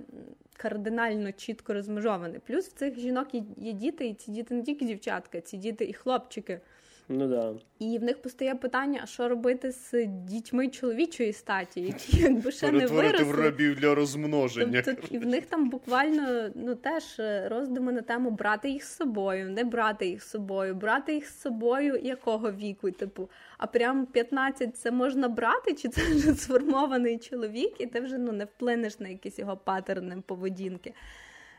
[0.58, 2.40] кардинально чітко розмежоване.
[2.40, 5.94] Плюс в цих жінок є діти, і ці діти не тільки дівчатка, ці діти і
[5.94, 6.62] хлопчики.
[7.10, 7.54] Ну да.
[7.80, 12.72] І в них постає питання: а що робити з дітьми чоловічої статі, які якби ще
[12.72, 13.24] не виросли.
[13.24, 14.82] в рабів для розмноження.
[14.86, 18.96] Тобто, і в них там буквально ну теж е, роздуми на тему брати їх з
[18.96, 24.06] собою, не брати їх з собою, брати їх з собою якого віку, типу, а прям
[24.06, 29.00] 15 це можна брати, чи це вже сформований чоловік, і ти вже ну не вплинеш
[29.00, 30.94] на якісь його патерни поведінки.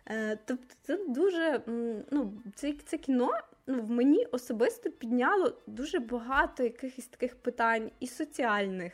[0.07, 1.61] Е, тобто це дуже
[2.11, 3.31] ну, це, це кіно
[3.67, 8.93] ну, в мені особисто підняло дуже багато якихось таких питань і соціальних,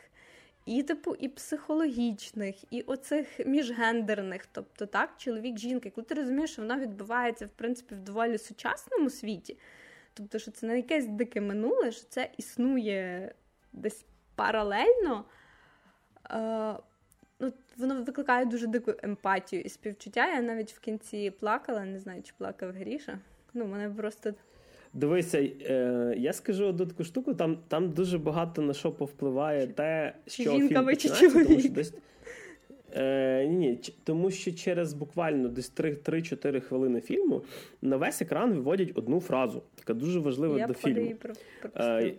[0.65, 5.89] і типу, і психологічних, і оцих міжгендерних, тобто так, чоловік, жінка.
[5.89, 9.57] Коли ти розумієш, що воно відбувається в принципі в доволі сучасному світі,
[10.13, 13.33] тобто, що це не якесь дике минуле, що це існує
[13.73, 14.05] десь
[14.35, 15.25] паралельно.
[16.31, 16.77] Е,
[17.39, 20.33] ну, Воно викликає дуже дику емпатію і співчуття.
[20.33, 23.19] Я навіть в кінці плакала, не знаю, чи плакав Гріша.
[23.53, 24.33] Ну, мене просто
[24.93, 30.13] Дивися, е, я скажу одну таку штуку, там там дуже багато на що повпливає те,
[30.27, 31.71] що Жінка фільм чи чоловік.
[31.71, 31.93] десь,
[32.95, 37.41] е, ні, тому що через буквально десь 3-4 хвилини фільму
[37.81, 41.15] на весь екран виводять одну фразу, яка дуже важлива я до фільму.
[41.15, 41.33] Про,
[41.75, 42.13] е,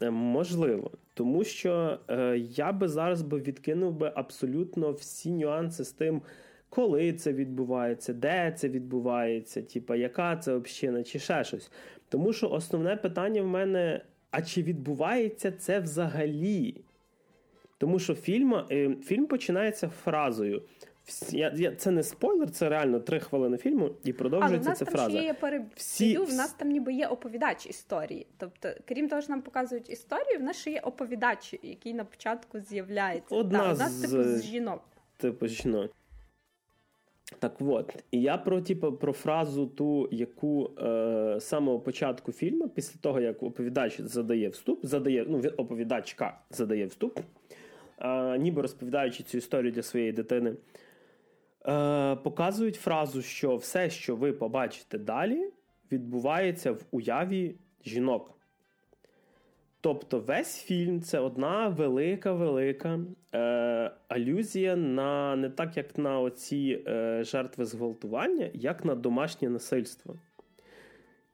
[0.00, 5.92] е, можливо, тому що е, я би зараз би відкинув би абсолютно всі нюанси з
[5.92, 6.22] тим
[6.68, 11.70] коли це відбувається, де це відбувається, типа, яка це община, чи ще щось.
[12.08, 14.00] Тому що основне питання в мене:
[14.30, 16.84] а чи відбувається це взагалі?
[17.78, 20.62] Тому що фільм е, фільм починається фразою.
[21.30, 25.04] Я, я, Це не спойлер, це реально три хвилини фільму і продовжується ця фраза.
[25.04, 26.18] Але в нас там ще є Всі...
[26.18, 28.26] в нас там ніби є оповідач історії.
[28.36, 32.60] Тобто, крім того, що нам показують історію, в нас ще є оповідач, який на початку
[32.60, 33.34] з'являється.
[33.34, 34.82] Одна да, у нас типу з жінок.
[35.16, 35.90] Типу жінок.
[37.38, 42.68] Так от, і я про типу, про фразу, ту, яку е, з самого початку фільму,
[42.68, 47.18] після того, як оповідач задає вступ, задає, ну, оповідачка задає вступ,
[47.98, 50.54] е, ніби розповідаючи цю історію для своєї дитини,
[51.66, 55.50] е, показують фразу, що все, що ви побачите далі,
[55.92, 58.37] відбувається в уяві жінок.
[59.80, 63.00] Тобто весь фільм це одна велика-велика
[63.34, 63.38] е,
[64.08, 70.14] алюзія на не так, як на оці е, жертви зґвалтування, як на домашнє насильство.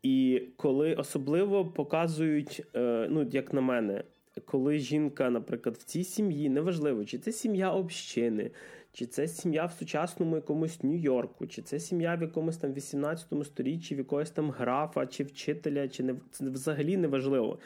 [0.02, 4.04] І коли особливо показують, е, ну, як на мене,
[4.44, 8.50] коли жінка, наприклад, в цій сім'ї, неважливо, чи це сім'я общини,
[8.92, 13.94] чи це сім'я в сучасному якомусь Нью-Йорку, чи це сім'я в якомусь там 18 сторіччі,
[13.94, 17.58] в якогось там графа, чи вчителя, чи не це взагалі неважливо.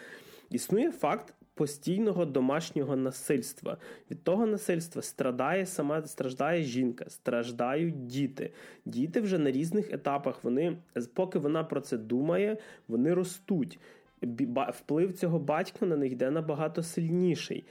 [0.50, 3.76] Існує факт постійного домашнього насильства.
[4.10, 8.52] Від того насильства страдає сама страждає жінка, страждають діти.
[8.84, 10.44] Діти вже на різних етапах.
[10.44, 10.76] Вони
[11.14, 12.56] поки вона про це думає,
[12.88, 13.78] вони ростуть.
[14.68, 17.64] Вплив цього батька на них йде набагато сильніший.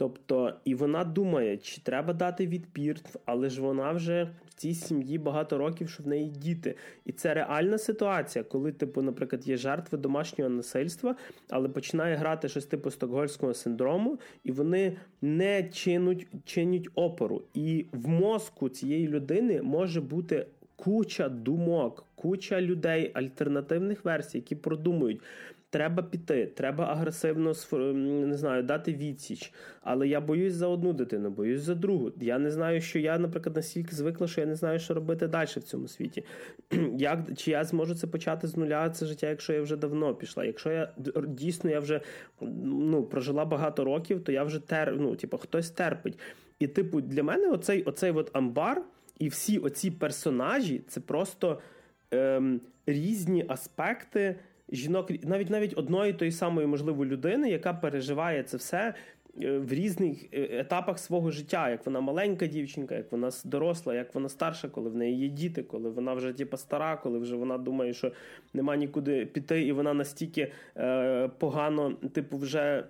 [0.00, 5.18] Тобто, і вона думає, чи треба дати відпір, але ж вона вже в цій сім'ї
[5.18, 6.74] багато років, що в неї діти.
[7.04, 11.16] І це реальна ситуація, коли, типу, наприклад, є жертви домашнього насильства,
[11.50, 17.42] але починає грати щось типу стокгольського синдрому, і вони не чинуть, чинять опору.
[17.54, 20.46] І в мозку цієї людини може бути.
[20.76, 25.20] Куча думок, куча людей, альтернативних версій, які продумують,
[25.72, 27.52] Треба піти, треба агресивно
[28.02, 29.52] не знаю, дати відсіч.
[29.82, 32.12] Але я боюсь за одну дитину, боюсь за другу.
[32.20, 35.48] Я не знаю, що я, наприклад, настільки звикла, що я не знаю, що робити далі
[35.56, 36.24] в цьому світі.
[36.98, 40.44] Як чи я зможу це почати з нуля це життя, якщо я вже давно пішла?
[40.44, 40.92] Якщо я
[41.28, 42.00] дійсно я вже
[42.64, 46.18] ну, прожила багато років, то я вже тер, ну, типу, хтось терпить.
[46.58, 48.82] І, типу, для мене оцей оцей от амбар
[49.18, 51.60] і всі оці персонажі це просто
[52.10, 54.36] ем, різні аспекти
[54.72, 58.94] жінок, навіть навіть одної тої самої можливо людини, яка переживає це все
[59.42, 64.14] Е, в різних е, етапах свого життя, як вона маленька дівчинка, як вона доросла, як
[64.14, 67.58] вона старша, коли в неї є діти, коли вона вже типу, стара, коли вже вона
[67.58, 68.12] думає, що
[68.54, 72.84] нема нікуди піти, і вона настільки е, погано, типу, вже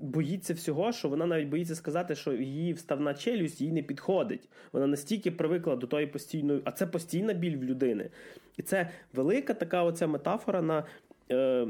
[0.00, 4.48] боїться всього, що вона навіть боїться сказати, що її вставна челюсть їй не підходить.
[4.72, 8.10] Вона настільки привикла до тої постійної, а це постійна біль в людини.
[8.56, 10.84] І це велика така оця метафора на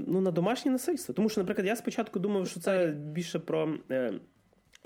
[0.06, 1.14] ну, на домашнє насильство.
[1.14, 3.74] Тому що, наприклад, я спочатку думав, що це більше про.
[3.90, 4.12] Е,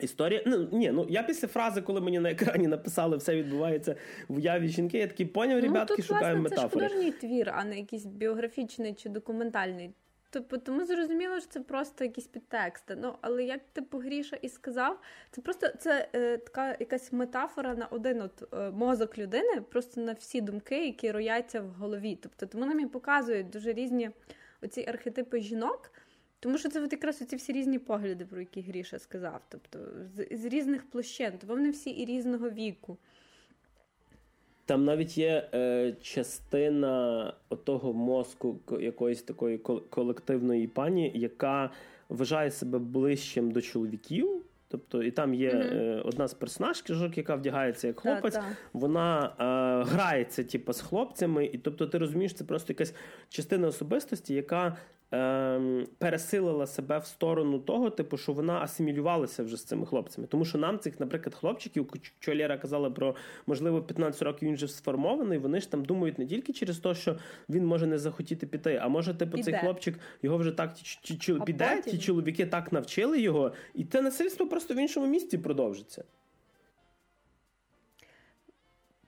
[0.02, 3.96] Історія, ну ні, ну я після фрази, коли мені на екрані написали, все відбувається
[4.28, 4.98] в уяві жінки.
[4.98, 6.88] Я такий поняв, ну, ребятки, тут, шукаємо власне, метафори.
[6.88, 9.94] Це ж художній твір, а не якийсь біографічний чи документальний.
[10.32, 12.96] Тобто, тому зрозуміло, що це просто якісь підтексти.
[13.02, 17.86] Ну, але як типу Гріша і сказав, це просто це е, така якась метафора на
[17.86, 22.18] один от е, мозок людини, просто на всі думки, які рояться в голові.
[22.22, 24.10] Тобто, тому нам і показують дуже різні
[24.62, 25.92] оці архетипи жінок.
[26.40, 29.40] Тому що це от якраз оці всі різні погляди, про які Гріша сказав.
[29.48, 29.78] Тобто
[30.16, 32.96] з, з різних площин, тобто вони всі і різного віку.
[34.64, 37.34] Там навіть є е, частина
[37.64, 39.58] того мозку якоїсь такої
[39.90, 41.70] колективної пані, яка
[42.08, 44.42] вважає себе ближчим до чоловіків.
[44.72, 45.98] Тобто, і там є mm-hmm.
[45.98, 48.56] е, одна з персонажок, яка вдягається як хлопець, да, да.
[48.72, 52.94] вона е, грається типу, з хлопцями, і тобто ти розумієш, це просто якась
[53.28, 54.76] частина особистості, яка
[55.10, 60.26] ем, пересилила себе в сторону того, типу, що вона асимілювалася вже з цими хлопцями.
[60.26, 63.16] Тому що нам цих, наприклад, хлопчиків, що Лєра казала про
[63.46, 65.38] можливо 15 років він вже сформований.
[65.38, 67.16] Вони ж там думають не тільки через те, що
[67.48, 69.42] він може не захотіти піти, а може, типу, піде.
[69.42, 71.92] цей хлопчик його вже так ті, ті, ті, піде, потім...
[71.92, 76.04] ті чоловіки так навчили його, і те насильство просто в іншому місці продовжиться.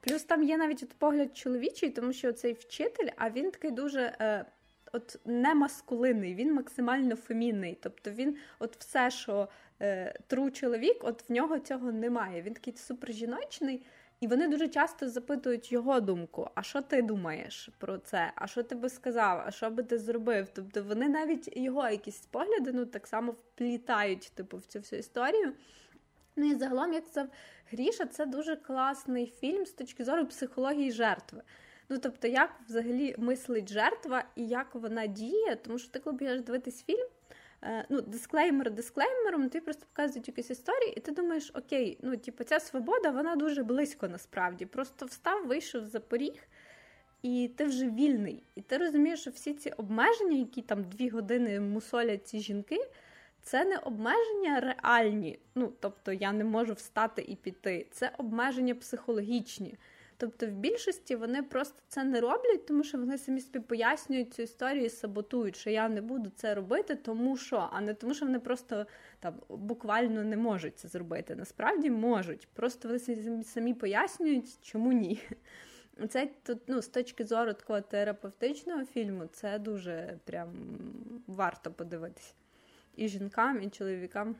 [0.00, 4.16] Плюс там є навіть от погляд чоловічий, тому що цей вчитель, а він такий дуже.
[4.20, 4.44] Е
[4.92, 7.78] от не маскулинний, він максимально фемінний.
[7.82, 9.48] Тобто він, от все, що
[9.80, 12.42] е, тру чоловік, от в нього цього немає.
[12.42, 13.82] Він такий супер жіночний.
[14.20, 18.32] І вони дуже часто запитують його думку: а що ти думаєш про це?
[18.34, 19.42] А що ти би сказав?
[19.46, 20.48] А що би ти зробив?
[20.54, 25.52] Тобто вони навіть його якісь погляди ну, так само вплітають типу, в цю всю історію.
[26.36, 27.28] Ну і загалом, як сказав
[27.70, 31.42] Гріша, це дуже класний фільм з точки зору психології жертви.
[31.92, 36.40] Ну, тобто, як взагалі мислить жертва і як вона діє, тому що ти, коли будеш
[36.40, 37.06] дивитись фільм,
[37.62, 42.44] е, ну, дисклеймер дисклеймером, тобі просто показують якісь історії, і ти думаєш, окей, ну, типу,
[42.44, 44.66] ця свобода, вона дуже близько насправді.
[44.66, 46.34] Просто встав, вийшов за поріг,
[47.22, 48.42] і ти вже вільний.
[48.54, 52.78] І ти розумієш, що всі ці обмеження, які там дві години мусолять ці жінки,
[53.42, 55.38] це не обмеження реальні.
[55.54, 57.86] Ну, тобто я не можу встати і піти.
[57.90, 59.74] Це обмеження психологічні.
[60.22, 64.42] Тобто, в більшості вони просто це не роблять, тому що вони самі собі пояснюють цю
[64.42, 68.26] історію і саботують, що я не буду це робити, тому що, а не тому, що
[68.26, 68.86] вони просто
[69.20, 71.36] там буквально не можуть це зробити.
[71.36, 72.48] Насправді можуть.
[72.52, 75.22] Просто вони самі, пояснюють, чому ні.
[76.08, 80.52] Це тут, ну, з точки зору такого терапевтичного фільму, це дуже прям
[81.26, 82.34] варто подивитися.
[82.96, 84.36] І жінкам, і чоловікам.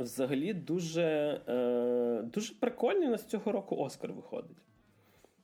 [0.00, 1.02] Взагалі, дуже
[1.48, 4.56] е, дуже прикольний у нас цього року Оскар виходить.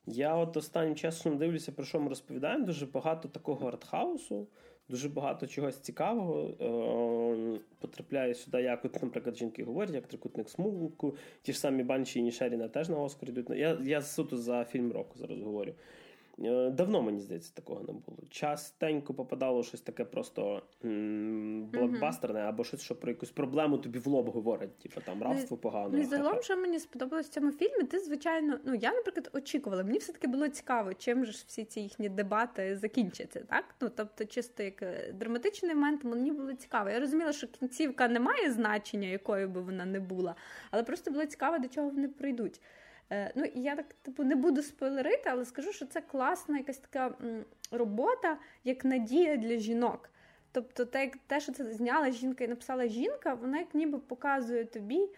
[0.06, 2.66] Я от останнім часом дивлюся, про що ми розповідаємо.
[2.66, 4.46] Дуже багато такого артхаусу,
[4.88, 6.48] дуже багато чогось цікавого
[7.54, 12.18] е, потрапляє сюди, як, от, наприклад, жінки говорять, як трикутник смугку, ті ж самі Банші
[12.18, 13.50] і Нішеріна теж на Оскар йдуть.
[13.50, 15.72] Я я суто за фільм року зараз говорю.
[16.44, 18.18] Е, давно, мені здається, такого не було.
[18.30, 20.62] Частенько попадало щось таке просто
[21.98, 25.88] блокбастерне, або щось, що про якусь проблему тобі в лоб говорить, типу там рабство погано.
[25.92, 29.84] Ну і загалом, що мені сподобалось в цьому фільмі, ти, звичайно, ну я, наприклад, очікувала.
[29.84, 33.64] Мені все-таки було цікаво, чим же ж всі ці їхні дебати закінчаться, так?
[33.80, 36.90] Ну, тобто, чисто як е, драматичний момент, мені було цікаво.
[36.90, 40.34] Я розуміла, що кінцівка не має значення, якою би вона не була,
[40.70, 42.60] але просто було цікаво, до чого вони прийдуть.
[43.12, 47.14] Е, ну, я так типу не буду спойлерити, але скажу, що це класна якась така
[47.70, 50.10] робота, як надія для жінок.
[50.56, 55.08] Тобто, те, те, що це зняла жінка і написала жінка, вона як ніби показує тобі,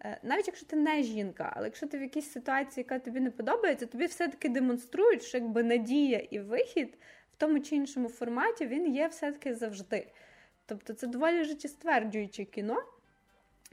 [0.00, 3.30] е, навіть якщо ти не жінка, але якщо ти в якійсь ситуації, яка тобі не
[3.30, 6.98] подобається, тобі все-таки демонструють, що якби надія і вихід
[7.32, 10.06] в тому чи іншому форматі він є все-таки завжди.
[10.66, 12.84] Тобто це доволі життєстверджуюче кіно.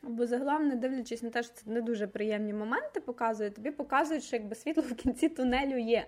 [0.04, 4.24] Бо загалом, не дивлячись на те, що це не дуже приємні моменти показують, тобі показують,
[4.24, 6.08] що якби світло в кінці тунелю є.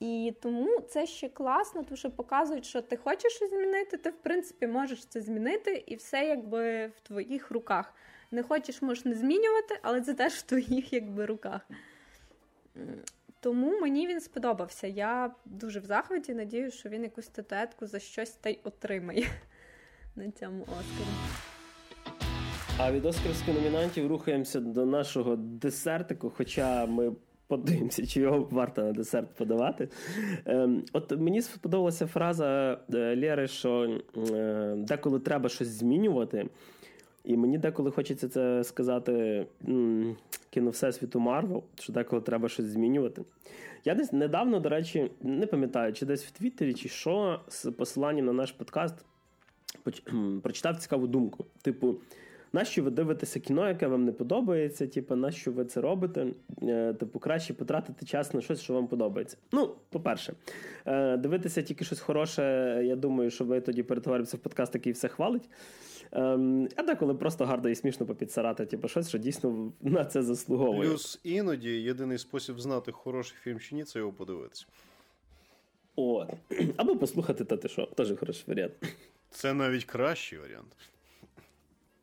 [0.00, 4.16] І тому це ще класно, тому що показують, що ти хочеш щось змінити, ти в
[4.16, 7.94] принципі можеш це змінити, і все якби в твоїх руках.
[8.30, 11.60] Не хочеш, можеш не змінювати, але це теж в твоїх якби руках.
[13.40, 14.86] Тому мені він сподобався.
[14.86, 19.26] Я дуже в захваті, надію, що він якусь статуетку за щось та й отримає
[20.16, 21.10] на цьому Оскарі.
[22.78, 27.12] А від Оскарських номінантів рухаємося до нашого десертику, хоча ми
[27.50, 29.88] подивимося, чи його варто на десерт подавати.
[30.44, 34.00] Ем, от мені сподобалася фраза е, Лєри, що
[34.30, 36.48] е, деколи треба щось змінювати.
[37.24, 39.46] І мені деколи хочеться це сказати
[40.50, 43.22] кіно Всесвіту Марвел, що деколи треба щось змінювати.
[43.84, 48.26] Я десь недавно, до речі, не пам'ятаю, чи десь в Твіттері, чи що, з посиланням
[48.26, 48.94] на наш подкаст
[50.42, 51.44] прочитав цікаву думку.
[51.62, 51.94] Типу,
[52.52, 54.86] нащо ви дивитеся кіно, яке вам не подобається?
[54.86, 56.26] Типу, нащо ви це робите?
[56.62, 59.36] Е, типу, краще потратити час на щось, що вам подобається.
[59.52, 60.32] Ну, по-перше,
[60.86, 62.42] е, дивитися тільки щось хороше.
[62.84, 65.48] Я думаю, що ви тоді перетворимося в подкаст, який все хвалить.
[66.12, 70.88] Ем, а деколи просто гарно і смішно попідсарати, типу, щось, що дійсно на це заслуговує.
[70.88, 74.66] Плюс іноді єдиний спосіб знати хороший фільм чи ні, це його подивитися.
[75.96, 76.28] От.
[76.76, 78.72] Або послухати та ти що, теж хороший варіант.
[79.30, 80.76] Це навіть кращий варіант.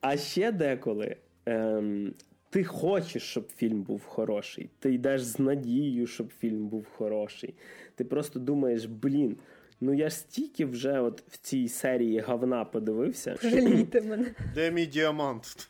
[0.02, 1.16] А ще деколи
[1.46, 2.14] ем,
[2.50, 4.70] ти хочеш, щоб фільм був хороший.
[4.80, 7.54] Ти йдеш з надією, щоб фільм був хороший.
[7.96, 9.38] Ти просто думаєш, блін.
[9.82, 13.38] Ну я ж стільки вже от в цій серії говна подивився.
[13.42, 14.26] Жалійте мене.
[14.56, 15.70] Де мій діамант?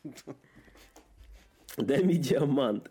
[1.78, 2.90] Де мій діамант?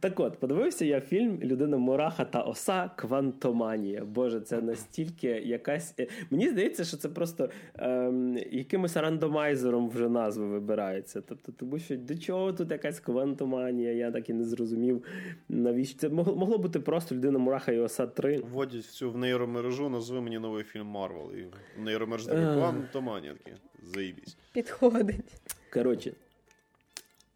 [0.00, 4.04] Так от, подивився я фільм Людина Мураха та Оса Квантоманія.
[4.04, 5.94] Боже, це настільки якась.
[6.00, 11.20] Е, мені здається, що це просто ем, якимось рандомайзером вже назви вибирається.
[11.20, 15.04] Тобто, тому що до чого тут якась квантоманія, я так і не зрозумів.
[15.48, 18.38] Навіщо це могло, могло бути просто людина Мураха і Оса 3.
[18.38, 21.32] Вводять цю в нейромережу, назви мені новий фільм Марвел.
[21.34, 21.42] І
[21.80, 23.56] в нейромережі Квантоманія такі.
[23.82, 24.36] Заїбісь.
[24.52, 25.40] Підходить.
[25.72, 26.12] Коротше,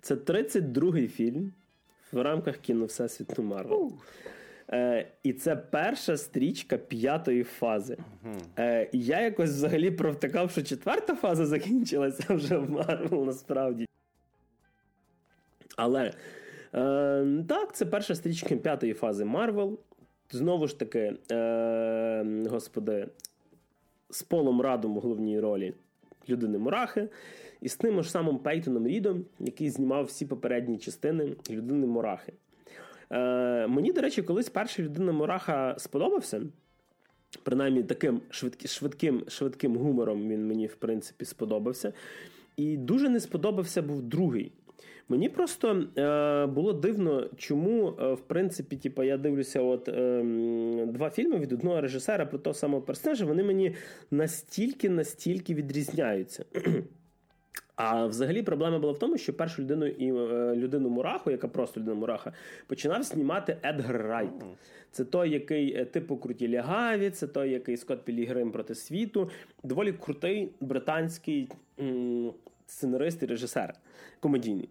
[0.00, 1.52] це 32-й фільм
[2.14, 3.92] в рамках кіно Всесвіту Марвел.
[4.72, 7.96] Е, І це перша стрічка п'ятої фази.
[8.58, 13.86] Е, Я якось взагалі провтикав, що четверта фаза закінчилася вже в Марвел насправді.
[15.76, 16.12] Але
[16.74, 19.78] е, так, це перша стрічка п'ятої фази Марвел.
[20.30, 23.08] Знову ж таки, е, господи,
[24.10, 25.74] з Полом Радом в головній ролі
[26.28, 27.08] людини Мурахи,
[27.64, 32.32] і з тим ж самим Пейтоном Рідом, який знімав всі попередні частини людини Мурахи.
[33.10, 36.42] Е, Мені, до речі, колись перший людина Мураха сподобався.
[37.42, 41.92] Принаймні, таким швидким, швидким, швидким гумором він мені, в принципі, сподобався.
[42.56, 44.52] І дуже не сподобався був другий.
[45.08, 50.22] Мені просто е, було дивно, чому, е, в принципі, типу, я дивлюся, от е,
[50.86, 53.74] два фільми від одного режисера про того самого персонажа, вони мені
[54.10, 56.44] настільки, настільки відрізняються.
[57.76, 61.80] А взагалі проблема була в тому, що першу людину і е, людину Мураху, яка просто
[61.80, 62.32] людина Мураха,
[62.66, 64.30] починав знімати Едгар Райт.
[64.90, 69.30] Це той, який е, типу круті лягаві, це той, який Скотт Пілігрим проти світу.
[69.62, 71.48] Доволі крутий британський
[71.80, 72.32] м-
[72.66, 73.74] сценарист і режисер
[74.20, 74.68] комедійний.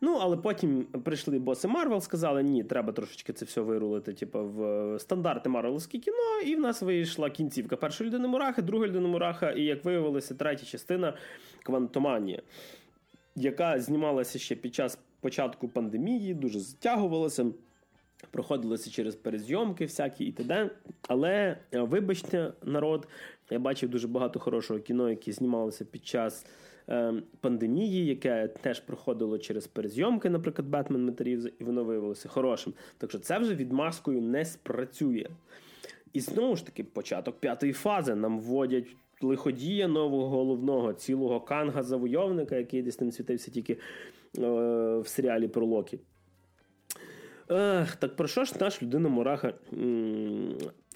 [0.00, 4.98] Ну, але потім прийшли боси Марвел, сказали, ні, треба трошечки це все вирулити, типу, в
[4.98, 9.62] стандарти Марвеловське кіно, і в нас вийшла кінцівка першої людини Мурахи, друга людина Мураха, і
[9.62, 11.14] як виявилося, третя частина
[11.62, 12.42] Квантоманія,
[13.36, 17.46] яка знімалася ще під час початку пандемії, дуже затягувалася.
[18.30, 20.70] Проходилося через перезйомки всякі і т.д.
[21.08, 23.08] Але вибачте, народ,
[23.50, 26.46] я бачив дуже багато хорошого кіно, яке знімалося під час
[27.40, 32.74] пандемії, яке теж проходило через перезйомки, наприклад, Бетмен Метарів, і воно виявилося хорошим.
[32.98, 35.26] Так що це вже відмазкою не спрацює.
[36.12, 42.82] І знову ж таки, початок п'ятої фази нам вводять лиходія нового головного, цілого канга-завойовника, який
[42.82, 43.78] десь там світився тільки е,
[44.98, 45.98] в серіалі про Локі.
[47.50, 49.54] Ех, Так про що ж наш людина Мураха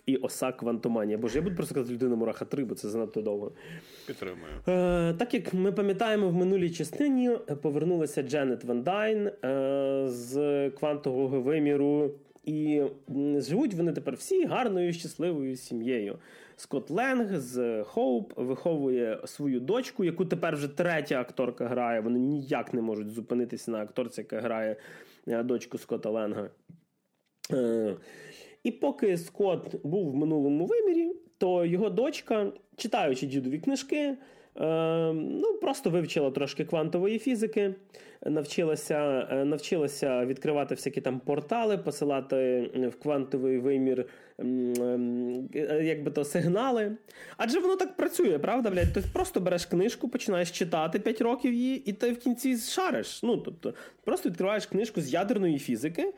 [0.08, 1.18] і оса Квантоманія?
[1.18, 3.52] Боже, я буду просто казати людина Мураха 3, бо це занадто довго.
[4.06, 4.52] Підтримую.
[4.68, 7.30] Е, так як ми пам'ятаємо, в минулій частині
[7.62, 12.14] повернулася Дженет Ван Дайн е, з квантового виміру.
[12.44, 12.82] І
[13.36, 16.18] живуть вони тепер всі гарною щасливою сім'єю.
[16.56, 22.00] Скотт Ленг з Хоуп виховує свою дочку, яку тепер вже третя акторка грає.
[22.00, 24.76] Вони ніяк не можуть зупинитися на акторці, яка грає
[25.26, 26.50] дочку Скотта Ленга.
[28.68, 34.16] І поки Скотт був в минулому вимірі, то його дочка, читаючи дідові книжки,
[34.60, 37.74] Е, ну, Просто вивчила трошки квантової фізики,
[38.26, 44.06] навчилася е, навчилася відкривати всякі там портали, посилати в квантовий вимір
[44.40, 46.96] е, якби то сигнали.
[47.36, 48.70] Адже воно так працює, правда?
[48.70, 48.92] блядь?
[48.92, 53.22] Ти просто береш книжку, починаєш читати 5 років її, і ти в кінці шариш.
[53.22, 53.74] Ну, тобто,
[54.04, 56.12] Просто відкриваєш книжку з ядерної фізики.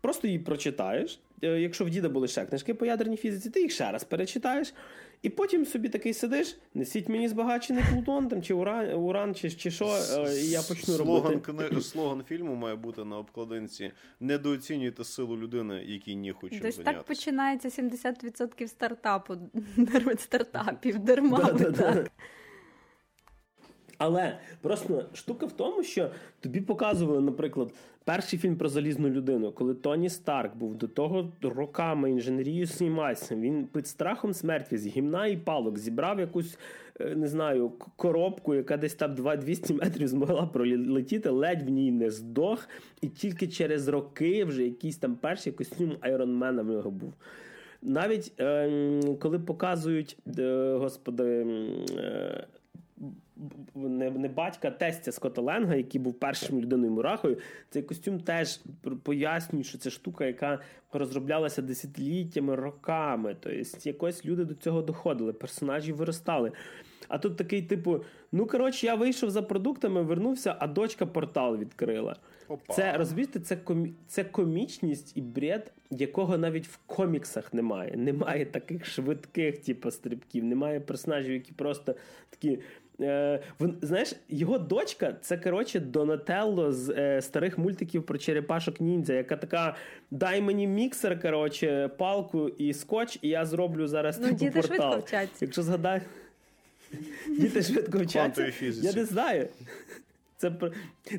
[0.00, 1.20] Просто її прочитаєш.
[1.42, 4.74] Якщо в діда були ще книжки по ядерній фізиці, ти їх ще раз перечитаєш,
[5.22, 9.70] і потім собі такий сидиш, несіть мені збагачений Плутон там, чи Уран, уран чи, чи
[9.70, 9.98] що,
[10.44, 11.68] і я почну слоган, робити.
[11.68, 11.80] Кни...
[11.80, 16.82] Слоган фільму має бути на обкладинці Недооцінюйте силу людини, якій ні хочу Десь зайнятися.
[16.82, 19.36] так починається 70% стартапу,
[20.18, 21.58] стартапів, дарма.
[23.98, 26.10] Але просто штука в тому, що
[26.40, 27.72] тобі показували, наприклад,
[28.04, 33.36] перший фільм про залізну людину, коли Тоні Старк був до того роками інженерією знімався.
[33.36, 36.58] Він під страхом смерті з гімна і палок зібрав якусь,
[37.00, 42.10] е, не знаю, коробку, яка десь там 200 метрів змогла пролетіти, ледь в ній не
[42.10, 42.68] здох,
[43.00, 47.14] і тільки через роки вже якийсь там перший костюм айронмена в нього був.
[47.82, 51.46] Навіть е, коли показують, е, господи.
[51.98, 52.46] Е,
[53.74, 57.38] не не батька, тестя Скотта Ленга, який був першим людиною мурахою.
[57.70, 58.60] Цей костюм теж
[59.02, 60.60] пояснює, що це штука, яка
[60.92, 63.36] розроблялася десятиліттями, роками.
[63.40, 66.52] Тобто, якось люди до цього доходили, персонажі виростали.
[67.08, 72.16] А тут такий, типу, ну коротше, я вийшов за продуктами, вернувся, а дочка портал відкрила.
[72.48, 72.74] Опа.
[72.74, 73.94] Це розумієте, це комі...
[74.06, 77.96] це комічність і бред, якого навіть в коміксах немає.
[77.96, 81.94] Немає таких швидких, типу, стрибків, немає персонажів, які просто
[82.30, 82.58] такі.
[83.00, 83.40] Е,
[83.82, 89.76] Знаєш, його дочка це коротше Донателло з е, старих мультиків про черепашок ніндзя, яка така:
[90.10, 94.92] дай мені міксер, коротше, палку і скотч, і я зроблю зараз ну, типу, портал.
[94.92, 95.28] швидко.
[95.40, 96.00] Якщо згадай,
[97.28, 98.52] діти швидко вчаться.
[98.62, 99.48] Я не знаю.
[100.36, 100.52] Це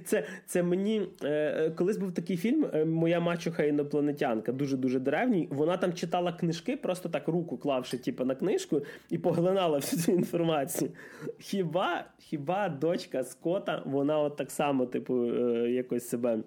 [0.05, 5.47] це, це мені е, колись був такий фільм е, Моя мачуха інопланетянка, дуже дуже древній.
[5.51, 10.11] Вона там читала книжки, просто так руку клавши, типу, на книжку, і поглинала всю цю
[10.11, 10.91] інформацію.
[11.39, 16.39] Хіба хіба дочка Скота, вона от так само, типу, е, якось себе,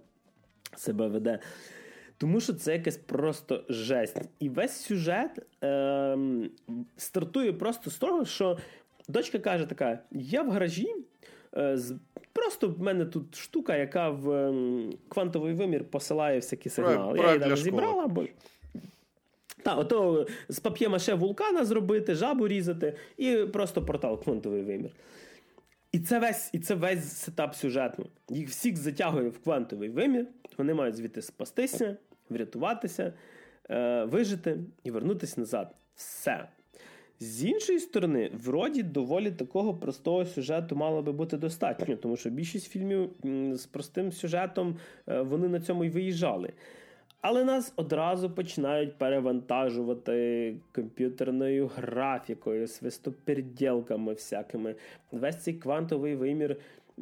[0.76, 1.38] себе веде.
[2.18, 4.20] Тому що це якась просто жесть.
[4.40, 6.18] І весь сюжет е,
[6.96, 8.58] стартує просто з того, що
[9.08, 10.94] дочка каже: така: я в гаражі.
[11.56, 11.78] Е,
[12.32, 14.54] Просто в мене тут штука, яка в е,
[15.08, 17.18] квантовий вимір посилає всякі сигнали.
[17.18, 18.24] я її там зібрала, бо.
[19.62, 24.90] Так, ото з пап'ємаше вулкана зробити, жабу різати, і просто портал квантовий вимір.
[25.92, 28.10] І це весь і це весь сетап сюжету.
[28.28, 30.26] Їх всіх затягує в квантовий вимір,
[30.58, 31.96] вони мають звідти спастися,
[32.30, 33.12] врятуватися,
[33.70, 35.74] е, вижити і вернутися назад.
[35.94, 36.48] Все.
[37.20, 42.70] З іншої сторони, вроді доволі такого простого сюжету мало би бути достатньо, тому що більшість
[42.70, 43.10] фільмів
[43.52, 44.76] з простим сюжетом
[45.08, 46.52] е, вони на цьому й виїжджали.
[47.20, 54.74] Але нас одразу починають перевантажувати комп'ютерною графікою, свистоперділками всякими.
[55.12, 56.56] Весь цей квантовий вимір.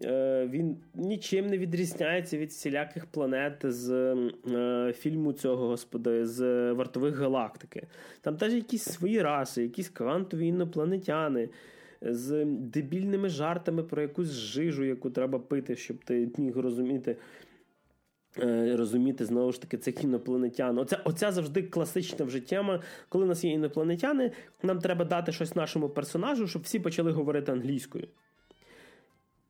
[0.04, 3.90] Е, він нічим не відрізняється від всіляких планет з
[4.46, 7.86] е, фільму цього господи, з вартових галактики.
[8.20, 11.48] Там теж якісь свої раси, якісь квантові інопланетяни
[12.00, 17.16] з дебільними жартами про якусь жижу, яку треба пити, щоб ти міг розуміти.
[18.38, 20.78] Е, розуміти знову ж таки цих інопланетян.
[20.78, 22.82] Оця оця завжди класична вже тема.
[23.08, 24.32] Коли у нас є інопланетяни,
[24.62, 28.08] нам треба дати щось нашому персонажу, щоб всі почали говорити англійською.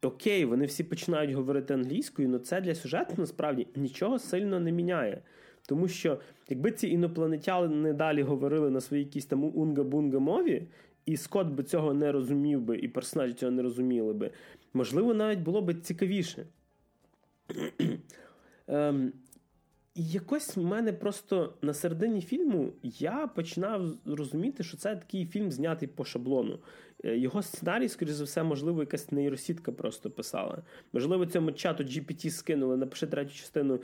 [0.06, 5.22] Окей, вони всі починають говорити англійською, але це для сюжету насправді нічого сильно не міняє.
[5.68, 10.68] Тому що, якби ці інопланетяни далі говорили на своїй якійсь там унга-бунга мові,
[11.06, 14.30] і Скотт би цього не розумів би, і персонажі цього не розуміли би,
[14.74, 16.46] можливо, навіть було б цікавіше.
[18.68, 19.12] Ем,
[19.96, 25.52] І якось в мене просто на середині фільму я починав розуміти, що це такий фільм
[25.52, 26.58] знятий по шаблону.
[27.04, 30.62] Е, його сценарій, скоріш за все, можливо, якась нейросітка просто писала.
[30.92, 33.80] Можливо, цьому чату GPT скинули, напиши третю частину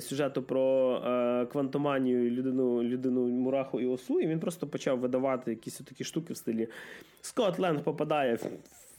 [0.00, 5.78] сюжету про е, квантоманію, людину, людину Мураху і осу, і він просто почав видавати якісь
[5.78, 6.68] такі штуки в стилі.
[7.20, 8.46] Скотт Ленг попадає в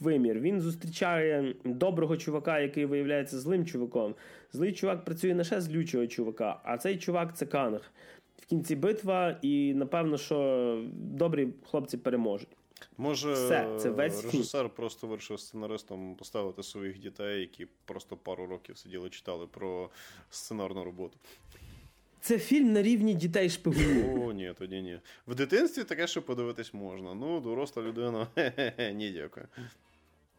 [0.00, 0.40] вимір.
[0.40, 4.14] Він зустрічає доброго чувака, який виявляється злим чуваком.
[4.52, 7.80] Злий чувак працює на ще злючого чувака, а цей чувак це Канг.
[8.42, 12.48] В кінці битва, і напевно, що добрі хлопці переможуть.
[12.98, 14.70] Може, Все, це весь режисер фільм.
[14.76, 19.90] просто вирішив сценаристом поставити своїх дітей, які просто пару років сиділи, читали про
[20.30, 21.18] сценарну роботу.
[22.20, 24.22] Це фільм на рівні дітей шпигунів.
[24.22, 24.98] О, ні, тоді ні.
[25.26, 27.14] В дитинстві таке ще подивитись можна.
[27.14, 28.26] Ну, доросла людина.
[28.94, 29.46] Ні, дякую.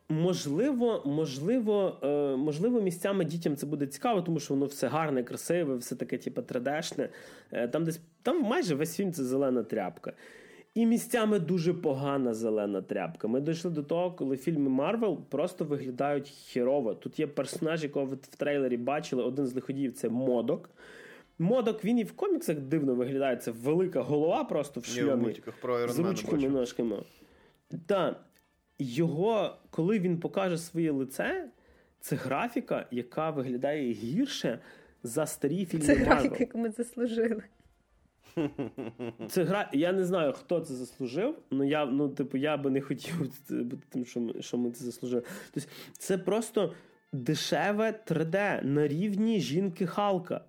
[0.10, 5.76] Можливо, можливо, е, можливо, місцями дітям це буде цікаво, тому що воно все гарне, красиве,
[5.76, 7.10] все таке, типу, 3D-шне.
[7.52, 10.14] Е, там десь там майже весь фільм це зелена тряпка.
[10.74, 13.28] І місцями дуже погана зелена тряпка.
[13.28, 16.96] Ми дійшли до того, коли фільми Марвел просто виглядають хєрово.
[16.96, 20.70] Тут є персонаж, якого ви в трейлері бачили, один з лиходіїв це Модок.
[21.40, 23.38] Модок він і в коміксах дивно виглядає.
[23.38, 25.36] Це велика голова просто в шльомі
[25.88, 27.04] з ручками ножками.
[27.86, 28.27] Так.
[28.80, 31.50] Його, коли він покаже своє лице,
[32.00, 34.60] це графіка, яка виглядає гірше
[35.04, 35.86] за старі фільми.
[35.86, 37.44] Це графіка, яку ми заслужили.
[39.30, 39.70] Це гра.
[39.74, 43.84] Я не знаю, хто це заслужив, але я ну, типу, я би не хотів бути
[43.90, 45.24] тим, що ми, що ми це заслужили.
[45.52, 46.74] Тобто, це просто
[47.12, 50.42] дешеве 3D на рівні жінки Халка.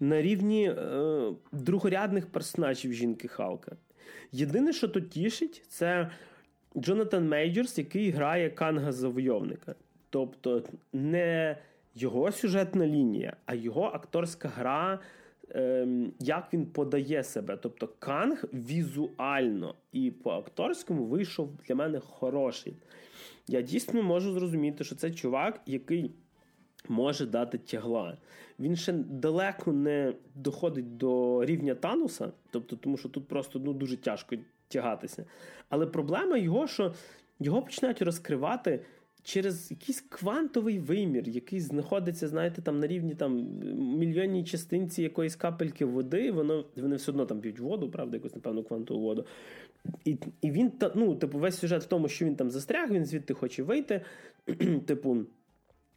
[0.00, 3.76] На рівні е, другорядних персонажів жінки Халка.
[4.32, 6.10] Єдине, що тут тішить, це
[6.76, 9.74] Джонатан Мейджерс, який грає Канга Завойовника.
[10.10, 11.58] Тобто не
[11.94, 15.00] його сюжетна лінія, а його акторська гра
[15.50, 17.56] Ем, як він подає себе.
[17.56, 22.76] Тобто Канг візуально і по акторському вийшов для мене хороший.
[23.48, 26.14] Я дійсно можу зрозуміти, що це чувак, який
[26.88, 28.16] може дати тягла.
[28.58, 33.96] Він ще далеко не доходить до рівня Тануса, тобто, тому що тут просто ну, дуже
[33.96, 34.36] тяжко
[34.68, 35.24] тягатися.
[35.68, 36.94] Але проблема його, що
[37.40, 38.80] його починають розкривати
[39.24, 43.36] через якийсь квантовий вимір, який знаходиться, знаєте, там на рівні там
[43.98, 48.62] мільйонній частинці якоїсь капельки води, воно вони все одно там п'ють воду, правда, якусь, напевно,
[48.62, 49.26] квантову воду.
[50.04, 53.34] І і він ну, типу, весь сюжет в тому, що він там застряг, він звідти
[53.34, 54.00] хоче вийти.
[54.86, 55.16] Типу.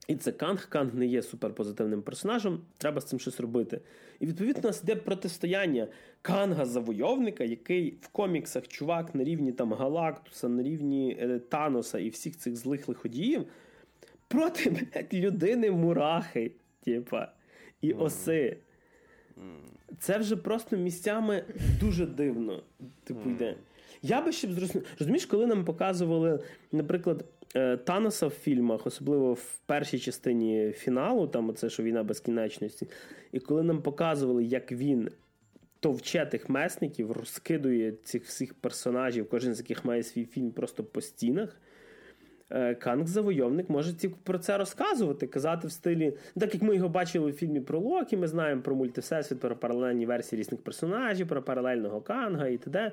[0.08, 0.70] І це Канг.
[0.70, 3.82] Канг не є суперпозитивним персонажем, треба з цим щось робити.
[4.20, 5.88] І відповідно у нас йде протистояння
[6.22, 12.38] Канга-завойовника, який в коміксах чувак на рівні там Галактуса, на рівні е, Таноса і всіх
[12.38, 13.46] цих злих лиходіїв,
[14.28, 16.52] проти блядь, людини Мурахи,
[16.84, 17.32] типа,
[17.82, 18.58] і оси.
[20.00, 21.44] Це вже просто місцями
[21.80, 22.64] дуже дивно.
[23.04, 23.56] Типу, йде.
[24.02, 24.88] Я би ще б зрозумів.
[25.00, 26.40] Розумієш, коли нам показували,
[26.72, 27.26] наприклад,
[27.84, 32.88] Таноса в фільмах, особливо в першій частині фіналу, там оце що війна безкінечності,
[33.32, 35.10] і коли нам показували, як він
[35.80, 41.02] товче тих месників, розкидує цих всіх персонажів, кожен з яких має свій фільм просто по
[41.02, 41.58] стінах.
[42.50, 43.94] Е, Канг завойовник може
[44.24, 48.18] про це розказувати, казати в стилі, так як ми його бачили у фільмі про Локі,
[48.18, 52.92] ми знаємо про мультисесвіт, про паралельні версії різних персонажів, про паралельного Канга і т.д.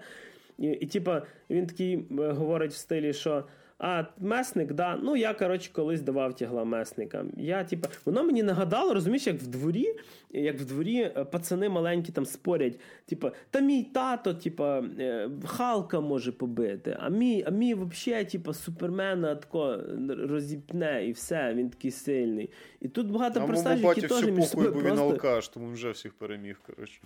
[0.58, 3.44] І, і типа, він такий е, говорить в стилі, що
[3.86, 7.30] а месник, да, ну я коротше колись давав тягла месникам.
[7.36, 9.96] Я, типа, воно мені нагадало, розумієш, як в дворі,
[10.30, 16.00] як в дворі е, пацани маленькі там спорять, типа, та мій тато, типа, е, Халка
[16.00, 19.80] може побити, а мій, а мій взагалі, типа, супермена тако
[20.18, 22.50] розіпне і все, він такий сильний.
[22.80, 26.14] І тут багато а персонажів, які теж між собою бо він алкаш, тому вже всіх
[26.14, 27.00] переміг, коротше.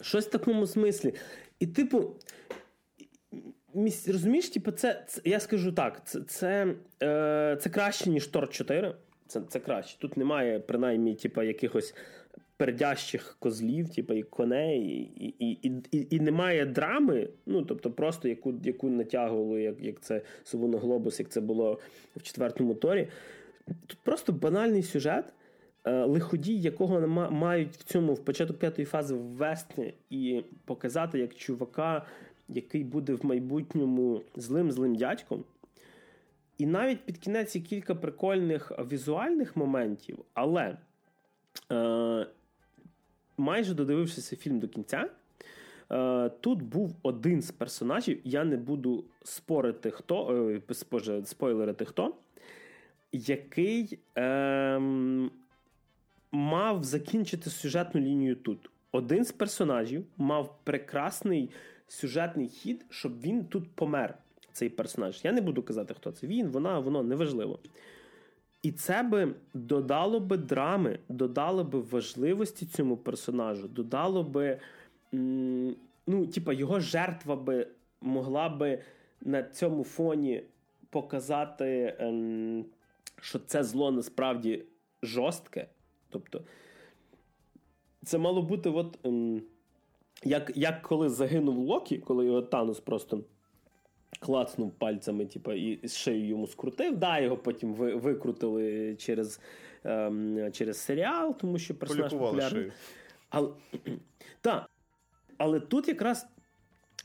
[0.00, 1.14] Щось в такому смислі.
[1.58, 2.16] І, типу,
[4.06, 8.94] розумієш, типу, це, це я скажу так: це це, е, це краще, ніж Тор 4.
[9.26, 9.98] Це це краще.
[9.98, 11.94] Тут немає, принаймні, типу, якихось
[12.56, 17.28] пердящих козлів, типу, і коней, і і, і, і, і немає драми.
[17.46, 21.80] Ну, тобто, просто яку яку натягували, як як це Сувоно Глобус, як це було
[22.16, 23.08] в четвертому торі.
[23.86, 25.24] Тут просто банальний сюжет.
[25.84, 32.06] Е, лиходій, якого мають в цьому в початок п'ятої фази ввести і показати як чувака,
[32.54, 35.44] який буде в майбутньому злим злим дядьком.
[36.58, 40.76] І навіть під кінець є кілька прикольних візуальних моментів, але
[41.72, 42.26] е,
[43.36, 45.08] майже додивившися фільм до кінця,
[45.92, 52.14] е, тут був один з персонажів, я не буду спорити хто, е, споже, спойлерити хто,
[53.12, 54.80] який е,
[56.32, 58.70] мав закінчити сюжетну лінію тут.
[58.92, 61.50] Один з персонажів мав прекрасний
[61.90, 64.18] сюжетний хід, щоб він тут помер,
[64.52, 65.20] цей персонаж.
[65.24, 67.58] Я не буду казати, хто це він, вона, воно неважливо.
[68.62, 74.60] І це би додало би драми, додало би важливості цьому персонажу, додало би,
[76.06, 77.66] ну, типа, його жертва би
[78.00, 78.82] могла би
[79.20, 80.42] на цьому фоні
[80.90, 82.64] показати, ем,
[83.20, 84.64] що це зло насправді
[85.02, 85.68] жорстке.
[86.10, 86.42] Тобто,
[88.04, 88.98] це мало бути, от.
[90.24, 93.20] Як як коли загинув Локі, коли його Танус просто
[94.20, 96.96] клацнув пальцями, типу, і шею йому скрутив.
[96.96, 99.40] Да, його потім ви, викрутили через
[99.84, 102.72] ем, через серіал, тому що персонаж популярний.
[103.30, 103.48] Але,
[104.40, 104.66] та,
[105.38, 106.26] але тут якраз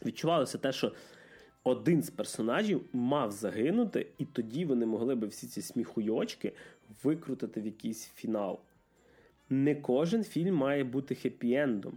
[0.06, 0.92] відчувалося те, що
[1.64, 6.54] один з персонажів мав загинути, і тоді вони могли би всі ці сміхуйочки
[7.04, 8.60] викрутити в якийсь фінал.
[9.50, 11.94] Не кожен фільм має бути хеппі-ендом.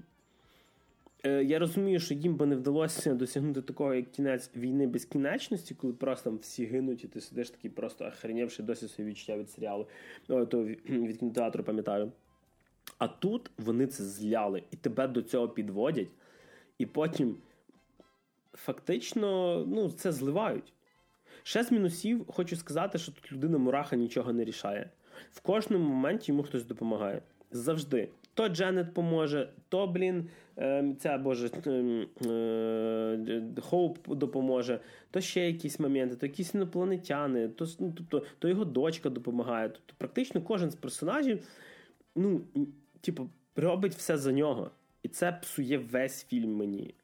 [1.24, 5.93] Е, я розумію, що їм би не вдалося досягнути такого, як кінець війни безкінечності, коли
[5.93, 9.89] просто там всі гинуть, і ти сидиш такий просто охренівши досі свої відчуття від серіалу,
[10.28, 12.12] О, то від кінотеатру пам'ятаю.
[12.99, 16.09] А тут вони це зляли і тебе до цього підводять,
[16.78, 17.36] і потім
[18.53, 20.73] фактично ну, це зливають.
[21.43, 24.90] Ще з мінусів хочу сказати, що тут людина мураха нічого не рішає.
[25.32, 27.23] В кожному моменті йому хтось допомагає.
[27.51, 28.09] Завжди.
[28.39, 35.81] То Дженет поможе, то, блін, ем, ця боже ем, е, Хоуп допоможе, то ще якісь
[35.81, 39.69] моменти, то якісь інопланетяни, то ну, тобто, то його дочка допомагає.
[39.69, 41.48] Тобто, практично кожен з персонажів
[42.16, 42.40] ну,
[43.01, 44.70] типу, робить все за нього.
[45.02, 46.94] І це псує весь фільм мені.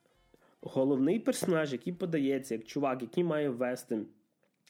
[0.63, 3.99] Головний персонаж, який подається, як чувак, який має вести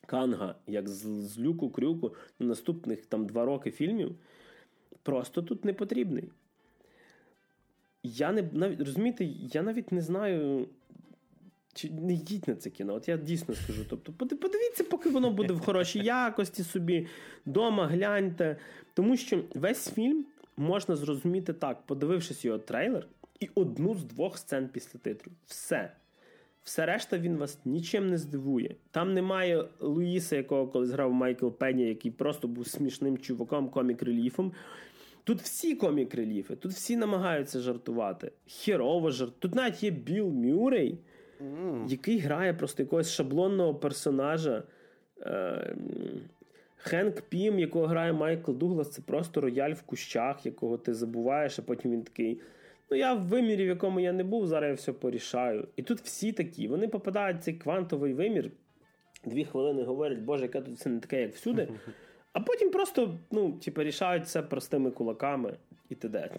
[0.07, 4.15] Канга, як з, з люку крюку на наступних там два роки фільмів,
[5.03, 6.31] просто тут не потрібний.
[8.07, 10.69] Я не навіть розумієте, я навіть не знаю.
[11.75, 12.95] Чи не йдіть на це кіно?
[12.95, 13.85] От я дійсно скажу.
[13.89, 17.07] Тобто, подивіться, поки воно буде в хорошій якості собі,
[17.47, 18.57] дома гляньте.
[18.95, 20.25] Тому що весь фільм
[20.57, 23.07] можна зрозуміти так, подивившись його трейлер,
[23.41, 25.33] і одну з двох сцен після титрів.
[25.47, 25.93] Все.
[26.65, 28.77] Все решта він вас нічим не здивує.
[28.91, 34.53] Там немає Луїса, якого колись грав Майкл Пенні, який просто був смішним чуваком, комік-реліфом.
[35.25, 38.33] Тут всі комік-реліфи, тут всі намагаються жартувати.
[38.47, 39.33] Херово жарт.
[39.39, 40.99] Тут навіть є Біл Мюррей,
[41.41, 41.89] mm.
[41.89, 44.63] який грає просто якогось шаблонного персонажа.
[45.21, 45.77] Е,
[46.77, 51.63] Хенк Пім, якого грає Майкл Дуглас, це просто рояль в кущах, якого ти забуваєш, а
[51.63, 52.41] потім він такий.
[52.91, 55.69] Ну, я в вимірі, в якому я не був, зараз я все порішаю.
[55.77, 56.69] І тут всі такі.
[56.69, 58.51] Вони попадають в цей квантовий вимір.
[59.25, 61.69] Дві хвилини говорять, Боже, яке тут це не таке, як всюди.
[62.35, 65.57] А потім просто, ну, типу, рішають це простими кулаками
[65.89, 66.31] і т.д.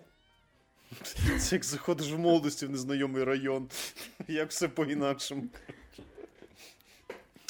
[1.39, 3.67] Це як заходиш в молодості в незнайомий район.
[4.27, 5.43] Як все по-інакшому.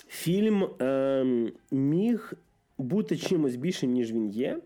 [0.08, 2.34] Фільм е, міг
[2.78, 4.60] бути чимось більшим, ніж він є.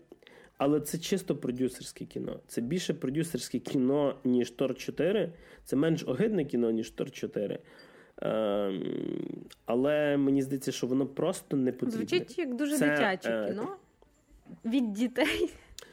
[0.58, 2.40] Але це чисто продюсерське кіно.
[2.46, 5.32] Це більше продюсерське кіно, ніж Тор 4.
[5.64, 7.58] Це менш огидне кіно, ніж Тор 4.
[8.22, 8.82] Ем,
[9.66, 11.96] але мені здається, що воно просто не потрібне.
[11.96, 13.76] Звучить як дуже Це, дитяче е, кіно.
[14.64, 15.50] Від дітей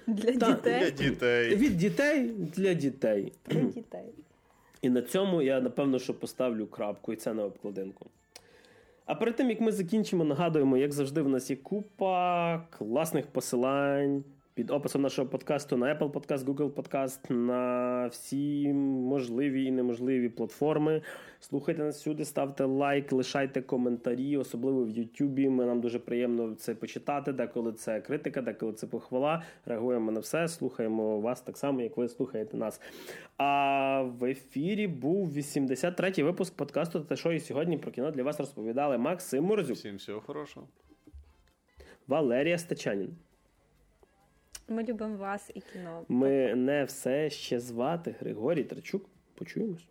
[0.08, 0.80] для Та, дітей.
[0.80, 1.56] Для дітей.
[1.56, 3.34] Від дітей для дітей.
[3.45, 4.14] Для дітей.
[4.82, 8.06] І на цьому я напевно що поставлю крапку, і це на обкладинку.
[9.06, 14.24] А перед тим як ми закінчимо, нагадуємо, як завжди, в нас є купа класних посилань
[14.57, 21.01] під описом нашого подкасту на Apple Podcast, Google Podcast, на всі можливі і неможливі платформи.
[21.39, 25.49] Слухайте нас сюди, ставте лайк, лишайте коментарі, особливо в Ютубі.
[25.49, 27.34] Ми нам дуже приємно це почитати.
[27.34, 29.43] Деколи це критика, деколи це похвала.
[29.65, 32.81] Реагуємо на все, слухаємо вас так само, як ви слухаєте нас.
[33.38, 38.39] А в ефірі був 83-й випуск подкасту «Те що і сьогодні про кіно для вас
[38.39, 40.67] розповідали Максим Морзюк, Всім всього хорошого.
[42.07, 43.15] Валерія Стачанін.
[44.69, 46.06] Ми любимо вас і кіно.
[46.10, 49.06] Ми не все ще звати Григорій Трачук.
[49.35, 49.88] Почуємось.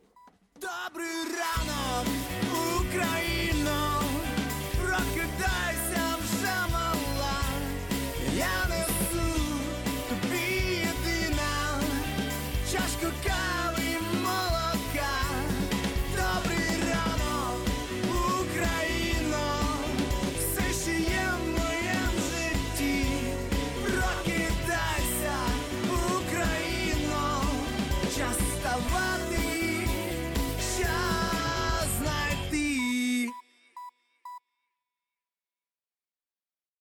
[0.55, 2.07] Добрий ранок,
[2.81, 4.01] Україно!
[4.83, 7.39] Прокидайся вже мала.
[8.37, 8.76] Я не